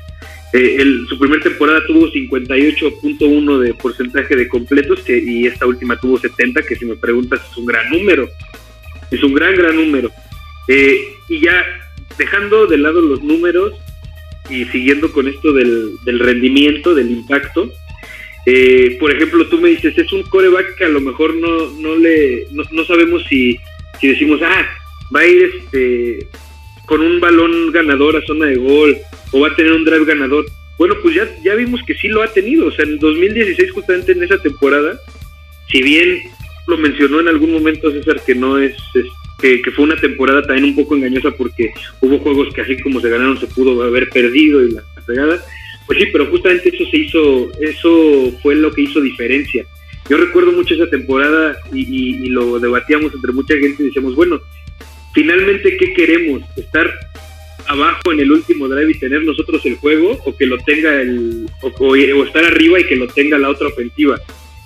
eh, 0.53 0.85
su 1.09 1.19
primer 1.19 1.43
temporada 1.43 1.85
tuvo 1.89 2.07
58.1 2.07 3.59
de 3.59 3.75
porcentaje 3.75 4.37
de 4.37 4.47
completos 4.47 5.01
que, 5.01 5.19
y 5.19 5.49
esta 5.49 5.67
última 5.67 5.99
tuvo 5.99 6.17
70, 6.17 6.63
que 6.63 6.77
si 6.77 6.87
me 6.87 6.95
preguntas 6.95 7.41
es 7.51 7.57
un 7.57 7.67
gran 7.67 7.91
número. 7.91 8.29
Es 9.11 9.21
un 9.25 9.35
gran, 9.35 9.57
gran 9.57 9.75
número. 9.75 10.13
Eh, 10.69 11.17
y 11.29 11.41
ya 11.41 11.65
dejando 12.19 12.67
de 12.67 12.79
lado 12.79 13.01
los 13.01 13.23
números 13.23 13.75
y 14.51 14.65
siguiendo 14.67 15.13
con 15.13 15.29
esto 15.29 15.53
del, 15.53 15.99
rendimiento, 16.05 16.95
del 16.95 17.11
impacto, 17.11 17.73
eh, 18.47 18.97
por 19.01 19.11
ejemplo, 19.11 19.47
tú 19.47 19.59
me 19.59 19.71
dices, 19.71 19.97
es 19.97 20.13
un 20.13 20.23
coreback 20.25 20.77
que 20.77 20.85
a 20.85 20.89
lo 20.89 21.01
mejor 21.01 21.35
no, 21.37 21.71
no 21.81 21.97
le, 21.97 22.47
no, 22.53 22.85
sabemos 22.85 23.25
si, 23.29 23.59
si 24.01 24.09
decimos, 24.09 24.41
ah, 24.43 24.67
va 25.15 25.21
a 25.21 25.27
ir 25.27 25.51
este, 25.63 26.27
con 26.87 27.01
un 27.01 27.21
balón 27.21 27.73
ganador 27.73 28.17
a 28.17 28.27
zona 28.27 28.47
de 28.47 28.57
gol 28.57 28.97
o 29.33 29.41
va 29.41 29.49
a 29.49 29.57
tener 29.57 29.73
un 29.73 29.85
drive 29.85 30.05
ganador. 30.05 30.45
Bueno, 30.77 30.97
pues 31.03 31.15
ya, 31.15 31.29
ya 31.43 31.55
vimos 31.55 31.81
que 31.87 31.95
sí 31.95 32.09
lo 32.09 32.23
ha 32.23 32.33
tenido. 32.33 32.67
O 32.67 32.73
sea, 32.73 32.85
en 32.85 32.99
2016, 32.99 33.73
justamente 33.73 34.13
en 34.13 34.23
esa 34.23 34.39
temporada, 34.39 34.99
si 35.71 35.83
bien 35.83 36.21
lo 36.67 36.77
mencionó 36.77 37.21
en 37.21 37.29
algún 37.29 37.53
momento 37.53 37.91
César 37.91 38.21
que 38.25 38.35
no 38.35 38.59
es, 38.59 38.75
que, 39.63 39.71
fue 39.73 39.85
una 39.85 39.97
temporada 39.97 40.43
también 40.43 40.71
un 40.71 40.77
poco 40.77 40.97
engañosa 40.97 41.31
porque 41.33 41.73
hubo 42.01 42.19
juegos 42.19 42.53
que 42.55 42.63
así 42.63 42.81
como 42.81 43.01
se 43.01 43.11
ganaron 43.11 43.39
se 43.39 43.47
pudo 43.47 43.83
haber 43.83 44.09
perdido 44.09 44.65
y 44.65 44.73
la 44.73 44.83
pegada. 45.07 45.45
Pues 45.87 45.99
sí, 45.99 46.07
pero 46.11 46.27
justamente 46.27 46.71
eso 46.75 46.85
se 46.91 46.97
hizo, 46.97 47.53
eso 47.61 48.33
fue 48.43 48.55
lo 48.55 48.73
que 48.73 48.83
hizo 48.83 49.03
diferencia. 49.03 49.67
Yo 50.09 50.17
recuerdo 50.17 50.53
mucho 50.53 50.75
esa 50.75 50.89
temporada 50.89 51.57
y, 51.73 52.29
lo 52.29 52.59
debatíamos 52.59 53.13
entre 53.15 53.33
mucha 53.33 53.55
gente 53.57 53.83
y 53.83 53.87
decíamos, 53.87 54.15
bueno, 54.15 54.41
finalmente, 55.13 55.77
¿qué 55.77 55.93
queremos? 55.93 56.43
¿Estar 56.57 56.91
abajo 57.67 58.13
en 58.13 58.21
el 58.21 58.33
último 58.33 58.69
drive 58.69 58.93
y 58.93 58.99
tener 58.99 59.25
nosotros 59.25 59.65
el 59.67 59.77
juego 59.77 60.19
o 60.25 60.37
que 60.37 60.47
lo 60.47 60.57
tenga 60.59 61.01
el 61.01 61.47
o, 61.63 61.97
estar 61.97 62.45
arriba 62.45 62.81
y 62.81 62.85
que 62.85 62.97
lo 62.97 63.07
tenga 63.09 63.39
la 63.39 63.49
otra 63.49 63.69
ofensiva 63.69 64.21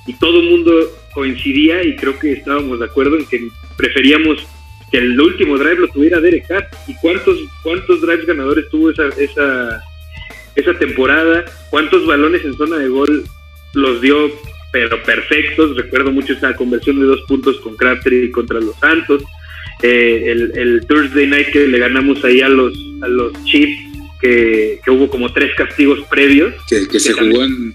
y 0.07 0.15
todo 0.15 0.41
el 0.41 0.51
mundo 0.51 0.73
coincidía 1.15 1.85
y 1.85 1.95
creo 1.95 2.19
que 2.19 2.33
estábamos 2.33 2.81
de 2.81 2.87
acuerdo 2.87 3.17
en 3.17 3.27
que 3.27 3.49
preferíamos 3.77 4.45
que 4.91 4.99
el 4.99 5.21
último 5.21 5.59
drive 5.59 5.77
lo 5.77 5.89
tuviera 5.89 6.21
Derek 6.21 6.47
Carr. 6.47 6.69
Y 6.87 6.95
cuántos 6.97 7.39
cuántos 7.63 8.01
drives 8.01 8.27
ganadores 8.27 8.69
tuvo 8.71 8.91
esa 8.91 9.09
esa 9.19 9.83
esa 10.55 10.75
temporada 10.75 11.45
cuántos 11.71 12.07
balones 12.07 12.45
en 12.45 12.55
zona 12.55 12.79
de 12.79 12.89
gol 12.89 13.25
los 13.75 14.01
dio 14.01 14.31
pero 14.73 15.03
perfectos 15.03 15.77
recuerdo 15.77 16.13
mucho 16.13 16.35
esa 16.35 16.55
conversión 16.55 16.99
de 16.99 17.07
dos 17.07 17.23
puntos 17.23 17.59
con 17.61 17.77
Crabtree 17.77 18.31
contra 18.31 18.61
los 18.61 18.77
Santos. 18.77 19.23
Eh, 19.83 20.25
el, 20.27 20.59
el, 20.59 20.87
Thursday 20.87 21.27
night 21.27 21.51
que 21.53 21.67
le 21.67 21.79
ganamos 21.79 22.25
ahí 22.25 22.41
a 22.41 22.49
los, 22.49 22.75
a 23.01 23.09
los 23.09 23.33
Chiefs, 23.45 23.88
que, 24.21 24.81
hubo 24.89 25.09
como 25.11 25.33
tres 25.33 25.55
castigos 25.55 26.01
previos. 26.11 26.55
Que, 26.69 27.01
se 27.01 27.13
jugó 27.13 27.45
en, 27.45 27.75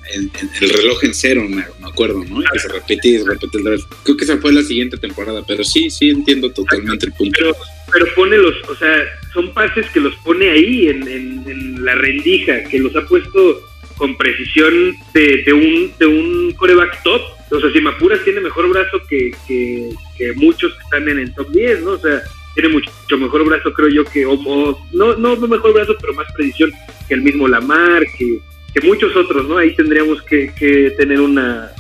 el 0.62 0.70
reloj 0.70 1.04
en 1.04 1.14
cero, 1.14 1.46
me, 1.48 1.64
acuerdo, 1.86 2.24
¿no? 2.26 2.42
que 2.52 2.60
se 2.60 2.68
repetía 2.68 3.20
y 3.20 3.24
repetía 3.24 3.60
el 3.60 3.64
drive. 3.64 3.84
Creo 4.04 4.18
que 4.18 4.24
esa 4.24 4.38
fue 4.38 4.54
la 4.54 4.64
siguiente 4.64 4.98
temporada, 4.98 5.44
pero 5.48 5.64
sí, 5.64 5.90
sí 5.90 6.10
entiendo 6.10 6.52
totalmente 6.52 7.06
el 7.06 7.14
punto. 7.14 7.38
Pero, 7.38 7.56
pero 7.92 8.06
pone 8.16 8.38
los, 8.38 8.56
o 8.68 8.76
sea, 8.76 9.04
son 9.34 9.54
pases 9.54 9.86
que 9.92 10.00
los 10.00 10.16
pone 10.18 10.50
ahí 10.50 10.88
en, 10.88 11.08
en 11.08 11.86
la 11.86 11.96
rendija, 11.96 12.64
que 12.64 12.80
los 12.80 12.96
ha 12.96 13.06
puesto 13.06 13.62
con 13.98 14.18
precisión 14.18 14.96
de, 15.14 15.44
de, 15.44 15.54
un, 15.54 15.94
de 15.98 16.06
un 16.06 16.54
coreback 16.54 17.04
top. 17.04 17.22
O 17.52 17.60
sea, 17.60 17.72
si 17.72 17.82
Mapuras 17.82 18.24
tiene 18.24 18.42
mejor 18.42 18.70
brazo 18.70 19.02
que, 19.08 19.32
que, 19.48 20.34
muchos 20.36 20.74
que 20.74 20.84
están 20.84 21.08
en 21.10 21.20
el 21.20 21.34
top 21.34 21.50
10, 21.52 21.82
¿no? 21.82 21.92
O 21.92 22.00
sea, 22.00 22.22
tiene 22.54 22.70
mucho, 22.70 23.18
mejor 23.18 23.46
brazo, 23.46 23.74
creo 23.74 23.90
yo, 23.90 24.06
que, 24.06 24.26
o, 24.26 24.38
no, 24.92 25.16
no 25.16 25.36
mejor 25.48 25.74
brazo, 25.74 25.96
pero 26.00 26.14
más 26.14 26.32
precisión 26.34 26.72
que 27.08 27.14
el 27.14 27.22
mismo 27.22 27.48
Lamar, 27.48 28.04
que, 28.18 28.40
que 28.74 28.88
muchos 28.88 29.16
otros, 29.16 29.48
¿no? 29.48 29.58
Ahí 29.58 29.76
tendríamos 29.76 30.22
que, 30.24 30.52
que 30.54 30.92
tener 30.98 31.20
una, 31.20 31.72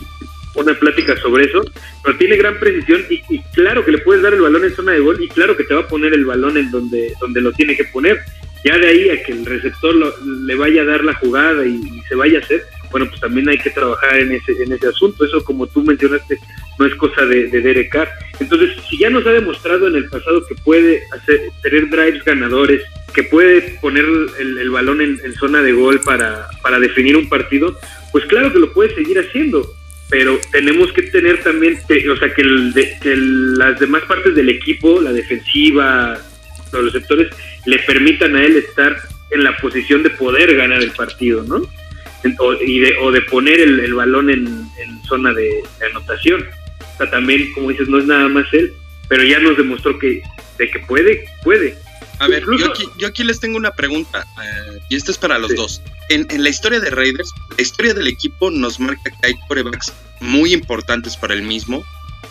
una 0.55 0.73
plática 0.73 1.15
sobre 1.17 1.45
eso, 1.45 1.63
pero 2.03 2.17
tiene 2.17 2.37
gran 2.37 2.59
precisión 2.59 3.03
y, 3.09 3.21
y, 3.29 3.41
claro 3.53 3.83
que 3.83 3.91
le 3.91 3.99
puedes 3.99 4.23
dar 4.23 4.33
el 4.33 4.41
balón 4.41 4.63
en 4.63 4.75
zona 4.75 4.93
de 4.93 4.99
gol 4.99 5.21
y 5.21 5.27
claro 5.29 5.55
que 5.57 5.63
te 5.63 5.73
va 5.73 5.81
a 5.81 5.87
poner 5.87 6.13
el 6.13 6.25
balón 6.25 6.57
en 6.57 6.69
donde, 6.71 7.13
donde 7.19 7.41
lo 7.41 7.51
tiene 7.51 7.75
que 7.75 7.85
poner. 7.85 8.19
Ya 8.63 8.77
de 8.77 8.87
ahí 8.87 9.09
a 9.09 9.21
que 9.21 9.33
el 9.33 9.45
receptor 9.45 9.93
le 10.23 10.55
vaya 10.55 10.83
a 10.83 10.85
dar 10.85 11.03
la 11.03 11.13
jugada 11.15 11.65
y, 11.65 12.01
se 12.07 12.15
vaya 12.15 12.39
a 12.39 12.41
hacer, 12.41 12.63
bueno, 12.93 13.07
pues 13.09 13.19
también 13.19 13.49
hay 13.49 13.57
que 13.57 13.71
trabajar 13.71 14.17
en 14.17 14.31
ese, 14.31 14.51
en 14.51 14.71
ese 14.71 14.87
asunto. 14.87 15.25
Eso, 15.25 15.43
como 15.43 15.65
tú 15.65 15.83
mencionaste, 15.83 16.37
no 16.77 16.85
es 16.85 16.93
cosa 16.93 17.25
de, 17.25 17.47
de 17.47 17.59
Derek 17.59 17.91
Carr. 17.91 18.07
Entonces, 18.39 18.69
si 18.87 18.99
ya 18.99 19.09
nos 19.09 19.25
ha 19.25 19.31
demostrado 19.31 19.87
en 19.87 19.95
el 19.95 20.05
pasado 20.05 20.45
que 20.45 20.53
puede 20.53 21.01
hacer, 21.11 21.41
tener 21.63 21.89
drives 21.89 22.23
ganadores, 22.23 22.83
que 23.15 23.23
puede 23.23 23.61
poner 23.81 24.05
el, 24.39 24.69
balón 24.69 25.01
en, 25.01 25.33
zona 25.33 25.63
de 25.63 25.73
gol 25.73 26.01
para, 26.05 26.47
para 26.61 26.79
definir 26.79 27.17
un 27.17 27.27
partido, 27.27 27.75
pues 28.11 28.25
claro 28.25 28.53
que 28.53 28.59
lo 28.59 28.71
puede 28.71 28.93
seguir 28.93 29.19
haciendo 29.19 29.67
pero 30.09 30.39
tenemos 30.51 30.91
que 30.91 31.01
tener 31.03 31.41
también, 31.41 31.79
o 32.11 32.15
sea, 32.17 32.31
que, 32.35 32.43
que, 33.01 33.15
las 33.15 33.79
demás 33.79 34.03
partes 34.03 34.35
del 34.35 34.49
equipo, 34.49 35.01
la 35.01 35.11
defensiva, 35.11 36.19
los 36.71 36.85
receptores, 36.85 37.29
le 37.65 37.79
permitan 37.79 38.35
a 38.35 38.43
él 38.43 38.57
estar 38.57 38.95
en 39.31 39.43
la 39.43 39.57
posición 39.57 40.03
de 40.03 40.11
poder 40.11 40.55
ganar 40.55 40.83
el 40.83 40.91
partido, 40.91 41.43
¿no? 41.43 41.67
O, 42.39 42.53
y 42.53 42.79
de, 42.79 42.95
o 43.01 43.11
de 43.11 43.21
poner 43.21 43.59
el, 43.59 43.93
balón 43.93 44.29
en, 44.29 44.71
zona 45.07 45.33
de, 45.33 45.63
anotación. 45.91 46.45
O 46.93 46.97
sea, 46.97 47.09
también, 47.09 47.51
como 47.53 47.69
dices, 47.69 47.89
no 47.89 47.99
es 47.99 48.05
nada 48.05 48.27
más 48.29 48.45
él, 48.53 48.73
pero 49.09 49.23
ya 49.23 49.39
nos 49.39 49.57
demostró 49.57 49.97
que 49.99 50.21
de 50.57 50.69
que 50.69 50.79
puede, 50.79 51.25
puede. 51.43 51.77
A 52.19 52.27
ver, 52.27 52.45
yo, 52.57 52.67
aquí, 52.67 52.83
yo 52.97 53.07
aquí 53.07 53.23
les 53.23 53.39
tengo 53.39 53.57
una 53.57 53.71
pregunta, 53.71 54.25
eh, 54.41 54.79
y 54.89 54.95
esto 54.95 55.11
es 55.11 55.17
para 55.17 55.39
los 55.39 55.53
dos. 55.55 55.81
En, 56.09 56.25
en, 56.29 56.43
la 56.43 56.49
historia 56.49 56.79
de 56.79 56.89
Raiders, 56.89 57.31
la 57.57 57.61
historia 57.61 57.93
del 57.93 58.07
equipo 58.07 58.51
nos 58.51 58.79
marca 58.79 59.09
que 59.09 59.27
hay 59.27 59.33
corebacks 59.47 59.91
muy 60.21 60.53
importantes 60.53 61.17
para 61.17 61.33
el 61.33 61.41
mismo, 61.41 61.83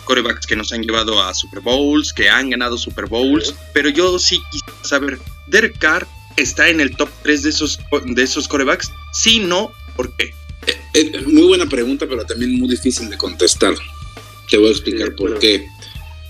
corebacks 0.05 0.47
que 0.47 0.55
nos 0.55 0.71
han 0.71 0.81
llevado 0.81 1.21
a 1.21 1.33
Super 1.33 1.59
Bowls, 1.59 2.13
que 2.13 2.29
han 2.29 2.49
ganado 2.49 2.77
Super 2.77 3.05
Bowls, 3.05 3.53
pero 3.73 3.89
yo 3.89 4.17
sí 4.19 4.41
quisiera 4.51 4.83
saber, 4.83 5.19
¿Derek 5.47 5.77
Carr 5.77 6.07
está 6.37 6.69
en 6.69 6.81
el 6.81 6.95
top 6.95 7.09
3 7.23 7.43
de 7.43 7.49
esos, 7.49 7.79
de 8.05 8.23
esos 8.23 8.47
corebacks? 8.47 8.91
Sí, 9.11 9.39
no, 9.39 9.71
¿por 9.95 10.15
qué? 10.15 10.33
Eh, 10.65 10.77
eh, 10.93 11.21
muy 11.25 11.43
buena 11.43 11.67
pregunta, 11.67 12.05
pero 12.07 12.25
también 12.25 12.57
muy 12.59 12.69
difícil 12.69 13.09
de 13.09 13.17
contestar. 13.17 13.75
Te 14.49 14.57
voy 14.57 14.69
a 14.69 14.71
explicar 14.71 15.15
por 15.15 15.39
qué. 15.39 15.65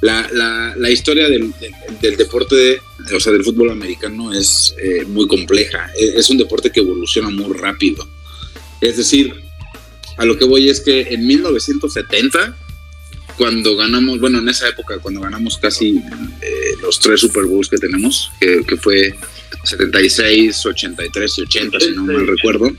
La, 0.02 0.28
la, 0.34 0.76
la 0.76 0.90
historia 0.90 1.30
del, 1.30 1.54
del, 2.02 2.18
deporte, 2.18 2.82
o 3.16 3.20
sea, 3.20 3.32
del 3.32 3.44
fútbol 3.44 3.72
americano 3.72 4.34
es 4.34 4.76
eh, 4.78 5.06
muy 5.06 5.28
compleja. 5.28 5.92
Es, 5.98 6.16
es 6.16 6.30
un 6.30 6.38
deporte 6.38 6.72
que 6.72 6.82
evoluciona 6.82 7.30
muy 7.30 7.54
rápido. 7.54 8.06
Es 8.82 8.98
decir, 8.98 9.34
a 10.18 10.26
lo 10.26 10.38
que 10.38 10.44
voy 10.46 10.70
es 10.70 10.82
que 10.82 11.02
en 11.14 11.26
1970 11.26 12.58
cuando 13.38 13.76
ganamos, 13.76 14.20
bueno, 14.20 14.40
en 14.40 14.50
esa 14.50 14.68
época, 14.68 15.00
cuando 15.00 15.22
ganamos 15.22 15.58
casi 15.58 15.98
eh, 16.42 16.76
los 16.82 17.00
tres 17.00 17.22
Super 17.22 17.46
Bowls 17.46 17.70
que 17.70 17.78
tenemos, 17.78 18.32
que, 18.40 18.78
fue 18.78 19.16
76, 19.64 20.66
83 20.66 21.38
y 21.38 21.42
80, 21.42 21.80
si 21.80 21.92
no 21.92 22.06
mal 22.06 22.28
recuerdo. 22.28 22.72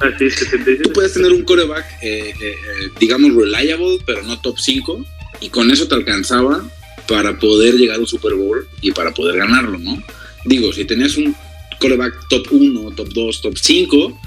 Así, 0.00 0.30
76. 0.30 0.82
Tú 0.82 0.92
puedes 0.92 1.14
tener 1.14 1.32
un 1.32 1.42
coreback, 1.42 1.86
eh, 2.02 2.34
eh, 2.40 2.56
digamos, 3.00 3.34
reliable, 3.34 3.98
pero 4.04 4.22
no 4.22 4.38
top 4.40 4.58
5, 4.58 5.06
y 5.40 5.48
con 5.48 5.70
eso 5.70 5.88
te 5.88 5.94
alcanzaba 5.94 6.68
para 7.08 7.38
poder 7.38 7.74
llegar 7.74 7.96
a 7.96 8.00
un 8.00 8.06
Super 8.06 8.34
Bowl 8.34 8.68
y 8.82 8.90
para 8.92 9.12
poder 9.12 9.36
ganarlo, 9.36 9.78
¿no? 9.78 10.02
Digo, 10.44 10.72
si 10.72 10.84
tenías 10.84 11.16
un 11.16 11.34
coreback 11.78 12.28
top 12.28 12.46
1, 12.50 12.90
top 12.92 13.08
2, 13.12 13.40
top 13.42 13.56
5, 13.58 14.20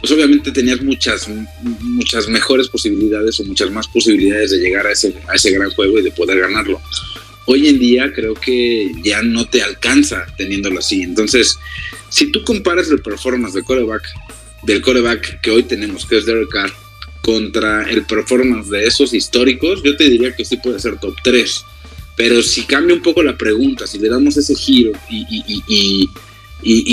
pues 0.00 0.12
obviamente 0.12 0.52
tenías 0.52 0.80
muchas, 0.82 1.28
muchas 1.80 2.28
mejores 2.28 2.68
posibilidades 2.68 3.40
o 3.40 3.44
muchas 3.44 3.70
más 3.70 3.88
posibilidades 3.88 4.52
de 4.52 4.58
llegar 4.58 4.86
a 4.86 4.92
ese, 4.92 5.14
a 5.28 5.34
ese 5.34 5.50
gran 5.50 5.70
juego 5.70 5.98
y 5.98 6.02
de 6.02 6.12
poder 6.12 6.38
ganarlo. 6.38 6.80
Hoy 7.46 7.66
en 7.66 7.78
día 7.78 8.12
creo 8.14 8.34
que 8.34 8.92
ya 9.02 9.22
no 9.22 9.48
te 9.48 9.62
alcanza 9.62 10.26
teniéndolo 10.36 10.78
así. 10.78 11.02
Entonces, 11.02 11.58
si 12.10 12.30
tú 12.30 12.44
comparas 12.44 12.90
el 12.90 13.00
performance 13.00 13.54
del 13.54 13.64
coreback, 13.64 14.02
del 14.62 14.82
coreback 14.82 15.40
que 15.40 15.50
hoy 15.50 15.62
tenemos, 15.62 16.06
que 16.06 16.18
es 16.18 16.26
Derek 16.26 16.48
Carr, 16.48 16.72
contra 17.22 17.82
el 17.90 18.06
performance 18.06 18.70
de 18.70 18.86
esos 18.86 19.12
históricos, 19.12 19.82
yo 19.82 19.96
te 19.96 20.08
diría 20.08 20.34
que 20.34 20.44
sí 20.44 20.56
puede 20.56 20.78
ser 20.78 20.98
top 20.98 21.14
3. 21.22 21.64
Pero 22.16 22.42
si 22.42 22.64
cambia 22.64 22.96
un 22.96 23.02
poco 23.02 23.22
la 23.22 23.36
pregunta, 23.36 23.86
si 23.86 23.98
le 23.98 24.08
damos 24.08 24.36
ese 24.36 24.54
giro 24.54 24.92
y, 25.08 25.26
y, 25.30 25.62
y, 25.68 26.10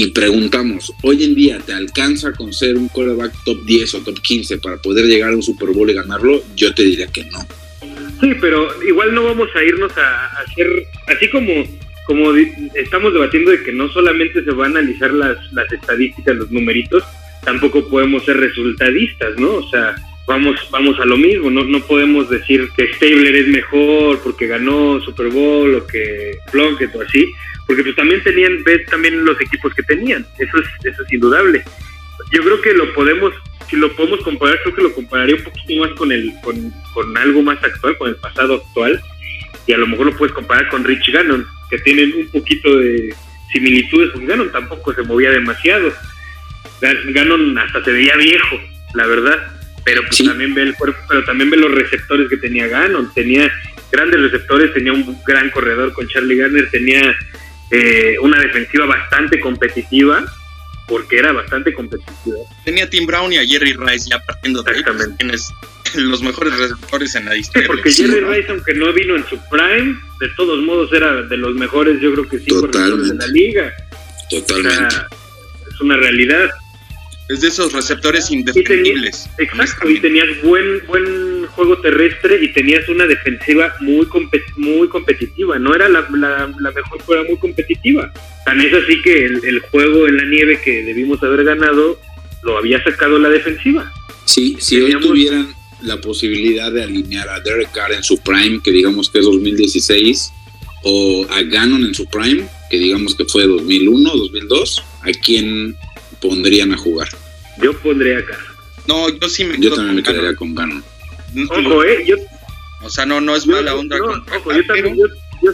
y, 0.04 0.12
preguntamos, 0.12 0.94
hoy 1.02 1.24
en 1.24 1.34
día 1.34 1.60
te 1.66 1.74
alcanza 1.74 2.32
con 2.34 2.54
ser 2.54 2.78
un 2.78 2.90
quarterback 2.90 3.34
top 3.44 3.66
10 3.66 3.96
o 3.96 4.02
top 4.02 4.20
15 4.22 4.58
para 4.60 4.78
poder 4.78 5.06
llegar 5.06 5.32
a 5.32 5.36
un 5.36 5.42
Super 5.42 5.70
Bowl 5.70 5.90
y 5.90 5.94
ganarlo, 5.94 6.44
yo 6.56 6.74
te 6.76 6.84
diría 6.84 7.08
que 7.08 7.24
no. 7.26 7.40
Sí, 8.22 8.34
pero 8.40 8.70
igual 8.84 9.16
no 9.16 9.24
vamos 9.24 9.50
a 9.56 9.64
irnos 9.64 9.92
a, 9.98 10.26
hacer, 10.42 10.68
así 11.08 11.30
como, 11.30 11.52
como 12.06 12.34
estamos 12.76 13.14
debatiendo 13.14 13.52
de 13.52 13.64
que 13.64 13.72
no 13.72 13.90
solamente 13.90 14.44
se 14.44 14.52
va 14.52 14.66
a 14.66 14.70
analizar 14.70 15.12
las, 15.12 15.38
las 15.54 15.72
estadísticas, 15.72 16.36
los 16.36 16.52
numeritos, 16.52 17.04
tampoco 17.46 17.88
podemos 17.88 18.26
ser 18.26 18.38
resultadistas, 18.38 19.38
¿no? 19.38 19.54
O 19.56 19.70
sea, 19.70 19.96
vamos, 20.28 20.56
vamos 20.72 21.00
a 21.00 21.06
lo 21.06 21.18
mismo, 21.18 21.50
no, 21.50 21.64
no 21.64 21.80
podemos 21.82 22.30
decir 22.30 22.68
que 22.76 22.92
Stabler 22.94 23.36
es 23.36 23.48
mejor 23.48 24.20
porque 24.24 24.48
ganó 24.48 25.00
Super 25.02 25.30
Bowl 25.30 25.76
o 25.76 25.88
que 25.88 26.38
Plunkett 26.52 26.96
o 26.96 27.02
así, 27.02 27.32
porque 27.68 27.84
pues 27.84 27.96
también 27.96 28.24
tenían, 28.24 28.64
ves 28.64 28.86
también 28.88 29.24
los 29.24 29.40
equipos 29.40 29.74
que 29.74 29.84
tenían, 29.84 30.26
eso 30.40 30.58
es, 30.58 30.68
eso 30.84 31.04
es 31.04 31.14
indudable. 31.14 31.64
Yo 32.32 32.42
creo 32.42 32.62
que 32.62 32.74
lo 32.74 32.94
podemos, 32.94 33.34
si 33.70 33.76
lo 33.76 33.96
podemos 33.96 34.20
comparar, 34.22 34.60
creo 34.64 34.76
que 34.76 34.84
lo 34.84 34.94
compararía 34.94 35.36
un 35.36 35.44
poquito 35.44 35.82
más 35.82 35.92
con 35.92 36.12
el, 36.12 36.34
con, 36.44 36.74
con 36.94 37.18
algo 37.18 37.42
más 37.44 37.64
actual, 37.64 37.98
con 37.98 38.10
el 38.10 38.16
pasado 38.16 38.56
actual, 38.56 39.00
y 39.68 39.74
a 39.74 39.78
lo 39.78 39.88
mejor 39.88 40.08
lo 40.08 40.18
puedes 40.18 40.34
comparar 40.34 40.68
con 40.70 40.84
Rich 40.84 41.12
Gannon, 41.12 41.46
que 41.70 41.78
tienen 41.80 42.14
un 42.16 42.28
poquito 42.30 42.78
de 42.78 43.14
similitudes, 43.52 44.10
porque 44.12 44.28
Gannon 44.28 44.52
tampoco 44.52 44.94
se 44.94 45.04
movía 45.04 45.32
demasiado. 45.32 45.92
Gannon 46.82 47.58
hasta 47.58 47.84
se 47.84 47.92
veía 47.92 48.16
viejo, 48.16 48.60
la 48.94 49.08
verdad, 49.08 49.40
pero 49.84 50.02
pues 50.08 50.24
también 50.24 50.54
ve 50.54 50.64
el 50.64 50.76
cuerpo, 50.76 51.00
pero 51.08 51.24
también 51.24 51.50
ve 51.50 51.58
los 51.58 51.72
receptores 51.72 52.30
que 52.30 52.38
tenía 52.38 52.68
Gannon, 52.68 53.14
tenía 53.14 53.52
grandes 53.92 54.20
receptores, 54.20 54.74
tenía 54.74 54.94
un 54.94 55.18
gran 55.26 55.50
corredor 55.52 55.94
con 55.94 56.08
Charlie 56.08 56.38
Garner, 56.38 56.70
tenía 56.70 57.16
eh, 57.72 58.16
una 58.22 58.40
defensiva 58.40 58.86
bastante 58.86 59.40
competitiva, 59.40 60.26
porque 60.88 61.18
era 61.18 61.32
bastante 61.32 61.74
competitiva. 61.74 62.38
Tenía 62.64 62.90
Tim 62.90 63.06
Brown 63.06 63.32
y 63.34 63.38
a 63.38 63.46
Jerry 63.46 63.74
Rice 63.74 64.10
ya 64.10 64.20
partiendo 64.20 64.62
de 64.64 64.72
ahí, 64.72 64.84
pues, 64.84 65.18
tienes 65.18 65.50
los 65.96 66.22
mejores 66.22 66.58
receptores 66.58 67.16
en 67.16 67.26
la 67.26 67.38
historia. 67.38 67.68
porque 67.68 67.92
Jerry 67.92 68.22
Rice, 68.22 68.52
aunque 68.52 68.74
no 68.74 68.92
vino 68.94 69.16
en 69.16 69.26
su 69.28 69.40
prime, 69.50 69.98
de 70.20 70.30
todos 70.36 70.64
modos 70.64 70.92
era 70.94 71.24
de 71.24 71.38
los 71.38 71.56
mejores, 71.56 72.00
yo 72.02 72.12
creo 72.14 72.28
que 72.28 72.40
cinco 72.40 72.68
receptores 72.68 73.10
de 73.10 73.16
la 73.16 73.28
liga. 73.28 73.74
Totalmente. 74.30 74.96
Es 75.76 75.82
una 75.82 75.98
realidad. 75.98 76.50
Es 77.28 77.42
de 77.42 77.48
esos 77.48 77.74
receptores 77.74 78.30
indefendibles. 78.30 79.28
exacto, 79.40 79.90
y 79.90 80.00
tenías 80.00 80.28
buen 80.44 80.86
buen 80.86 81.48
juego 81.48 81.80
terrestre 81.80 82.44
y 82.44 82.54
tenías 82.54 82.88
una 82.88 83.08
defensiva 83.08 83.74
muy 83.82 84.08
muy 84.58 84.88
competitiva. 84.88 85.58
No 85.58 85.74
era 85.74 85.90
la, 85.90 86.08
la, 86.12 86.72
mejor, 86.72 87.00
pero 87.08 87.22
era 87.22 87.30
muy 87.30 87.40
competitiva. 87.40 88.14
Tan 88.46 88.62
es 88.62 88.74
así 88.74 89.02
que 89.02 89.26
el, 89.26 89.60
juego 89.72 90.08
en 90.08 90.18
la 90.18 90.26
nieve 90.26 90.62
que 90.64 90.84
debimos 90.84 91.22
haber 91.24 91.44
ganado 91.44 92.00
lo 92.44 92.60
había 92.60 92.84
sacado 92.84 93.18
la 93.18 93.30
defensiva. 93.30 93.92
Sí, 94.26 94.58
si 94.60 94.80
hoy 94.82 94.96
tuvieran 95.00 95.52
la 95.82 96.00
posibilidad 96.00 96.72
de 96.72 96.84
alinear 96.84 97.28
a 97.30 97.40
Derek 97.40 97.72
Carr 97.72 97.94
en 97.94 98.04
su 98.04 98.20
prime, 98.20 98.62
que 98.64 98.72
digamos 98.72 99.10
que 99.10 99.20
es 99.20 99.26
2016, 99.26 100.32
o 100.84 101.26
a 101.32 101.42
Gannon 101.42 101.84
en 101.84 101.96
su 101.96 102.06
prime, 102.06 102.48
que 102.70 102.78
digamos 102.78 103.16
que 103.16 103.26
fue 103.26 103.48
2001, 103.48 104.16
2002, 104.16 104.84
¿a 105.06 105.12
quién 105.24 105.76
pondrían 106.20 106.74
a 106.74 106.78
jugar? 106.78 107.08
Yo 107.62 107.74
pondría 107.80 108.20
a 108.20 108.24
No, 108.88 109.10
yo 109.10 109.30
sí 109.30 109.46
me 109.46 109.58
Yo 109.60 109.74
también 109.74 109.96
me 109.96 110.04
quedaría 110.04 110.36
con 110.36 110.56
Ganon. 110.56 110.84
Ojo, 111.50 111.84
eh, 111.84 112.04
yo... 112.06 112.16
O 112.82 112.90
sea, 112.90 113.06
no, 113.06 113.20
no 113.22 113.36
es 113.36 113.48
mala 113.48 113.74
onda 113.76 113.98
con 113.98 114.24
ojo, 114.36 114.54
yo 114.54 114.66
también, 114.66 114.96
yo, 114.96 115.06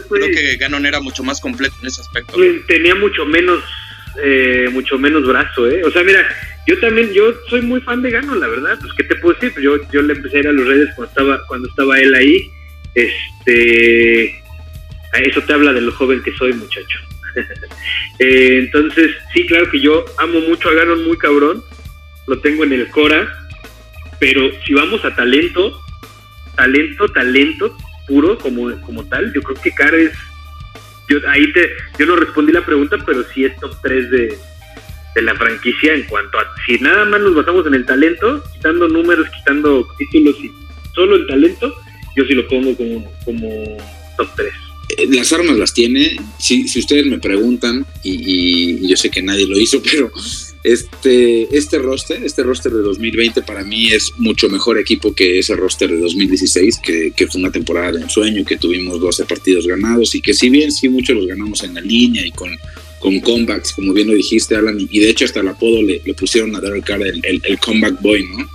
creo 0.08 0.26
que 0.26 0.56
Ganon 0.56 0.84
era 0.84 1.00
mucho 1.00 1.22
más 1.22 1.40
completo 1.40 1.74
en 1.80 1.88
ese 1.88 2.02
aspecto. 2.02 2.36
Tenía 2.66 2.94
mucho 2.94 3.24
menos, 3.24 3.62
eh, 4.22 4.68
mucho 4.70 4.98
menos 4.98 5.26
brazo, 5.26 5.66
eh. 5.68 5.82
O 5.82 5.90
sea, 5.90 6.02
mira, 6.02 6.28
yo 6.66 6.78
también, 6.80 7.12
yo 7.12 7.32
soy 7.48 7.62
muy 7.62 7.80
fan 7.80 8.02
de 8.02 8.10
Ganon, 8.10 8.38
la 8.38 8.48
verdad. 8.48 8.78
Pues, 8.80 8.92
¿qué 8.96 9.04
te 9.04 9.16
puedo 9.16 9.34
decir? 9.34 9.52
Pues 9.52 9.64
yo, 9.64 9.76
yo 9.90 10.02
le 10.02 10.12
empecé 10.12 10.38
a 10.38 10.40
ir 10.40 10.48
a 10.48 10.52
los 10.52 10.66
redes 10.66 10.90
cuando 10.94 11.08
estaba, 11.10 11.46
cuando 11.46 11.68
estaba 11.68 11.98
él 11.98 12.14
ahí. 12.14 12.50
Este, 12.94 14.42
eso 15.24 15.40
te 15.42 15.52
habla 15.52 15.72
de 15.72 15.80
lo 15.80 15.92
joven 15.92 16.22
que 16.22 16.32
soy, 16.36 16.52
muchacho. 16.52 16.98
Eh, 18.18 18.58
entonces, 18.58 19.10
sí, 19.32 19.46
claro 19.46 19.68
que 19.70 19.80
yo 19.80 20.04
amo 20.18 20.38
mucho 20.40 20.68
a 20.68 20.74
Ganon 20.74 21.02
muy 21.02 21.16
cabrón, 21.16 21.64
lo 22.28 22.38
tengo 22.38 22.62
en 22.62 22.72
el 22.72 22.88
Cora, 22.90 23.26
pero 24.20 24.48
si 24.64 24.74
vamos 24.74 25.04
a 25.04 25.16
talento, 25.16 25.80
talento, 26.54 27.08
talento 27.08 27.76
puro 28.06 28.38
como, 28.38 28.70
como 28.82 29.04
tal, 29.08 29.32
yo 29.32 29.42
creo 29.42 29.60
que 29.60 29.72
Car 29.72 29.94
es, 29.94 30.12
yo 31.08 31.18
ahí 31.28 31.52
te, 31.52 31.70
yo 31.98 32.06
no 32.06 32.16
respondí 32.16 32.52
la 32.52 32.64
pregunta, 32.64 32.98
pero 33.04 33.24
sí 33.24 33.44
es 33.44 33.58
top 33.58 33.74
3 33.82 34.10
de, 34.10 34.38
de 35.14 35.22
la 35.22 35.34
franquicia 35.34 35.94
en 35.94 36.04
cuanto 36.04 36.38
a, 36.38 36.44
si 36.66 36.78
nada 36.78 37.04
más 37.04 37.20
nos 37.20 37.34
basamos 37.34 37.66
en 37.66 37.74
el 37.74 37.86
talento, 37.86 38.42
quitando 38.52 38.88
números, 38.88 39.28
quitando 39.30 39.88
títulos 39.98 40.36
y 40.42 40.52
solo 40.94 41.16
el 41.16 41.26
talento, 41.26 41.74
yo 42.14 42.24
sí 42.24 42.34
lo 42.34 42.46
pongo 42.46 42.76
como, 42.76 43.12
como 43.24 43.76
top 44.16 44.28
3. 44.36 44.52
Eh, 44.88 45.06
las 45.10 45.32
armas 45.32 45.56
las 45.56 45.72
tiene. 45.72 46.16
Si, 46.38 46.68
si 46.68 46.80
ustedes 46.80 47.06
me 47.06 47.18
preguntan, 47.18 47.86
y, 48.02 48.86
yo 48.86 48.96
sé 48.96 49.10
que 49.10 49.22
nadie 49.22 49.46
lo 49.46 49.58
hizo, 49.58 49.82
pero 49.90 50.10
este, 50.64 51.56
este 51.56 51.78
roster, 51.78 52.22
este 52.24 52.42
roster 52.42 52.72
de 52.72 52.82
2020 52.82 53.42
para 53.42 53.64
mí 53.64 53.88
es 53.88 54.12
mucho 54.18 54.48
mejor 54.48 54.78
equipo 54.78 55.14
que 55.14 55.38
ese 55.38 55.56
roster 55.56 55.90
de 55.90 55.98
2016, 55.98 56.78
que, 56.78 57.26
fue 57.26 57.40
una 57.40 57.52
temporada 57.52 57.92
de 57.92 58.02
ensueño, 58.02 58.44
que 58.44 58.56
tuvimos 58.56 59.00
12 59.00 59.24
partidos 59.24 59.66
ganados 59.66 60.14
y 60.14 60.20
que 60.20 60.34
si 60.34 60.50
bien 60.50 60.72
sí 60.72 60.88
muchos 60.88 61.16
los 61.16 61.26
ganamos 61.26 61.62
en 61.62 61.74
la 61.74 61.80
línea 61.80 62.24
y 62.26 62.30
con, 62.30 62.50
con 62.98 63.20
comebacks, 63.20 63.72
como 63.72 63.92
bien 63.92 64.08
lo 64.08 64.14
dijiste, 64.14 64.54
Alan, 64.54 64.78
y 64.78 64.98
de 64.98 65.10
hecho 65.10 65.24
hasta 65.24 65.40
el 65.40 65.48
apodo 65.48 65.82
le, 65.82 66.00
pusieron 66.14 66.54
a 66.54 66.60
Derek 66.60 66.84
Carr 66.84 67.02
el, 67.06 67.40
el, 67.42 67.58
comeback 67.58 68.00
boy, 68.00 68.24
¿no? 68.26 68.48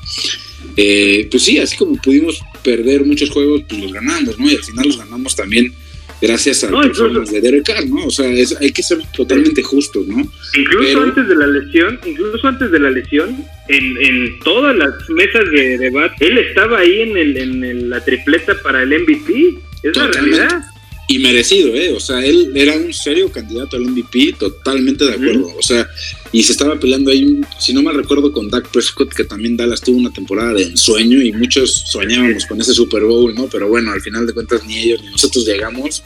Eh, 0.76 1.28
pues 1.32 1.44
sí, 1.44 1.58
así 1.58 1.76
como 1.76 2.00
pudimos 2.02 2.40
perder 2.64 3.04
muchos 3.04 3.30
juegos, 3.32 3.64
pues 3.68 3.82
los 3.82 3.92
ganamos, 3.92 4.38
¿no? 4.38 4.50
Y 4.50 4.56
al 4.56 4.64
final 4.64 4.88
los 4.88 4.98
ganamos 4.98 5.36
también 5.36 5.74
gracias 6.22 6.64
a 6.64 6.72
las 6.72 7.32
de 7.32 7.42
Derek 7.42 7.66
Carr, 7.66 7.88
¿no? 7.88 8.08
O 8.08 8.12
sea, 8.12 8.28
hay 8.28 8.72
que 8.72 8.84
ser 8.84 9.00
totalmente 9.16 9.62
justos, 9.64 10.08
¿no? 10.08 10.28
Incluso 10.58 11.02
antes 11.02 11.28
de 11.28 11.36
la 11.36 11.48
lesión, 11.48 12.00
incluso 12.06 12.48
antes 12.48 12.72
de 12.72 12.80
la 12.80 12.90
lesión, 12.90 13.46
en, 13.68 13.98
en 13.98 14.40
todas 14.40 14.76
las 14.76 15.10
mesas 15.10 15.50
de 15.52 15.78
debate, 15.78 16.28
él 16.28 16.38
estaba 16.38 16.80
ahí 16.80 17.02
en, 17.02 17.18
el, 17.18 17.38
en 17.38 17.90
la 17.90 18.04
tripleta 18.04 18.56
para 18.62 18.84
el 18.84 18.90
MVP, 18.90 19.56
es 19.84 19.98
la 19.98 20.08
realidad. 20.08 20.64
Y 21.10 21.20
merecido, 21.20 21.74
¿eh? 21.74 21.94
O 21.94 22.02
sea, 22.02 22.24
él 22.26 22.52
era 22.54 22.76
un 22.76 22.94
serio 22.94 23.32
candidato 23.32 23.78
al 23.78 23.84
MVP, 23.84 24.36
totalmente 24.38 25.06
de 25.06 25.14
acuerdo. 25.14 25.48
O 25.58 25.62
sea, 25.62 25.88
y 26.34 26.44
se 26.44 26.52
estaba 26.52 26.78
peleando 26.78 27.12
ahí, 27.12 27.40
si 27.60 27.74
no 27.74 27.82
mal 27.82 27.96
recuerdo, 27.96 28.34
con 28.34 28.50
Dak 28.50 28.68
Prescott, 28.70 29.14
que 29.14 29.24
también 29.24 29.56
Dallas 29.56 29.80
tuvo 29.80 29.98
una 29.98 30.12
temporada 30.12 30.54
de 30.54 30.64
ensueño 30.64 31.22
y 31.22 31.32
muchos 31.32 31.86
soñábamos 31.88 32.46
con 32.46 32.60
ese 32.60 32.74
Super 32.74 33.04
Bowl, 33.04 33.34
¿no? 33.34 33.48
Pero 33.48 33.70
bueno, 33.70 33.94
al 33.94 34.02
final 34.02 34.28
de 34.28 34.34
cuentas 34.34 34.66
ni 34.66 34.78
ellos 34.80 35.02
ni 35.02 35.10
nosotros 35.10 35.46
llegamos, 35.46 36.04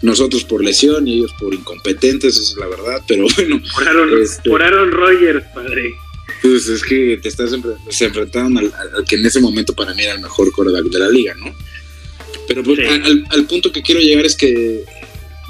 nosotros 0.00 0.44
por 0.44 0.64
lesión 0.64 1.06
y 1.06 1.18
ellos 1.18 1.34
por 1.38 1.52
incompetentes, 1.52 2.36
esa 2.36 2.52
es 2.52 2.58
la 2.58 2.68
verdad, 2.68 3.02
pero 3.06 3.26
bueno. 3.36 3.60
Por 3.74 3.86
Aaron, 3.86 4.22
este, 4.22 4.48
Rodgers, 4.48 5.44
padre. 5.54 5.94
Pues 6.40 6.68
es 6.68 6.82
que 6.82 7.18
te 7.20 7.28
estás 7.28 7.50
se 7.90 8.04
enfrentaron 8.06 8.56
al, 8.56 8.72
que 9.06 9.16
en 9.16 9.26
ese 9.26 9.40
momento 9.40 9.74
para 9.74 9.92
mí 9.92 10.02
era 10.02 10.14
el 10.14 10.20
mejor 10.20 10.50
quarterback 10.52 10.90
de 10.90 10.98
la 10.98 11.08
liga, 11.08 11.34
¿no? 11.34 11.54
Pero 12.48 12.64
pues, 12.64 12.78
al, 13.28 13.46
punto 13.46 13.70
que 13.70 13.82
quiero 13.82 14.00
llegar 14.00 14.24
es 14.24 14.34
que 14.34 14.82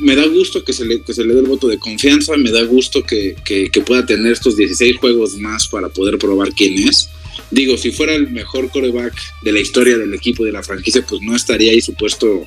me 0.01 0.17
da 0.17 0.27
gusto 0.27 0.65
que 0.65 0.73
se 0.73 0.85
le, 0.85 1.01
que 1.03 1.15
se 1.15 1.25
le 1.25 1.33
dé 1.33 1.41
el 1.41 1.47
voto 1.47 1.69
de 1.69 1.79
confianza, 1.79 2.37
me 2.37 2.51
da 2.51 2.63
gusto 2.65 3.05
que, 3.05 3.37
que, 3.45 3.81
pueda 3.81 4.05
tener 4.05 4.33
estos 4.33 4.57
16 4.57 4.97
juegos 4.97 5.37
más 5.37 5.69
para 5.69 5.89
poder 5.89 6.19
probar 6.19 6.53
quién 6.53 6.77
es. 6.89 7.09
Digo, 7.53 7.77
si 7.77 7.93
fuera 7.93 8.15
el 8.15 8.31
mejor 8.31 8.69
coreback 8.71 9.15
de 9.43 9.53
la 9.53 9.61
historia 9.61 9.97
del 9.97 10.13
equipo 10.13 10.45
de 10.45 10.53
la 10.53 10.63
franquicia, 10.63 11.05
pues 11.09 11.23
no 11.23 11.37
estaría 11.37 11.71
ahí 11.71 11.81
supuesto 11.81 12.45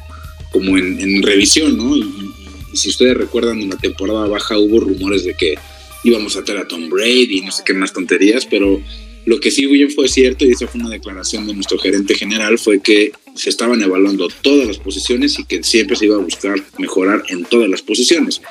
como 0.52 0.78
en, 0.78 1.24
revisión, 1.24 1.78
¿no? 1.78 1.96
Y, 1.96 2.06
si 2.74 2.90
ustedes 2.90 3.18
recuerdan, 3.18 3.62
en 3.62 3.70
la 3.70 3.78
temporada 3.78 4.28
baja 4.28 4.58
hubo 4.58 4.80
rumores 4.80 5.26
de 5.26 5.34
que 5.34 5.56
íbamos 6.06 6.38
a 6.38 6.44
tener 6.44 6.62
a 6.62 6.68
Tom 6.68 6.90
Brady 6.90 7.40
y 7.40 7.42
no 7.42 7.52
sé 7.52 7.64
qué 7.66 7.74
más 7.74 7.92
tonterías, 7.92 8.46
pero 8.46 8.82
lo 9.26 9.40
que 9.40 9.52
sí 9.52 9.66
bien 9.68 9.92
fue 9.92 10.08
cierto, 10.08 10.46
y 10.46 10.52
esa 10.52 10.68
fue 10.68 10.82
una 10.82 10.90
declaración 10.90 11.46
de 11.46 11.54
nuestro 11.54 11.78
gerente 11.78 12.16
general, 12.16 12.58
fue 12.58 12.82
que 12.82 13.12
se 13.36 13.50
estaban 13.50 13.82
evaluando 13.82 14.28
todas 14.42 14.68
las 14.68 14.78
posiciones 14.78 15.38
y 15.40 15.46
que 15.46 15.64
siempre 15.64 15.96
se 15.96 16.06
iba 16.06 16.16
a 16.16 16.20
buscar 16.20 16.56
mejorar 16.78 17.24
en 17.30 17.46
todas 17.46 17.70
las 17.70 17.82
posiciones. 17.82 18.42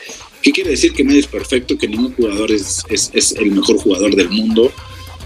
¿Qué 0.42 0.52
quiere 0.52 0.70
decir? 0.70 0.92
Que 0.92 1.04
nadie 1.04 1.20
es 1.20 1.26
perfecto, 1.26 1.76
que 1.76 1.88
ningún 1.88 2.12
jugador 2.14 2.50
es, 2.52 2.82
es, 2.88 3.32
el 3.32 3.50
mejor 3.50 3.76
jugador 3.76 4.14
del 4.14 4.30
mundo, 4.30 4.72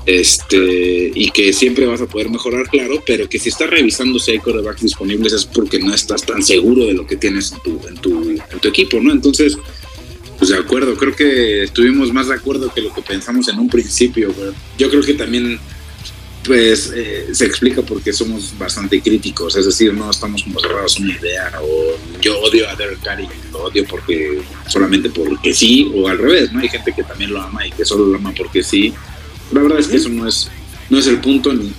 este, 0.07 1.12
y 1.14 1.30
que 1.30 1.53
siempre 1.53 1.86
vas 1.86 2.01
a 2.01 2.07
poder 2.07 2.30
mejorar, 2.30 2.68
claro, 2.68 3.03
pero 3.07 3.28
que 3.28 3.38
si 3.38 3.51
estás 3.51 3.70
revisando 3.70 4.18
si 4.18 4.32
hay 4.32 4.38
corebacks 4.38 4.82
disponibles 4.82 5.32
es 5.32 5.45
porque 5.45 5.78
no 5.78 5.95
estás 5.95 6.26
tan 6.26 6.42
seguro 6.42 6.86
de 6.86 6.95
lo 6.95 7.07
que 7.07 7.16
tienes 7.16 7.53
en 7.53 7.62
tu, 7.62 7.88
en 7.88 7.95
tu, 7.97 8.30
en 8.30 8.61
tu 8.61 8.68
equipo, 8.68 9.01
¿no? 9.01 9.12
Entonces, 9.12 9.57
pues 10.45 10.59
de 10.59 10.62
acuerdo, 10.62 10.95
creo 10.95 11.16
que 11.16 11.62
estuvimos 11.62 12.12
más 12.12 12.28
de 12.28 12.34
acuerdo 12.34 12.70
que 12.70 12.82
lo 12.82 12.92
que 12.92 13.01
pensamos 13.01 13.49
en 13.49 13.59
un 13.59 13.66
principio. 13.66 14.28
Yo 14.76 14.90
creo 14.90 15.03
que 15.03 15.14
también 15.14 15.59
pues 16.45 16.92
eh, 16.95 17.28
se 17.32 17.47
explica 17.47 17.80
porque 17.80 18.12
somos 18.12 18.53
bastante 18.59 19.01
críticos, 19.01 19.57
es 19.57 19.64
decir, 19.64 19.95
no 19.95 20.11
estamos 20.11 20.42
como 20.42 20.61
cerrados 20.61 20.99
a 20.99 21.03
una 21.03 21.12
idea 21.14 21.51
o 21.62 21.97
yo 22.20 22.38
odio 22.40 22.68
a 22.68 22.76
Derek 22.76 23.01
Carr 23.01 23.22
y 23.22 23.28
lo 23.51 23.61
odio 23.61 23.86
porque 23.86 24.42
solamente 24.68 25.09
porque 25.09 25.55
sí 25.55 25.90
o 25.95 26.09
al 26.09 26.18
revés, 26.18 26.53
¿no? 26.53 26.61
Hay 26.61 26.68
gente 26.68 26.92
que 26.92 27.05
también 27.05 27.32
lo 27.32 27.40
ama 27.40 27.66
y 27.66 27.70
que 27.70 27.86
solo 27.86 28.05
lo 28.05 28.18
ama 28.18 28.34
porque 28.36 28.62
sí. 28.62 28.92
La 29.51 29.62
verdad 29.62 29.78
es 29.78 29.88
que 29.88 29.97
eso 29.97 30.11
no 30.11 30.28
es 30.28 30.51
no 30.90 30.99
es 30.99 31.07
el 31.07 31.22
punto 31.22 31.55
ni, 31.55 31.72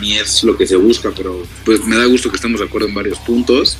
ni, 0.00 0.16
es 0.16 0.42
lo 0.44 0.56
que 0.56 0.66
se 0.66 0.76
busca, 0.76 1.12
pero 1.14 1.46
pues 1.66 1.84
me 1.84 1.96
da 1.96 2.06
gusto 2.06 2.30
que 2.30 2.36
estemos 2.36 2.60
de 2.60 2.66
acuerdo 2.66 2.88
en 2.88 2.94
varios 2.94 3.18
puntos 3.18 3.76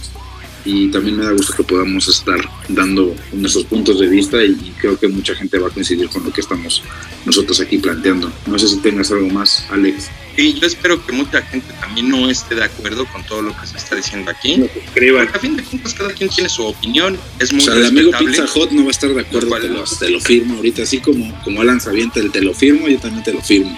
y 0.65 0.89
también 0.89 1.17
me 1.17 1.25
da 1.25 1.33
gusto 1.33 1.55
que 1.57 1.65
podamos 1.65 2.09
estar 2.09 2.39
dando 2.69 3.15
nuestros 3.33 3.65
puntos 3.65 4.01
de 4.01 4.09
vista 4.09 4.43
y, 4.45 4.55
creo 4.79 4.99
que 4.99 5.09
mucha 5.09 5.35
gente 5.35 5.59
va 5.59 5.69
a 5.69 5.71
coincidir 5.71 6.09
con 6.09 6.25
lo 6.25 6.33
que 6.33 6.41
estamos 6.41 6.83
nosotros 7.25 7.61
aquí 7.61 7.79
planteando. 7.79 8.31
No 8.47 8.59
sé 8.59 8.69
si 8.69 8.79
tengas 8.79 9.11
algo 9.11 9.29
más, 9.29 9.67
Alex. 9.71 10.09
Sí, 10.37 10.55
yo 10.61 10.69
espero 10.69 11.05
que 11.05 11.13
mucha 11.13 11.43
gente 11.43 11.73
también 11.81 12.09
no 12.09 12.31
esté 12.31 12.55
de 12.55 12.63
acuerdo 12.63 13.07
con 13.07 13.25
todo 13.25 13.43
lo 13.43 13.61
que 13.61 13.67
se 13.67 13.77
está 13.77 13.97
diciendo 13.97 14.31
aquí. 14.31 14.57
No 14.57 14.67
Porque 14.67 15.19
a 15.35 15.39
fin 15.41 15.57
de 15.57 15.65
cuentas 15.65 15.95
cada 15.95 16.11
quien 16.11 16.31
tiene 16.31 16.49
su 16.49 16.65
opinión. 16.65 17.19
Es 17.41 17.53
muy 17.53 17.63
o 17.63 17.65
sea, 17.65 17.75
el 17.75 17.87
amigo 17.87 18.13
Pizza 18.17 18.47
Hot 18.47 18.71
no 18.71 18.83
va 18.83 18.89
a 18.89 18.91
estar 18.93 19.13
de 19.13 19.21
acuerdo, 19.21 19.59
te 19.59 19.69
lo, 19.69 19.83
te 19.83 20.11
lo, 20.11 20.21
firmo 20.21 20.55
ahorita, 20.57 20.83
así 20.83 21.01
como, 21.01 21.37
como 21.43 21.61
Alan 21.61 21.81
Sabiente 21.81 22.21
el 22.21 22.31
te 22.31 22.41
lo 22.41 22.55
firmo, 22.55 22.89
yo 22.89 23.01
también 23.01 23.25
te 23.25 23.33
lo 23.33 23.43
firmo. 23.43 23.77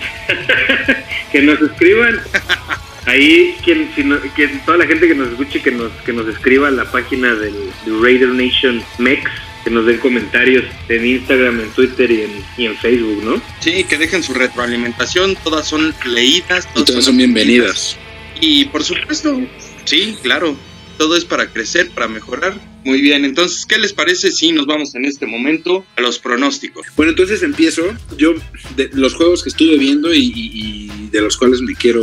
que 1.33 1.41
nos 1.41 1.61
escriban. 1.63 2.21
Ahí, 3.11 3.57
quien, 3.65 3.91
si 3.97 4.05
no, 4.05 4.21
quien, 4.37 4.65
toda 4.65 4.79
la 4.79 4.87
gente 4.87 5.09
que 5.09 5.17
nos 5.17 5.31
escuche, 5.31 5.61
que 5.61 5.73
nos, 5.73 5.91
que 6.05 6.13
nos 6.13 6.29
escriba 6.29 6.69
a 6.69 6.71
la 6.71 6.85
página 6.85 7.35
del, 7.35 7.55
del 7.85 8.01
Raider 8.01 8.29
Nation 8.29 8.81
Mex 8.99 9.29
que 9.65 9.71
nos 9.71 9.85
den 9.85 9.99
comentarios 9.99 10.65
en 10.89 11.05
Instagram, 11.05 11.59
en 11.61 11.71
Twitter 11.71 12.09
y 12.09 12.23
en, 12.23 12.31
y 12.57 12.67
en 12.67 12.77
Facebook, 12.77 13.25
¿no? 13.25 13.43
Sí, 13.59 13.83
que 13.83 13.99
dejen 13.99 14.23
su 14.23 14.33
retroalimentación, 14.33 15.37
todas 15.43 15.69
son 15.69 15.93
leídas. 16.07 16.69
Todas, 16.73 16.83
y 16.83 16.85
todas 16.85 17.05
son 17.05 17.17
bienvenidas. 17.17 17.97
Y 18.41 18.67
por 18.67 18.85
supuesto, 18.85 19.41
sí, 19.85 20.17
claro, 20.23 20.57
todo 20.97 21.17
es 21.17 21.25
para 21.25 21.51
crecer, 21.53 21.91
para 21.91 22.07
mejorar. 22.07 22.55
Muy 22.85 23.03
bien, 23.03 23.25
entonces, 23.25 23.67
¿qué 23.67 23.79
les 23.79 23.93
parece 23.93 24.31
si 24.31 24.53
nos 24.53 24.67
vamos 24.67 24.95
en 24.95 25.05
este 25.05 25.27
momento 25.27 25.85
a 25.97 26.01
los 26.01 26.19
pronósticos? 26.19 26.87
Bueno, 26.97 27.11
entonces 27.11 27.43
empiezo. 27.43 27.83
Yo, 28.17 28.35
de 28.77 28.89
los 28.93 29.15
juegos 29.15 29.43
que 29.43 29.51
estuve 29.51 29.77
viendo 29.77 30.15
y, 30.15 30.33
y, 30.35 30.91
y 30.95 31.09
de 31.11 31.21
los 31.21 31.37
cuales 31.37 31.61
me 31.61 31.75
quiero, 31.75 32.03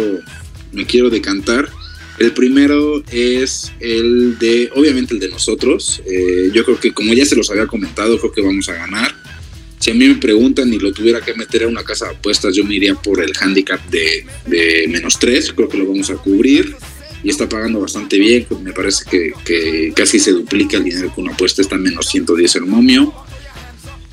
me 0.71 0.85
quiero 0.85 1.09
decantar, 1.09 1.69
el 2.19 2.31
primero 2.31 3.03
es 3.11 3.71
el 3.79 4.39
de, 4.39 4.71
obviamente 4.75 5.13
el 5.13 5.19
de 5.19 5.29
nosotros. 5.29 6.01
Eh, 6.05 6.49
yo 6.51 6.65
creo 6.65 6.79
que 6.79 6.91
como 6.91 7.13
ya 7.13 7.25
se 7.25 7.35
los 7.35 7.51
había 7.51 7.67
comentado, 7.67 8.17
creo 8.17 8.31
que 8.31 8.41
vamos 8.41 8.67
a 8.69 8.73
ganar. 8.73 9.13
Si 9.79 9.91
a 9.91 9.93
mí 9.93 10.07
me 10.07 10.15
preguntan 10.15 10.73
y 10.73 10.79
lo 10.79 10.91
tuviera 10.91 11.21
que 11.21 11.35
meter 11.35 11.63
a 11.63 11.67
una 11.67 11.83
casa 11.83 12.05
de 12.05 12.15
apuestas, 12.15 12.55
yo 12.55 12.65
me 12.65 12.73
iría 12.73 12.95
por 12.95 13.21
el 13.21 13.33
handicap 13.39 13.79
de, 13.89 14.25
menos 14.89 15.19
3. 15.19 15.53
Creo 15.53 15.69
que 15.69 15.77
lo 15.77 15.87
vamos 15.87 16.09
a 16.09 16.15
cubrir. 16.15 16.75
Y 17.23 17.29
está 17.29 17.47
pagando 17.47 17.79
bastante 17.79 18.17
bien. 18.17 18.47
Me 18.63 18.73
parece 18.73 19.05
que, 19.09 19.33
que, 19.45 19.93
casi 19.95 20.19
se 20.19 20.31
duplica 20.31 20.77
el 20.77 20.85
dinero 20.85 21.13
con 21.13 21.25
una 21.25 21.33
apuesta. 21.33 21.61
Está 21.61 21.75
en 21.75 21.83
menos 21.83 22.07
110 22.07 22.55
el 22.55 22.65
momio. 22.65 23.13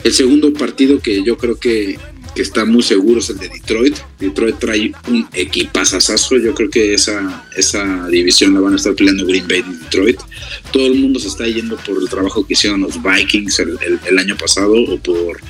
El 0.02 0.12
segundo 0.12 0.52
partido 0.52 1.00
que 1.00 1.22
yo 1.22 1.38
creo 1.38 1.58
que 1.58 1.98
que 2.34 2.42
está 2.42 2.64
muy 2.64 2.82
seguro 2.82 3.20
es 3.20 3.30
el 3.30 3.38
de 3.38 3.48
Detroit. 3.48 3.96
Detroit 4.18 4.58
trae 4.58 4.92
un 5.08 5.26
equipazazazo. 5.32 6.36
Yo 6.38 6.54
creo 6.54 6.70
que 6.70 6.94
esa, 6.94 7.46
esa 7.56 8.08
división 8.08 8.54
la 8.54 8.60
van 8.60 8.74
a 8.74 8.76
estar 8.76 8.94
peleando 8.94 9.26
Green 9.26 9.46
Bay 9.46 9.64
y 9.66 9.84
Detroit. 9.84 10.20
Todo 10.72 10.86
el 10.86 10.96
mundo 10.96 11.20
se 11.20 11.28
está 11.28 11.46
yendo 11.46 11.76
por 11.76 11.98
el 11.98 12.08
trabajo 12.08 12.46
que 12.46 12.54
hicieron 12.54 12.80
los 12.80 13.00
Vikings 13.02 13.60
el, 13.60 14.18
año 14.18 14.36
pasado 14.36 14.74
o 14.74 14.98
por 14.98 15.40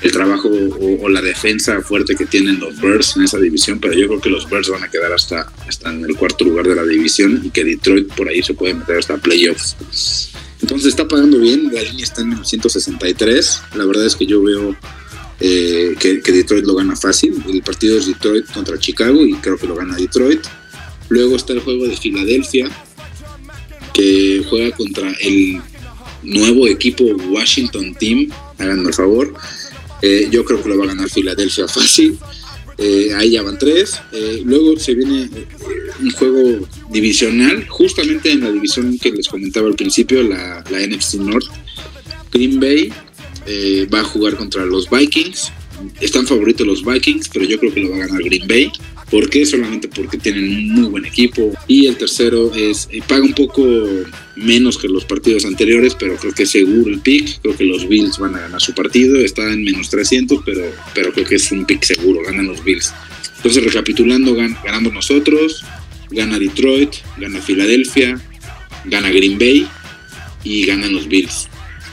el 0.00 0.10
trabajo 0.10 0.48
o, 0.48 1.04
o, 1.04 1.08
la 1.08 1.22
defensa 1.22 1.80
fuerte 1.80 2.16
que 2.16 2.26
tienen 2.26 2.58
los 2.58 2.80
Bears 2.80 3.16
en 3.16 3.22
esa 3.22 3.38
división, 3.38 3.78
pero 3.78 3.94
yo 3.94 4.08
creo 4.08 4.20
que 4.20 4.30
los 4.30 4.50
Bears 4.50 4.68
van 4.68 4.82
a 4.82 4.90
quedar 4.90 5.12
hasta, 5.12 5.52
hasta 5.68 5.92
en 5.92 6.04
el 6.04 6.16
cuarto 6.16 6.44
lugar 6.44 6.66
de 6.66 6.74
la 6.74 6.84
división 6.84 7.40
y 7.44 7.50
que 7.50 7.64
Detroit 7.64 8.12
por 8.14 8.28
ahí 8.28 8.42
se 8.42 8.54
puede 8.54 8.74
meter 8.74 8.98
hasta 8.98 9.16
playoffs. 9.18 9.76
Entonces 10.60 10.88
está 10.88 11.06
pagando 11.06 11.38
bien, 11.38 11.70
la 11.72 11.80
está 11.80 12.22
en 12.22 12.30
menos 12.30 12.48
163. 12.48 13.62
La 13.74 13.84
verdad 13.84 14.06
es 14.06 14.14
que 14.14 14.26
yo 14.26 14.42
veo 14.42 14.76
eh, 15.44 15.96
que, 15.98 16.20
Detroit 16.20 16.64
lo 16.64 16.76
gana 16.76 16.94
fácil. 16.94 17.42
El 17.52 17.62
partido 17.62 17.98
es 17.98 18.06
Detroit 18.06 18.46
contra 18.52 18.78
Chicago 18.78 19.26
y 19.26 19.34
creo 19.34 19.58
que 19.58 19.66
lo 19.66 19.74
gana 19.74 19.96
Detroit. 19.96 20.40
Luego 21.08 21.34
está 21.34 21.52
el 21.52 21.58
juego 21.58 21.88
de 21.88 21.96
Filadelfia, 21.96 22.70
que 23.92 24.44
juega 24.48 24.70
contra 24.76 25.12
el 25.20 25.60
nuevo 26.22 26.68
equipo 26.68 27.02
Washington 27.04 27.92
Team. 27.98 28.30
Háganme 28.56 28.88
el 28.88 28.94
favor. 28.94 29.34
Eh, 30.00 30.28
yo 30.30 30.44
creo 30.44 30.62
que 30.62 30.68
lo 30.68 30.78
va 30.78 30.84
a 30.84 30.88
ganar 30.88 31.10
Filadelfia 31.10 31.66
fácil. 31.68 32.20
Eh, 32.78 33.12
ahí 33.16 33.32
ya 33.32 33.42
van 33.42 33.58
tres. 33.58 34.00
Luego 34.44 34.78
se 34.78 34.94
viene 34.94 35.28
un 36.00 36.10
juego 36.12 36.68
divisional, 36.90 37.66
justamente 37.66 38.30
en 38.30 38.42
la 38.42 38.52
división 38.52 38.96
que 38.96 39.10
les 39.10 39.26
comentaba 39.26 39.66
al 39.66 39.74
principio, 39.74 40.22
la 40.22 40.62
NFC 40.70 41.14
North. 41.14 41.48
Green 42.30 42.60
Bay 42.60 42.92
eh, 43.46 43.86
va 43.92 44.00
a 44.00 44.04
jugar 44.04 44.36
contra 44.36 44.64
los 44.64 44.88
Vikings. 44.90 45.52
Están 46.00 46.26
favoritos 46.26 46.66
los 46.66 46.84
Vikings, 46.84 47.28
pero 47.28 47.44
yo 47.44 47.58
creo 47.58 47.74
que 47.74 47.80
lo 47.80 47.90
va 47.90 47.96
a 47.96 48.06
ganar 48.06 48.22
Green 48.22 48.46
Bay. 48.46 48.70
¿Por 49.10 49.28
qué? 49.28 49.44
Solamente 49.44 49.88
porque 49.88 50.16
tienen 50.16 50.44
un 50.44 50.68
muy 50.68 50.88
buen 50.88 51.04
equipo. 51.04 51.52
Y 51.66 51.86
el 51.86 51.96
tercero 51.96 52.54
es, 52.54 52.88
eh, 52.90 53.02
paga 53.06 53.22
un 53.22 53.34
poco 53.34 53.62
menos 54.36 54.78
que 54.78 54.88
los 54.88 55.04
partidos 55.04 55.44
anteriores, 55.44 55.94
pero 55.94 56.16
creo 56.16 56.32
que 56.32 56.44
es 56.44 56.50
seguro 56.50 56.90
el 56.90 57.00
pick. 57.00 57.40
Creo 57.42 57.56
que 57.56 57.64
los 57.64 57.86
Bills 57.86 58.18
van 58.18 58.36
a 58.36 58.40
ganar 58.40 58.60
su 58.60 58.72
partido. 58.74 59.18
Está 59.18 59.52
en 59.52 59.64
menos 59.64 59.90
300, 59.90 60.40
pero, 60.44 60.62
pero 60.94 61.12
creo 61.12 61.26
que 61.26 61.34
es 61.34 61.52
un 61.52 61.66
pick 61.66 61.82
seguro. 61.82 62.22
Ganan 62.24 62.46
los 62.46 62.64
Bills. 62.64 62.92
Entonces, 63.36 63.64
recapitulando, 63.64 64.34
gan 64.34 64.56
ganamos 64.64 64.92
nosotros, 64.92 65.64
gana 66.10 66.38
Detroit, 66.38 66.94
gana 67.18 67.42
Filadelfia, 67.42 68.20
gana 68.84 69.10
Green 69.10 69.36
Bay 69.36 69.66
y 70.44 70.64
ganan 70.64 70.94
los 70.94 71.08
Bills. 71.08 71.48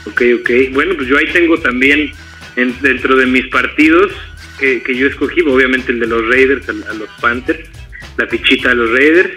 Ok, 0.06 0.22
ok. 0.40 0.50
Bueno, 0.72 0.94
pues 0.96 1.08
yo 1.08 1.18
ahí 1.18 1.26
tengo 1.32 1.58
también 1.58 2.12
en, 2.56 2.74
dentro 2.80 3.16
de 3.16 3.26
mis 3.26 3.46
partidos 3.48 4.12
que, 4.58 4.82
que, 4.82 4.94
yo 4.94 5.06
escogí, 5.06 5.40
obviamente 5.42 5.92
el 5.92 6.00
de 6.00 6.06
los 6.06 6.26
Raiders 6.28 6.68
a, 6.68 6.72
a, 6.90 6.94
los 6.94 7.08
Panthers, 7.20 7.68
la 8.16 8.26
fichita 8.26 8.70
a 8.70 8.74
los 8.74 8.90
Raiders. 8.90 9.30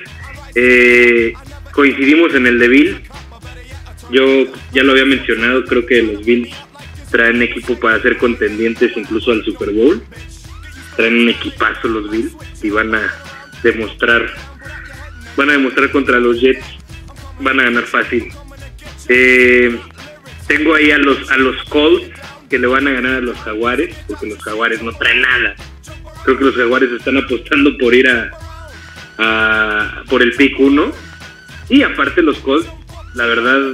Eh, 0.55 1.33
coincidimos 1.71 2.33
en 2.35 2.47
el 2.47 2.59
de 2.59 2.67
Bills. 2.67 3.01
Yo 4.11 4.45
ya 4.73 4.83
lo 4.83 4.91
había 4.91 5.05
mencionado, 5.05 5.63
creo 5.65 5.85
que 5.85 6.01
los 6.01 6.25
Bills 6.25 6.53
traen 7.09 7.41
equipo 7.41 7.79
para 7.79 8.01
ser 8.01 8.17
contendientes 8.17 8.91
incluso 8.95 9.31
al 9.31 9.43
Super 9.43 9.71
Bowl. 9.71 10.03
Traen 10.95 11.19
un 11.19 11.29
equipazo 11.29 11.87
los 11.87 12.11
Bills 12.11 12.33
y 12.61 12.69
van 12.69 12.93
a 12.93 13.13
demostrar, 13.63 14.31
van 15.37 15.49
a 15.49 15.53
demostrar 15.53 15.89
contra 15.91 16.19
los 16.19 16.39
Jets, 16.39 16.65
van 17.39 17.59
a 17.59 17.63
ganar 17.63 17.83
fácil. 17.83 18.29
Eh, 19.09 19.79
tengo 20.47 20.75
ahí 20.75 20.91
a 20.91 20.97
los 20.97 21.29
a 21.31 21.37
los 21.37 21.63
Colts 21.65 22.09
que 22.53 22.59
le 22.59 22.67
van 22.67 22.87
a 22.87 22.91
ganar 22.91 23.15
a 23.15 23.19
los 23.19 23.35
Jaguares, 23.39 23.95
porque 24.07 24.27
los 24.27 24.37
Jaguares 24.43 24.83
no 24.83 24.91
traen 24.93 25.21
nada. 25.21 25.55
Creo 26.23 26.37
que 26.37 26.45
los 26.45 26.55
Jaguares 26.55 26.91
están 26.91 27.17
apostando 27.17 27.75
por 27.79 27.95
ir 27.95 28.07
a, 28.07 30.03
por 30.07 30.21
el 30.21 30.33
pick 30.33 30.59
1. 30.59 30.91
Y 31.69 31.81
aparte 31.81 32.21
los 32.21 32.37
Colts, 32.39 32.69
la 33.15 33.25
verdad, 33.25 33.73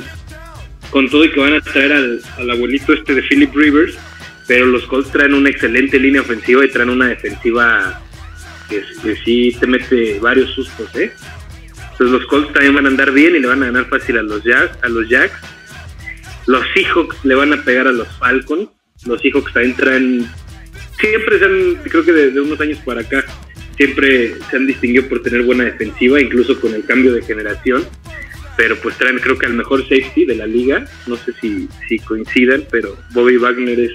con 0.91 1.09
todo 1.09 1.25
y 1.25 1.31
que 1.31 1.41
van 1.41 1.55
a 1.55 1.59
traer 1.59 1.91
al, 1.91 2.21
al 2.37 2.51
abuelito 2.51 2.93
este 2.93 3.15
de 3.15 3.21
Philip 3.23 3.53
Rivers, 3.53 3.97
pero 4.47 4.65
los 4.65 4.85
Colts 4.85 5.11
traen 5.11 5.33
una 5.33 5.49
excelente 5.49 5.99
línea 5.99 6.21
ofensiva 6.21 6.63
y 6.63 6.69
traen 6.69 6.89
una 6.89 7.07
defensiva 7.07 8.01
que, 8.69 8.81
que 9.03 9.15
sí 9.25 9.57
te 9.59 9.67
mete 9.67 10.19
varios 10.19 10.51
sustos, 10.51 10.95
¿eh? 10.95 11.11
Entonces 11.91 12.17
los 12.17 12.25
Colts 12.27 12.53
también 12.53 12.75
van 12.75 12.85
a 12.85 12.89
andar 12.89 13.11
bien 13.11 13.35
y 13.35 13.39
le 13.39 13.47
van 13.47 13.61
a 13.61 13.65
ganar 13.65 13.89
fácil 13.89 14.17
a 14.19 14.23
los 14.23 14.41
Jacks, 14.41 14.77
a 14.83 14.87
los 14.87 15.09
Jacks 15.09 15.33
los 16.49 16.65
Seahawks 16.73 17.23
le 17.25 17.35
van 17.35 17.53
a 17.53 17.61
pegar 17.63 17.87
a 17.87 17.91
los 17.91 18.07
Falcons. 18.17 18.69
Los 19.05 19.21
Seahawks 19.21 19.53
también 19.53 19.75
traen. 19.75 20.27
Siempre 20.99 21.37
se 21.37 21.45
han, 21.45 21.75
creo 21.83 22.03
que 22.03 22.11
desde 22.11 22.41
unos 22.41 22.59
años 22.59 22.79
para 22.79 23.01
acá, 23.01 23.23
siempre 23.77 24.33
se 24.49 24.57
han 24.57 24.65
distinguido 24.65 25.07
por 25.07 25.21
tener 25.21 25.43
buena 25.43 25.65
defensiva, 25.65 26.19
incluso 26.19 26.59
con 26.59 26.73
el 26.73 26.83
cambio 26.85 27.13
de 27.13 27.21
generación. 27.21 27.87
Pero 28.57 28.75
pues 28.77 28.97
traen, 28.97 29.19
creo 29.19 29.37
que 29.37 29.45
al 29.45 29.53
mejor 29.53 29.83
safety 29.83 30.25
de 30.25 30.35
la 30.37 30.47
liga. 30.47 30.85
No 31.05 31.17
sé 31.17 31.33
si, 31.39 31.69
si 31.87 31.99
coincidan, 31.99 32.65
pero 32.71 32.97
Bobby 33.11 33.37
Wagner 33.37 33.79
es 33.79 33.93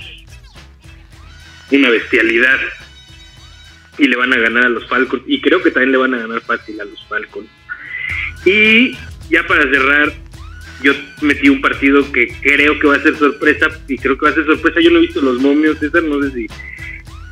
una 1.72 1.90
bestialidad. 1.90 2.60
Y 3.98 4.06
le 4.06 4.14
van 4.14 4.32
a 4.32 4.38
ganar 4.38 4.66
a 4.66 4.68
los 4.68 4.88
Falcons. 4.88 5.24
Y 5.26 5.40
creo 5.40 5.60
que 5.60 5.72
también 5.72 5.90
le 5.90 5.98
van 5.98 6.14
a 6.14 6.18
ganar 6.18 6.40
fácil 6.42 6.80
a 6.80 6.84
los 6.84 7.04
Falcons. 7.08 7.48
Y 8.44 8.92
ya 9.28 9.44
para 9.44 9.64
cerrar, 9.64 10.12
yo 10.82 10.92
metí 11.22 11.48
un 11.48 11.60
partido 11.60 12.10
que 12.12 12.28
creo 12.42 12.78
que 12.78 12.86
va 12.86 12.96
a 12.96 13.02
ser 13.02 13.16
sorpresa 13.16 13.68
y 13.88 13.96
creo 13.96 14.18
que 14.18 14.26
va 14.26 14.30
a 14.30 14.34
ser 14.34 14.46
sorpresa. 14.46 14.80
Yo 14.80 14.90
no 14.90 14.98
he 14.98 15.02
visto 15.02 15.20
los 15.20 15.40
momios, 15.40 15.78
César, 15.78 16.02
no 16.02 16.22
sé 16.22 16.30
si, 16.32 16.46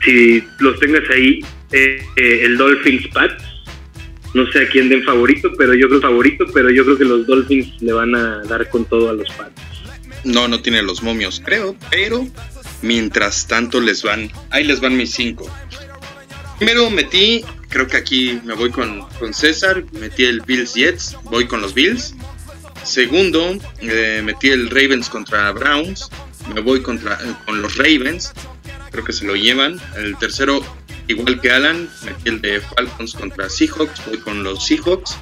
si 0.04 0.44
los 0.60 0.78
tengas 0.78 1.08
ahí. 1.10 1.40
Eh, 1.72 2.02
eh, 2.16 2.40
el 2.44 2.56
Dolphins 2.58 3.08
Pats, 3.08 3.42
no 4.34 4.50
sé 4.52 4.60
a 4.60 4.68
quién 4.68 4.88
den 4.88 5.02
favorito, 5.04 5.50
pero 5.56 5.74
yo 5.74 5.88
creo 5.88 6.00
favorito, 6.00 6.44
pero 6.52 6.70
yo 6.70 6.84
creo 6.84 6.98
que 6.98 7.04
los 7.04 7.26
Dolphins 7.26 7.80
le 7.80 7.92
van 7.92 8.14
a 8.14 8.42
dar 8.44 8.68
con 8.68 8.84
todo 8.84 9.10
a 9.10 9.14
los 9.14 9.28
Pats. 9.32 9.60
No, 10.24 10.48
no 10.48 10.60
tiene 10.60 10.82
los 10.82 11.02
momios, 11.02 11.42
creo, 11.44 11.76
pero 11.90 12.26
mientras 12.82 13.48
tanto 13.48 13.80
les 13.80 14.02
van, 14.02 14.30
ahí 14.50 14.64
les 14.64 14.80
van 14.80 14.96
mis 14.96 15.12
cinco. 15.12 15.50
Primero 16.58 16.90
metí 16.90 17.44
creo 17.72 17.88
que 17.88 17.96
aquí 17.96 18.38
me 18.44 18.54
voy 18.54 18.70
con, 18.70 19.00
con 19.18 19.34
César, 19.34 19.84
metí 19.92 20.24
el 20.24 20.42
Bills 20.42 20.74
Jets, 20.74 21.16
voy 21.24 21.46
con 21.46 21.60
los 21.60 21.74
Bills. 21.74 22.14
Segundo, 22.84 23.58
eh, 23.80 24.22
metí 24.24 24.48
el 24.50 24.68
Ravens 24.68 25.08
contra 25.08 25.50
Browns, 25.52 26.08
me 26.54 26.60
voy 26.60 26.82
contra, 26.82 27.14
eh, 27.14 27.34
con 27.46 27.62
los 27.62 27.76
Ravens, 27.76 28.32
creo 28.90 29.04
que 29.04 29.12
se 29.12 29.24
lo 29.24 29.36
llevan. 29.36 29.80
El 29.96 30.16
tercero, 30.18 30.62
igual 31.08 31.40
que 31.40 31.50
Alan, 31.50 31.88
metí 32.04 32.28
el 32.28 32.40
de 32.40 32.60
Falcons 32.60 33.14
contra 33.14 33.48
Seahawks, 33.48 34.04
voy 34.06 34.18
con 34.18 34.42
los 34.42 34.66
Seahawks. 34.66 35.16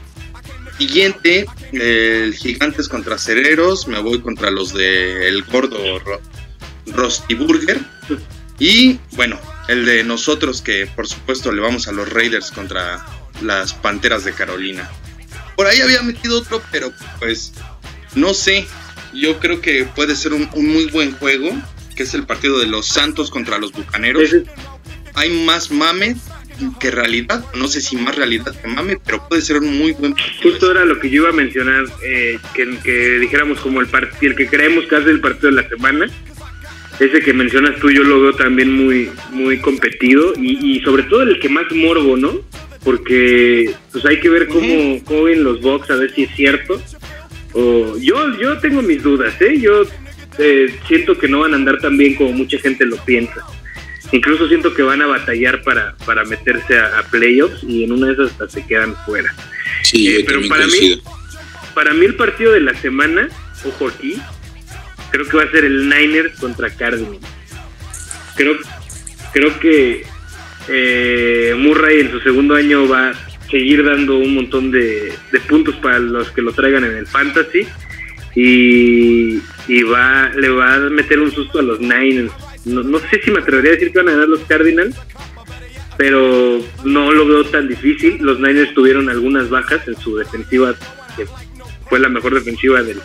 Siguiente, 0.79 1.47
el 1.73 2.35
Gigantes 2.35 2.89
contra 2.89 3.19
Cereros, 3.19 3.87
me 3.87 4.01
voy 4.01 4.21
contra 4.21 4.51
los 4.51 4.73
de 4.73 5.29
El 5.29 5.45
Gordo 5.45 5.99
Ro 5.99 6.21
Burger. 7.39 7.81
Y 8.59 8.99
bueno, 9.13 9.39
el 9.69 9.85
de 9.85 10.05
nosotros 10.05 10.63
que 10.63 10.87
por 10.87 11.07
supuesto 11.07 11.53
le 11.53 11.61
vamos 11.61 11.89
a 11.89 11.93
los 11.93 12.11
Raiders 12.11 12.51
contra 12.51 13.05
las 13.43 13.75
Panteras 13.75 14.25
de 14.25 14.33
Carolina. 14.33 14.91
Por 15.61 15.67
ahí 15.67 15.83
había 15.83 16.01
metido 16.01 16.39
otro, 16.39 16.63
pero 16.73 16.91
pues 17.19 17.53
no 18.15 18.33
sé. 18.33 18.67
Yo 19.13 19.39
creo 19.41 19.61
que 19.61 19.85
puede 19.85 20.17
ser 20.17 20.33
un, 20.33 20.49
un 20.55 20.67
muy 20.67 20.87
buen 20.87 21.13
juego, 21.13 21.51
que 21.95 22.05
es 22.05 22.15
el 22.15 22.25
partido 22.25 22.59
de 22.59 22.67
los 22.67 22.87
Santos 22.87 23.31
contra 23.31 23.59
los 23.59 23.71
Bucaneros. 23.71 24.35
Hay 25.13 25.29
más 25.45 25.71
mame 25.71 26.17
que 26.81 26.91
realidad, 26.91 27.45
no 27.53 27.69
sé 27.69 27.83
si 27.83 27.97
más 27.97 28.17
realidad 28.17 28.59
que 28.59 28.69
mame, 28.69 28.99
pero 29.05 29.29
puede 29.29 29.43
ser 29.43 29.59
un 29.59 29.77
muy 29.77 29.93
buen 29.93 30.15
partido. 30.15 30.51
Justo 30.51 30.71
era 30.71 30.87
lo 30.87 30.99
que 30.99 31.11
yo 31.11 31.25
iba 31.25 31.29
a 31.29 31.35
mencionar, 31.35 31.85
eh, 32.03 32.39
que, 32.55 32.79
que, 32.83 33.19
dijéramos 33.19 33.61
como 33.61 33.83
el, 33.83 33.89
el 34.23 34.37
que 34.37 34.47
creemos 34.47 34.87
que 34.87 34.97
hace 34.97 35.11
el 35.11 35.21
partido 35.21 35.51
de 35.51 35.63
la 35.63 35.69
semana. 35.69 36.07
Ese 36.99 37.21
que 37.21 37.35
mencionas 37.35 37.79
tú 37.81 37.91
yo 37.91 38.03
lo 38.03 38.23
veo 38.23 38.33
también 38.33 38.73
muy, 38.73 39.11
muy 39.31 39.61
competido 39.61 40.33
y, 40.39 40.77
y 40.79 40.81
sobre 40.81 41.03
todo 41.03 41.21
el 41.21 41.39
que 41.39 41.51
más 41.51 41.71
morbo, 41.71 42.17
¿no? 42.17 42.41
Porque 42.85 43.75
pues 43.93 44.05
hay 44.07 44.21
que 44.21 44.29
ver 44.29 44.49
cómo, 44.49 44.67
uh 44.67 44.97
-huh. 44.97 45.05
cómo 45.05 45.25
ven 45.25 45.45
los 45.45 45.61
box, 45.61 45.91
a 45.91 45.97
ver 45.97 46.15
si 46.15 46.23
es 46.25 46.35
cierto. 46.35 46.81
O, 47.53 47.97
yo, 47.99 48.39
yo 48.41 48.59
tengo 48.59 48.81
mis 48.81 49.03
dudas, 49.03 49.35
¿eh? 49.41 49.59
Yo 49.61 49.83
eh, 50.39 50.75
siento 50.89 51.19
que 51.19 51.29
no 51.29 51.41
van 51.41 51.53
a 51.53 51.57
andar 51.57 51.79
tan 51.79 51.97
bien 51.97 52.15
como 52.15 52.33
mucha 52.33 52.59
gente 52.59 52.87
lo 52.87 52.97
piensa. 53.05 53.45
Incluso 54.13 54.49
siento 54.49 54.75
que 54.75 54.83
van 54.83 55.03
a 55.03 55.07
batallar 55.07 55.63
para, 55.63 55.97
para 56.05 56.25
meterse 56.25 56.79
a, 56.79 56.99
a 56.99 57.03
playoffs 57.05 57.63
y 57.63 57.85
en 57.85 57.93
una 57.93 58.09
de 58.09 58.13
esas 58.15 58.33
hasta 58.33 58.49
se 58.49 58.67
quedan 58.67 58.97
fuera. 59.05 59.35
Sí, 59.83 60.09
eh, 60.09 60.25
pero 60.27 60.41
para 60.49 60.67
mí, 60.67 61.03
para 61.75 61.93
mí 61.93 62.07
el 62.07 62.17
partido 62.17 62.53
de 62.53 62.61
la 62.61 62.75
semana, 62.75 63.29
ojo 63.65 63.89
aquí, 63.89 64.21
creo 65.11 65.29
que 65.29 65.37
va 65.37 65.43
a 65.45 65.51
ser 65.51 65.65
el 65.65 65.89
Niners 65.89 66.39
contra 66.41 66.71
Cardinals. 66.71 67.19
Creo, 68.37 68.57
creo 69.33 69.61
que 69.61 70.05
eh, 70.71 71.55
Murray 71.57 72.01
en 72.01 72.11
su 72.11 72.21
segundo 72.21 72.55
año 72.55 72.89
va 72.89 73.11
a 73.11 73.15
seguir 73.51 73.85
dando 73.85 74.19
un 74.19 74.35
montón 74.35 74.71
de, 74.71 75.13
puntos 75.49 75.75
para 75.77 75.99
los 75.99 76.31
que 76.31 76.43
lo 76.43 76.53
traigan 76.53 76.85
en 76.85 76.97
el 76.97 77.07
fantasy 77.07 77.67
y, 78.37 79.41
y 79.67 79.83
va 79.83 80.31
le 80.37 80.49
va 80.51 80.75
a 80.75 80.79
meter 80.79 81.19
un 81.19 81.33
susto 81.33 81.59
a 81.59 81.63
los 81.63 81.81
Niners 81.81 82.33
no, 82.65 82.83
no, 82.83 82.99
sé 82.99 83.21
si 83.23 83.31
me 83.31 83.41
atrevería 83.41 83.73
a 83.73 83.75
decir 83.75 83.93
que 83.93 83.99
van 83.99 84.09
a 84.09 84.13
ganar 84.13 84.29
los 84.29 84.41
Cardinals, 84.41 84.95
pero 85.97 86.63
no 86.85 87.13
lo 87.13 87.27
veo 87.27 87.45
tan 87.45 87.69
difícil. 87.69 88.19
Los 88.21 88.39
Niners 88.39 88.75
tuvieron 88.75 89.09
algunas 89.09 89.49
bajas 89.49 89.87
en 89.89 89.97
su 89.97 90.17
defensiva, 90.17 90.75
que 91.17 91.27
fue 91.89 91.99
la 92.01 92.09
mejor 92.09 92.35
defensiva 92.35 92.83
del, 92.83 93.01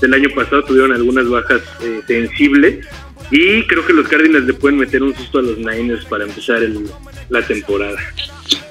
del 0.00 0.14
año 0.14 0.28
pasado, 0.34 0.64
tuvieron 0.64 0.92
algunas 0.92 1.28
bajas 1.28 1.62
eh, 1.82 2.02
sensibles. 2.06 2.86
Y 3.30 3.62
creo 3.66 3.86
que 3.86 3.92
los 3.92 4.08
Cardinals 4.08 4.46
le 4.46 4.54
pueden 4.54 4.78
meter 4.78 5.02
un 5.02 5.14
susto 5.14 5.38
a 5.38 5.42
los 5.42 5.58
Niners 5.58 6.04
para 6.06 6.24
empezar 6.24 6.62
el, 6.62 6.84
la 7.28 7.46
temporada. 7.46 7.98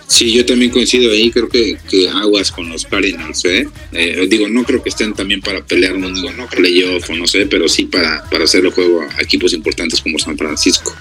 Sí, 0.08 0.34
yo 0.34 0.46
también 0.46 0.72
coincido 0.72 1.12
ahí, 1.12 1.32
creo 1.32 1.48
que, 1.48 1.78
aguas 2.14 2.52
con 2.52 2.68
los 2.68 2.84
Cardinals, 2.84 3.46
¿eh? 3.46 3.68
¿eh? 3.94 4.28
Digo, 4.28 4.50
no 4.50 4.64
creo 4.64 4.82
que 4.82 4.90
estén 4.90 5.14
también 5.14 5.40
para 5.40 5.64
pelear, 5.64 5.98
no 5.98 6.12
digo, 6.12 6.32
no 6.34 6.48
playoff 6.48 7.10
o 7.10 7.16
no 7.16 7.28
sé, 7.28 7.46
pero 7.46 7.70
sí 7.70 7.86
para, 7.86 8.28
para 8.30 8.44
hacer 8.44 8.66
el 8.66 8.72
juego 8.72 9.02
a 9.02 9.22
equipos 9.22 9.54
importantes 9.54 10.02
como 10.02 10.18
San 10.20 10.38
Francisco. 10.38 10.94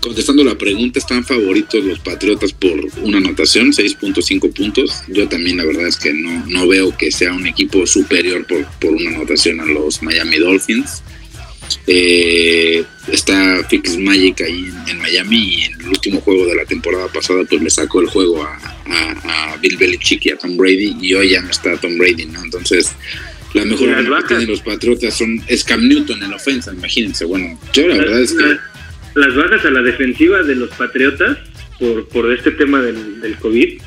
Contestando 0.00 0.42
la 0.42 0.58
pregunta, 0.58 0.98
¿están 0.98 1.24
favoritos 1.24 1.84
los 1.84 2.00
Patriotas 2.00 2.52
por 2.52 2.72
una 3.02 3.18
anotación, 3.18 3.70
6.5 3.70 4.52
puntos? 4.52 5.02
Yo 5.06 5.28
también 5.28 5.58
la 5.58 5.64
verdad 5.64 5.86
es 5.86 5.96
que 5.96 6.12
no, 6.12 6.44
no 6.46 6.66
veo 6.66 6.96
que 6.96 7.12
sea 7.12 7.32
un 7.32 7.46
equipo 7.46 7.86
superior 7.86 8.44
por, 8.46 8.66
por 8.80 8.90
una 8.90 9.10
anotación 9.10 9.60
a 9.60 9.66
los 9.66 10.02
Miami 10.02 10.38
Dolphins. 10.38 11.02
Eh, 11.86 12.84
está 13.08 13.64
Fix 13.68 13.96
Magic 13.98 14.40
ahí 14.42 14.66
en, 14.66 14.88
en, 14.88 14.98
Miami 14.98 15.36
y 15.36 15.62
en 15.64 15.80
el 15.80 15.88
último 15.88 16.20
juego 16.20 16.46
de 16.46 16.54
la 16.54 16.64
temporada 16.64 17.08
pasada 17.08 17.44
pues 17.48 17.62
le 17.62 17.70
sacó 17.70 18.00
el 18.00 18.08
juego 18.08 18.42
a, 18.42 18.56
a, 18.86 19.52
a, 19.52 19.56
Bill 19.56 19.76
Belichick 19.76 20.26
y 20.26 20.30
a 20.30 20.36
Tom 20.36 20.56
Brady 20.56 20.96
y 21.00 21.14
hoy 21.14 21.30
ya 21.30 21.40
no 21.40 21.50
está 21.50 21.76
Tom 21.76 21.96
Brady, 21.98 22.26
¿no? 22.26 22.42
Entonces 22.44 22.94
la 23.54 23.64
mejor 23.64 24.22
que 24.22 24.28
tienen 24.28 24.48
los 24.48 24.60
Patriotas 24.60 25.16
son 25.16 25.42
es 25.46 25.64
Cam 25.64 25.88
Newton 25.88 26.22
en 26.22 26.30
la 26.30 26.36
ofensa, 26.36 26.72
imagínense. 26.72 27.24
Bueno, 27.24 27.58
yo 27.72 27.88
la, 27.88 27.96
la 27.96 28.02
verdad 28.02 28.20
es 28.22 28.32
que... 28.32 28.56
Las 29.14 29.34
bajas 29.36 29.64
a 29.66 29.70
la 29.70 29.82
defensiva 29.82 30.42
de 30.42 30.54
los 30.54 30.70
Patriotas 30.70 31.36
por, 31.78 32.08
por 32.08 32.32
este 32.32 32.52
tema 32.52 32.80
del, 32.80 33.20
del 33.20 33.36
COVID 33.36 33.80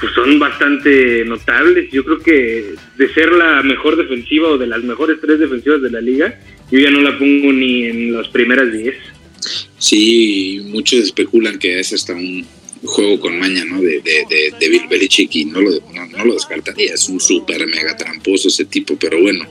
pues 0.00 0.12
son 0.12 0.38
bastante 0.38 1.24
notables. 1.24 1.90
Yo 1.90 2.04
creo 2.04 2.18
que 2.18 2.74
de 2.96 3.14
ser 3.14 3.32
la 3.32 3.62
mejor 3.62 3.96
defensiva 3.96 4.48
o 4.48 4.58
de 4.58 4.66
las 4.66 4.82
mejores 4.82 5.18
tres 5.20 5.38
defensivas 5.38 5.80
de 5.82 5.90
la 5.90 6.00
liga, 6.00 6.38
yo 6.70 6.78
ya 6.78 6.90
no 6.90 7.00
la 7.00 7.18
pongo 7.18 7.52
ni 7.52 7.84
en 7.84 8.12
las 8.12 8.28
primeras 8.28 8.72
diez. 8.72 8.94
Sí, 9.78 10.60
muchos 10.66 11.00
especulan 11.00 11.58
que 11.58 11.78
es 11.78 11.92
hasta 11.92 12.14
un 12.14 12.44
juego 12.84 13.20
con 13.20 13.38
maña, 13.38 13.64
¿no? 13.64 13.80
De, 13.80 14.00
de, 14.00 14.24
de, 14.28 14.54
de 14.58 14.68
Bill 14.68 14.88
Belichick 14.88 15.34
y 15.36 15.44
no 15.46 15.60
lo, 15.60 15.70
no 16.16 16.24
lo 16.24 16.34
descartaría. 16.34 16.94
Es 16.94 17.08
un 17.08 17.20
súper 17.20 17.66
mega 17.66 17.96
tramposo 17.96 18.48
ese 18.48 18.64
tipo, 18.64 18.96
pero 18.96 19.20
bueno. 19.20 19.46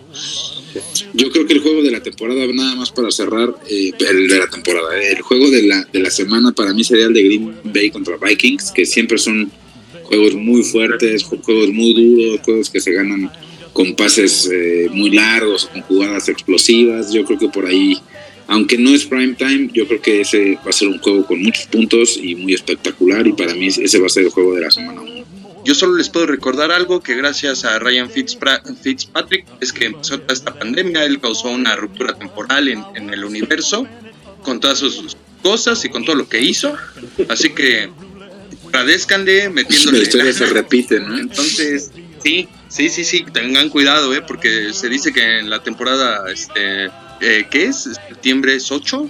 Yo 1.13 1.29
creo 1.29 1.45
que 1.45 1.53
el 1.53 1.59
juego 1.59 1.83
de 1.83 1.91
la 1.91 2.01
temporada, 2.01 2.47
nada 2.47 2.75
más 2.75 2.91
para 2.91 3.11
cerrar, 3.11 3.53
eh, 3.69 3.91
el 4.09 4.27
de 4.27 4.39
la 4.39 4.47
temporada, 4.47 4.99
eh, 4.99 5.13
el 5.15 5.21
juego 5.21 5.49
de 5.51 5.63
la, 5.63 5.87
de 5.93 5.99
la 5.99 6.09
semana 6.09 6.51
para 6.51 6.73
mí 6.73 6.83
sería 6.83 7.05
el 7.05 7.13
de 7.13 7.21
Green 7.21 7.53
Bay 7.65 7.91
contra 7.91 8.17
Vikings, 8.17 8.71
que 8.71 8.85
siempre 8.85 9.19
son 9.19 9.51
juegos 10.03 10.33
muy 10.33 10.63
fuertes, 10.63 11.23
juegos 11.23 11.69
muy 11.69 11.93
duros, 11.93 12.41
juegos 12.43 12.69
que 12.71 12.81
se 12.81 12.91
ganan 12.91 13.31
con 13.73 13.95
pases 13.95 14.49
eh, 14.51 14.87
muy 14.91 15.09
largos, 15.09 15.65
con 15.65 15.81
jugadas 15.81 16.29
explosivas. 16.29 17.11
Yo 17.11 17.25
creo 17.25 17.39
que 17.39 17.49
por 17.49 17.65
ahí, 17.65 17.99
aunque 18.47 18.77
no 18.77 18.91
es 18.91 19.05
prime 19.05 19.33
time, 19.33 19.69
yo 19.73 19.87
creo 19.87 20.01
que 20.01 20.21
ese 20.21 20.57
va 20.65 20.69
a 20.69 20.73
ser 20.73 20.87
un 20.87 20.99
juego 20.99 21.25
con 21.25 21.41
muchos 21.41 21.65
puntos 21.65 22.17
y 22.21 22.35
muy 22.35 22.53
espectacular. 22.53 23.25
Y 23.27 23.33
para 23.33 23.55
mí 23.55 23.67
ese 23.67 23.99
va 23.99 24.05
a 24.05 24.09
ser 24.09 24.23
el 24.23 24.29
juego 24.29 24.55
de 24.55 24.61
la 24.61 24.71
semana 24.71 25.01
1. 25.01 25.23
Yo 25.65 25.73
solo 25.73 25.95
les 25.95 26.09
puedo 26.09 26.25
recordar 26.25 26.71
algo 26.71 27.01
que 27.01 27.15
gracias 27.15 27.63
a 27.63 27.79
Ryan 27.79 28.09
Fitzpatrick 28.09 29.45
es 29.61 29.71
que 29.71 29.85
empezó 29.85 30.19
toda 30.19 30.33
esta 30.33 30.53
pandemia, 30.53 31.05
él 31.05 31.21
causó 31.21 31.49
una 31.51 31.77
ruptura 31.77 32.17
temporal 32.17 32.67
en, 32.67 32.83
en 32.95 33.13
el 33.13 33.23
universo 33.23 33.87
con 34.43 34.59
todas 34.59 34.79
sus 34.79 35.15
cosas 35.41 35.83
y 35.85 35.89
con 35.89 36.03
todo 36.03 36.17
lo 36.17 36.27
que 36.27 36.41
hizo. 36.41 36.75
Así 37.29 37.51
que 37.51 37.89
agradezcanle 38.73 39.49
metiéndole. 39.53 39.99
La 39.99 40.03
historia 40.03 40.33
se 40.33 40.45
repite, 40.47 40.99
¿no? 40.99 41.17
Entonces, 41.17 41.91
sí, 42.23 42.47
sí, 42.67 42.89
sí, 42.89 43.03
sí, 43.03 43.25
tengan 43.31 43.69
cuidado, 43.69 44.13
¿eh? 44.13 44.21
Porque 44.21 44.73
se 44.73 44.89
dice 44.89 45.11
que 45.11 45.39
en 45.39 45.49
la 45.49 45.61
temporada, 45.61 46.31
este, 46.31 46.85
eh, 47.21 47.47
¿qué 47.49 47.65
es? 47.65 47.89
Septiembre 48.07 48.55
es 48.55 48.71
8, 48.71 49.09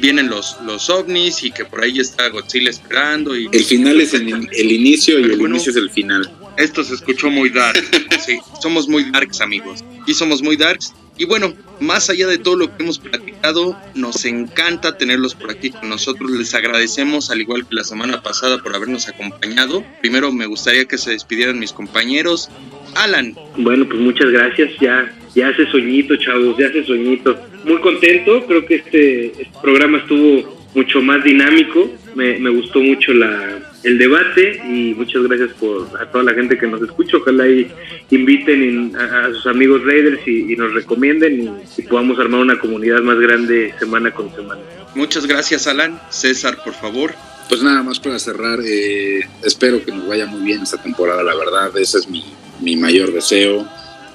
vienen 0.00 0.28
los, 0.28 0.56
los 0.64 0.88
ovnis 0.90 1.42
y 1.42 1.50
que 1.50 1.64
por 1.64 1.82
ahí 1.82 1.98
está 1.98 2.28
Godzilla 2.28 2.70
esperando. 2.70 3.36
Y 3.36 3.48
el 3.52 3.64
final 3.64 4.00
es 4.00 4.14
el, 4.14 4.48
el 4.50 4.72
inicio 4.72 5.18
y 5.18 5.24
el 5.24 5.38
bueno, 5.38 5.56
inicio 5.56 5.70
es 5.70 5.76
el 5.76 5.90
final. 5.90 6.30
Esto 6.56 6.84
se 6.84 6.94
escuchó 6.94 7.30
muy 7.30 7.50
dark. 7.50 7.82
sí, 8.24 8.38
somos 8.62 8.88
muy 8.88 9.10
darks, 9.10 9.40
amigos. 9.40 9.84
Y 10.06 10.14
somos 10.14 10.42
muy 10.42 10.56
darks. 10.56 10.92
Y 11.16 11.24
bueno, 11.24 11.54
más 11.80 12.10
allá 12.10 12.26
de 12.26 12.38
todo 12.38 12.56
lo 12.56 12.76
que 12.76 12.82
hemos 12.82 12.98
platicado, 12.98 13.76
nos 13.94 14.24
encanta 14.24 14.96
tenerlos 14.96 15.34
por 15.34 15.50
aquí 15.50 15.70
con 15.70 15.88
nosotros. 15.88 16.30
Les 16.30 16.54
agradecemos, 16.54 17.30
al 17.30 17.40
igual 17.40 17.66
que 17.66 17.74
la 17.74 17.84
semana 17.84 18.22
pasada, 18.22 18.58
por 18.58 18.74
habernos 18.74 19.08
acompañado. 19.08 19.84
Primero 20.00 20.32
me 20.32 20.46
gustaría 20.46 20.84
que 20.84 20.98
se 20.98 21.10
despidieran 21.10 21.58
mis 21.58 21.72
compañeros. 21.72 22.50
Alan. 22.94 23.34
Bueno, 23.56 23.86
pues 23.88 24.00
muchas 24.00 24.30
gracias. 24.30 24.70
Ya, 24.80 25.12
ya 25.34 25.48
hace 25.48 25.66
soñito, 25.70 26.16
chavos, 26.16 26.56
ya 26.58 26.66
hace 26.66 26.84
soñito. 26.84 27.36
Muy 27.64 27.80
contento, 27.80 28.44
creo 28.46 28.64
que 28.66 28.76
este, 28.76 29.26
este 29.26 29.50
programa 29.62 29.98
estuvo 29.98 30.63
mucho 30.74 31.00
más 31.00 31.22
dinámico. 31.24 31.90
Me, 32.14 32.38
me 32.38 32.50
gustó 32.50 32.80
mucho 32.80 33.12
la, 33.12 33.60
el 33.82 33.98
debate 33.98 34.60
y 34.64 34.94
muchas 34.94 35.22
gracias 35.24 35.50
por 35.58 35.88
a 36.00 36.10
toda 36.10 36.24
la 36.24 36.34
gente 36.34 36.56
que 36.58 36.66
nos 36.66 36.82
escucha. 36.82 37.16
Ojalá 37.16 37.46
y 37.48 37.70
inviten 38.10 38.94
a, 38.96 39.26
a 39.26 39.32
sus 39.32 39.46
amigos 39.46 39.82
Raiders 39.84 40.20
y, 40.26 40.52
y 40.52 40.56
nos 40.56 40.72
recomienden 40.74 41.42
y, 41.42 41.80
y, 41.80 41.82
podamos 41.82 42.18
armar 42.18 42.40
una 42.40 42.58
comunidad 42.58 43.00
más 43.02 43.18
grande 43.18 43.74
semana 43.78 44.12
con 44.12 44.34
semana. 44.34 44.60
Muchas 44.94 45.26
gracias, 45.26 45.66
Alan. 45.66 46.00
César, 46.10 46.62
por 46.64 46.74
favor. 46.74 47.14
Pues 47.48 47.62
nada 47.62 47.82
más 47.82 48.00
para 48.00 48.18
cerrar, 48.18 48.60
eh, 48.64 49.20
espero 49.42 49.84
que 49.84 49.92
nos 49.92 50.08
vaya 50.08 50.24
muy 50.24 50.40
bien 50.40 50.62
esta 50.62 50.82
temporada, 50.82 51.22
la 51.22 51.34
verdad, 51.34 51.76
ese 51.76 51.98
es 51.98 52.08
mi, 52.08 52.24
mi 52.62 52.74
mayor 52.74 53.12
deseo. 53.12 53.68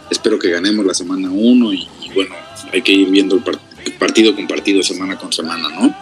Espero 0.09 0.39
que 0.39 0.49
ganemos 0.49 0.83
la 0.83 0.95
semana 0.95 1.29
1 1.29 1.73
y, 1.73 1.87
y, 2.01 2.09
bueno, 2.15 2.33
hay 2.73 2.81
que 2.81 2.91
ir 2.91 3.09
viendo 3.11 3.35
el, 3.35 3.43
part 3.43 3.59
el 3.85 3.93
partido 3.93 4.35
con 4.35 4.47
partido, 4.47 4.81
semana 4.81 5.15
con 5.15 5.31
semana, 5.31 5.69
¿no? 5.69 5.95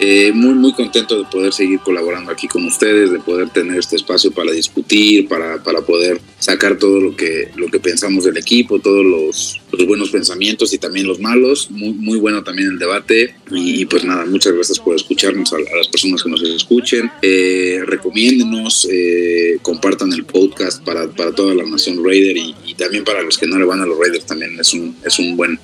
Eh, 0.00 0.32
muy, 0.32 0.54
muy 0.54 0.72
contento 0.72 1.18
de 1.18 1.24
poder 1.24 1.52
seguir 1.52 1.80
colaborando 1.80 2.32
aquí 2.32 2.48
con 2.48 2.64
ustedes, 2.66 3.10
de 3.10 3.18
poder 3.20 3.50
tener 3.50 3.78
este 3.78 3.96
espacio 3.96 4.30
para 4.32 4.52
discutir, 4.52 5.28
para, 5.28 5.62
para 5.62 5.80
poder 5.82 6.20
sacar 6.38 6.78
todo 6.78 7.00
lo 7.00 7.16
que, 7.16 7.50
lo 7.56 7.68
que 7.68 7.78
pensamos 7.78 8.24
del 8.24 8.36
equipo, 8.36 8.78
todos 8.78 9.04
los, 9.04 9.60
los 9.72 9.86
buenos 9.86 10.10
pensamientos 10.10 10.72
y 10.74 10.78
también 10.78 11.06
los 11.06 11.20
malos. 11.20 11.70
Muy, 11.70 11.92
muy 11.92 12.18
bueno 12.18 12.42
también 12.42 12.70
el 12.70 12.78
debate. 12.78 13.34
Y, 13.50 13.84
pues 13.86 14.04
nada, 14.04 14.26
muchas 14.26 14.52
gracias 14.52 14.78
por 14.78 14.96
escucharnos 14.96 15.52
a, 15.52 15.58
las 15.58 15.88
personas 15.88 16.22
que 16.22 16.30
nos 16.30 16.42
escuchen. 16.42 17.10
Eh, 17.22 17.82
recomiéndenos, 17.86 18.88
eh, 18.90 19.58
compartan 19.62 20.12
el 20.12 20.24
podcast 20.24 20.82
para, 20.84 21.08
para 21.08 21.32
toda 21.32 21.54
la 21.54 21.64
nación 21.64 22.04
Raider 22.04 22.36
y, 22.36 22.54
y 22.66 22.74
también 22.74 23.04
para 23.04 23.22
los 23.22 23.38
que 23.38 23.46
no 23.46 23.58
le 23.58 23.64
van 23.64 23.80
a 23.80 23.86
los 23.86 23.98
Raiders 23.98 24.26
también 24.26 24.58
es 24.58 24.74
un, 24.74 24.96
es 25.04 25.18
un 25.18 25.36
buen 25.36 25.58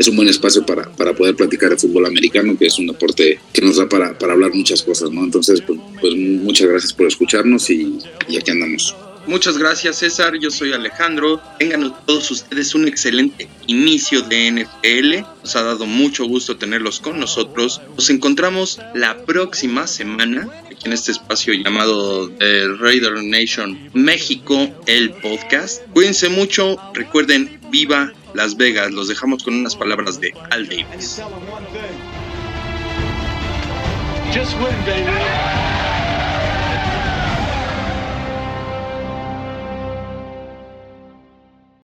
es 0.00 0.08
un 0.08 0.16
buen 0.16 0.28
espacio 0.28 0.64
para, 0.64 0.90
para 0.96 1.12
poder 1.12 1.36
platicar 1.36 1.68
de 1.68 1.76
fútbol 1.76 2.06
americano, 2.06 2.56
que 2.56 2.66
es 2.66 2.78
un 2.78 2.86
deporte 2.86 3.38
que 3.52 3.60
nos 3.60 3.76
da 3.76 3.86
para, 3.86 4.16
para 4.16 4.32
hablar 4.32 4.50
muchas 4.54 4.82
cosas, 4.82 5.10
¿no? 5.10 5.22
Entonces, 5.22 5.60
pues, 5.60 5.78
pues 6.00 6.14
muchas 6.16 6.68
gracias 6.68 6.92
por 6.94 7.06
escucharnos 7.06 7.68
y, 7.68 7.98
y 8.26 8.38
aquí 8.38 8.50
andamos. 8.50 8.96
Muchas 9.26 9.58
gracias 9.58 9.98
César, 9.98 10.38
yo 10.40 10.50
soy 10.50 10.72
Alejandro. 10.72 11.42
Tengan 11.58 11.94
todos 12.06 12.30
ustedes 12.30 12.74
un 12.74 12.88
excelente 12.88 13.48
inicio 13.66 14.22
de 14.22 14.50
NFL. 14.50 15.18
Nos 15.42 15.56
ha 15.56 15.62
dado 15.62 15.84
mucho 15.84 16.24
gusto 16.24 16.56
tenerlos 16.56 16.98
con 17.00 17.20
nosotros. 17.20 17.82
Nos 17.94 18.08
encontramos 18.08 18.80
la 18.94 19.22
próxima 19.26 19.86
semana 19.86 20.48
aquí 20.64 20.86
en 20.86 20.94
este 20.94 21.12
espacio 21.12 21.52
llamado 21.52 22.30
The 22.30 22.68
Raider 22.78 23.22
Nation 23.22 23.90
México, 23.92 24.68
el 24.86 25.10
podcast. 25.10 25.82
Cuídense 25.92 26.30
mucho, 26.30 26.78
recuerden, 26.94 27.60
viva 27.70 28.14
Las 28.34 28.56
Vegas. 28.56 28.92
Los 28.92 29.08
dejamos 29.08 29.42
con 29.42 29.54
unas 29.54 29.76
palabras 29.76 30.20
de 30.20 30.32
Al 30.50 30.68
Davis. 30.68 31.20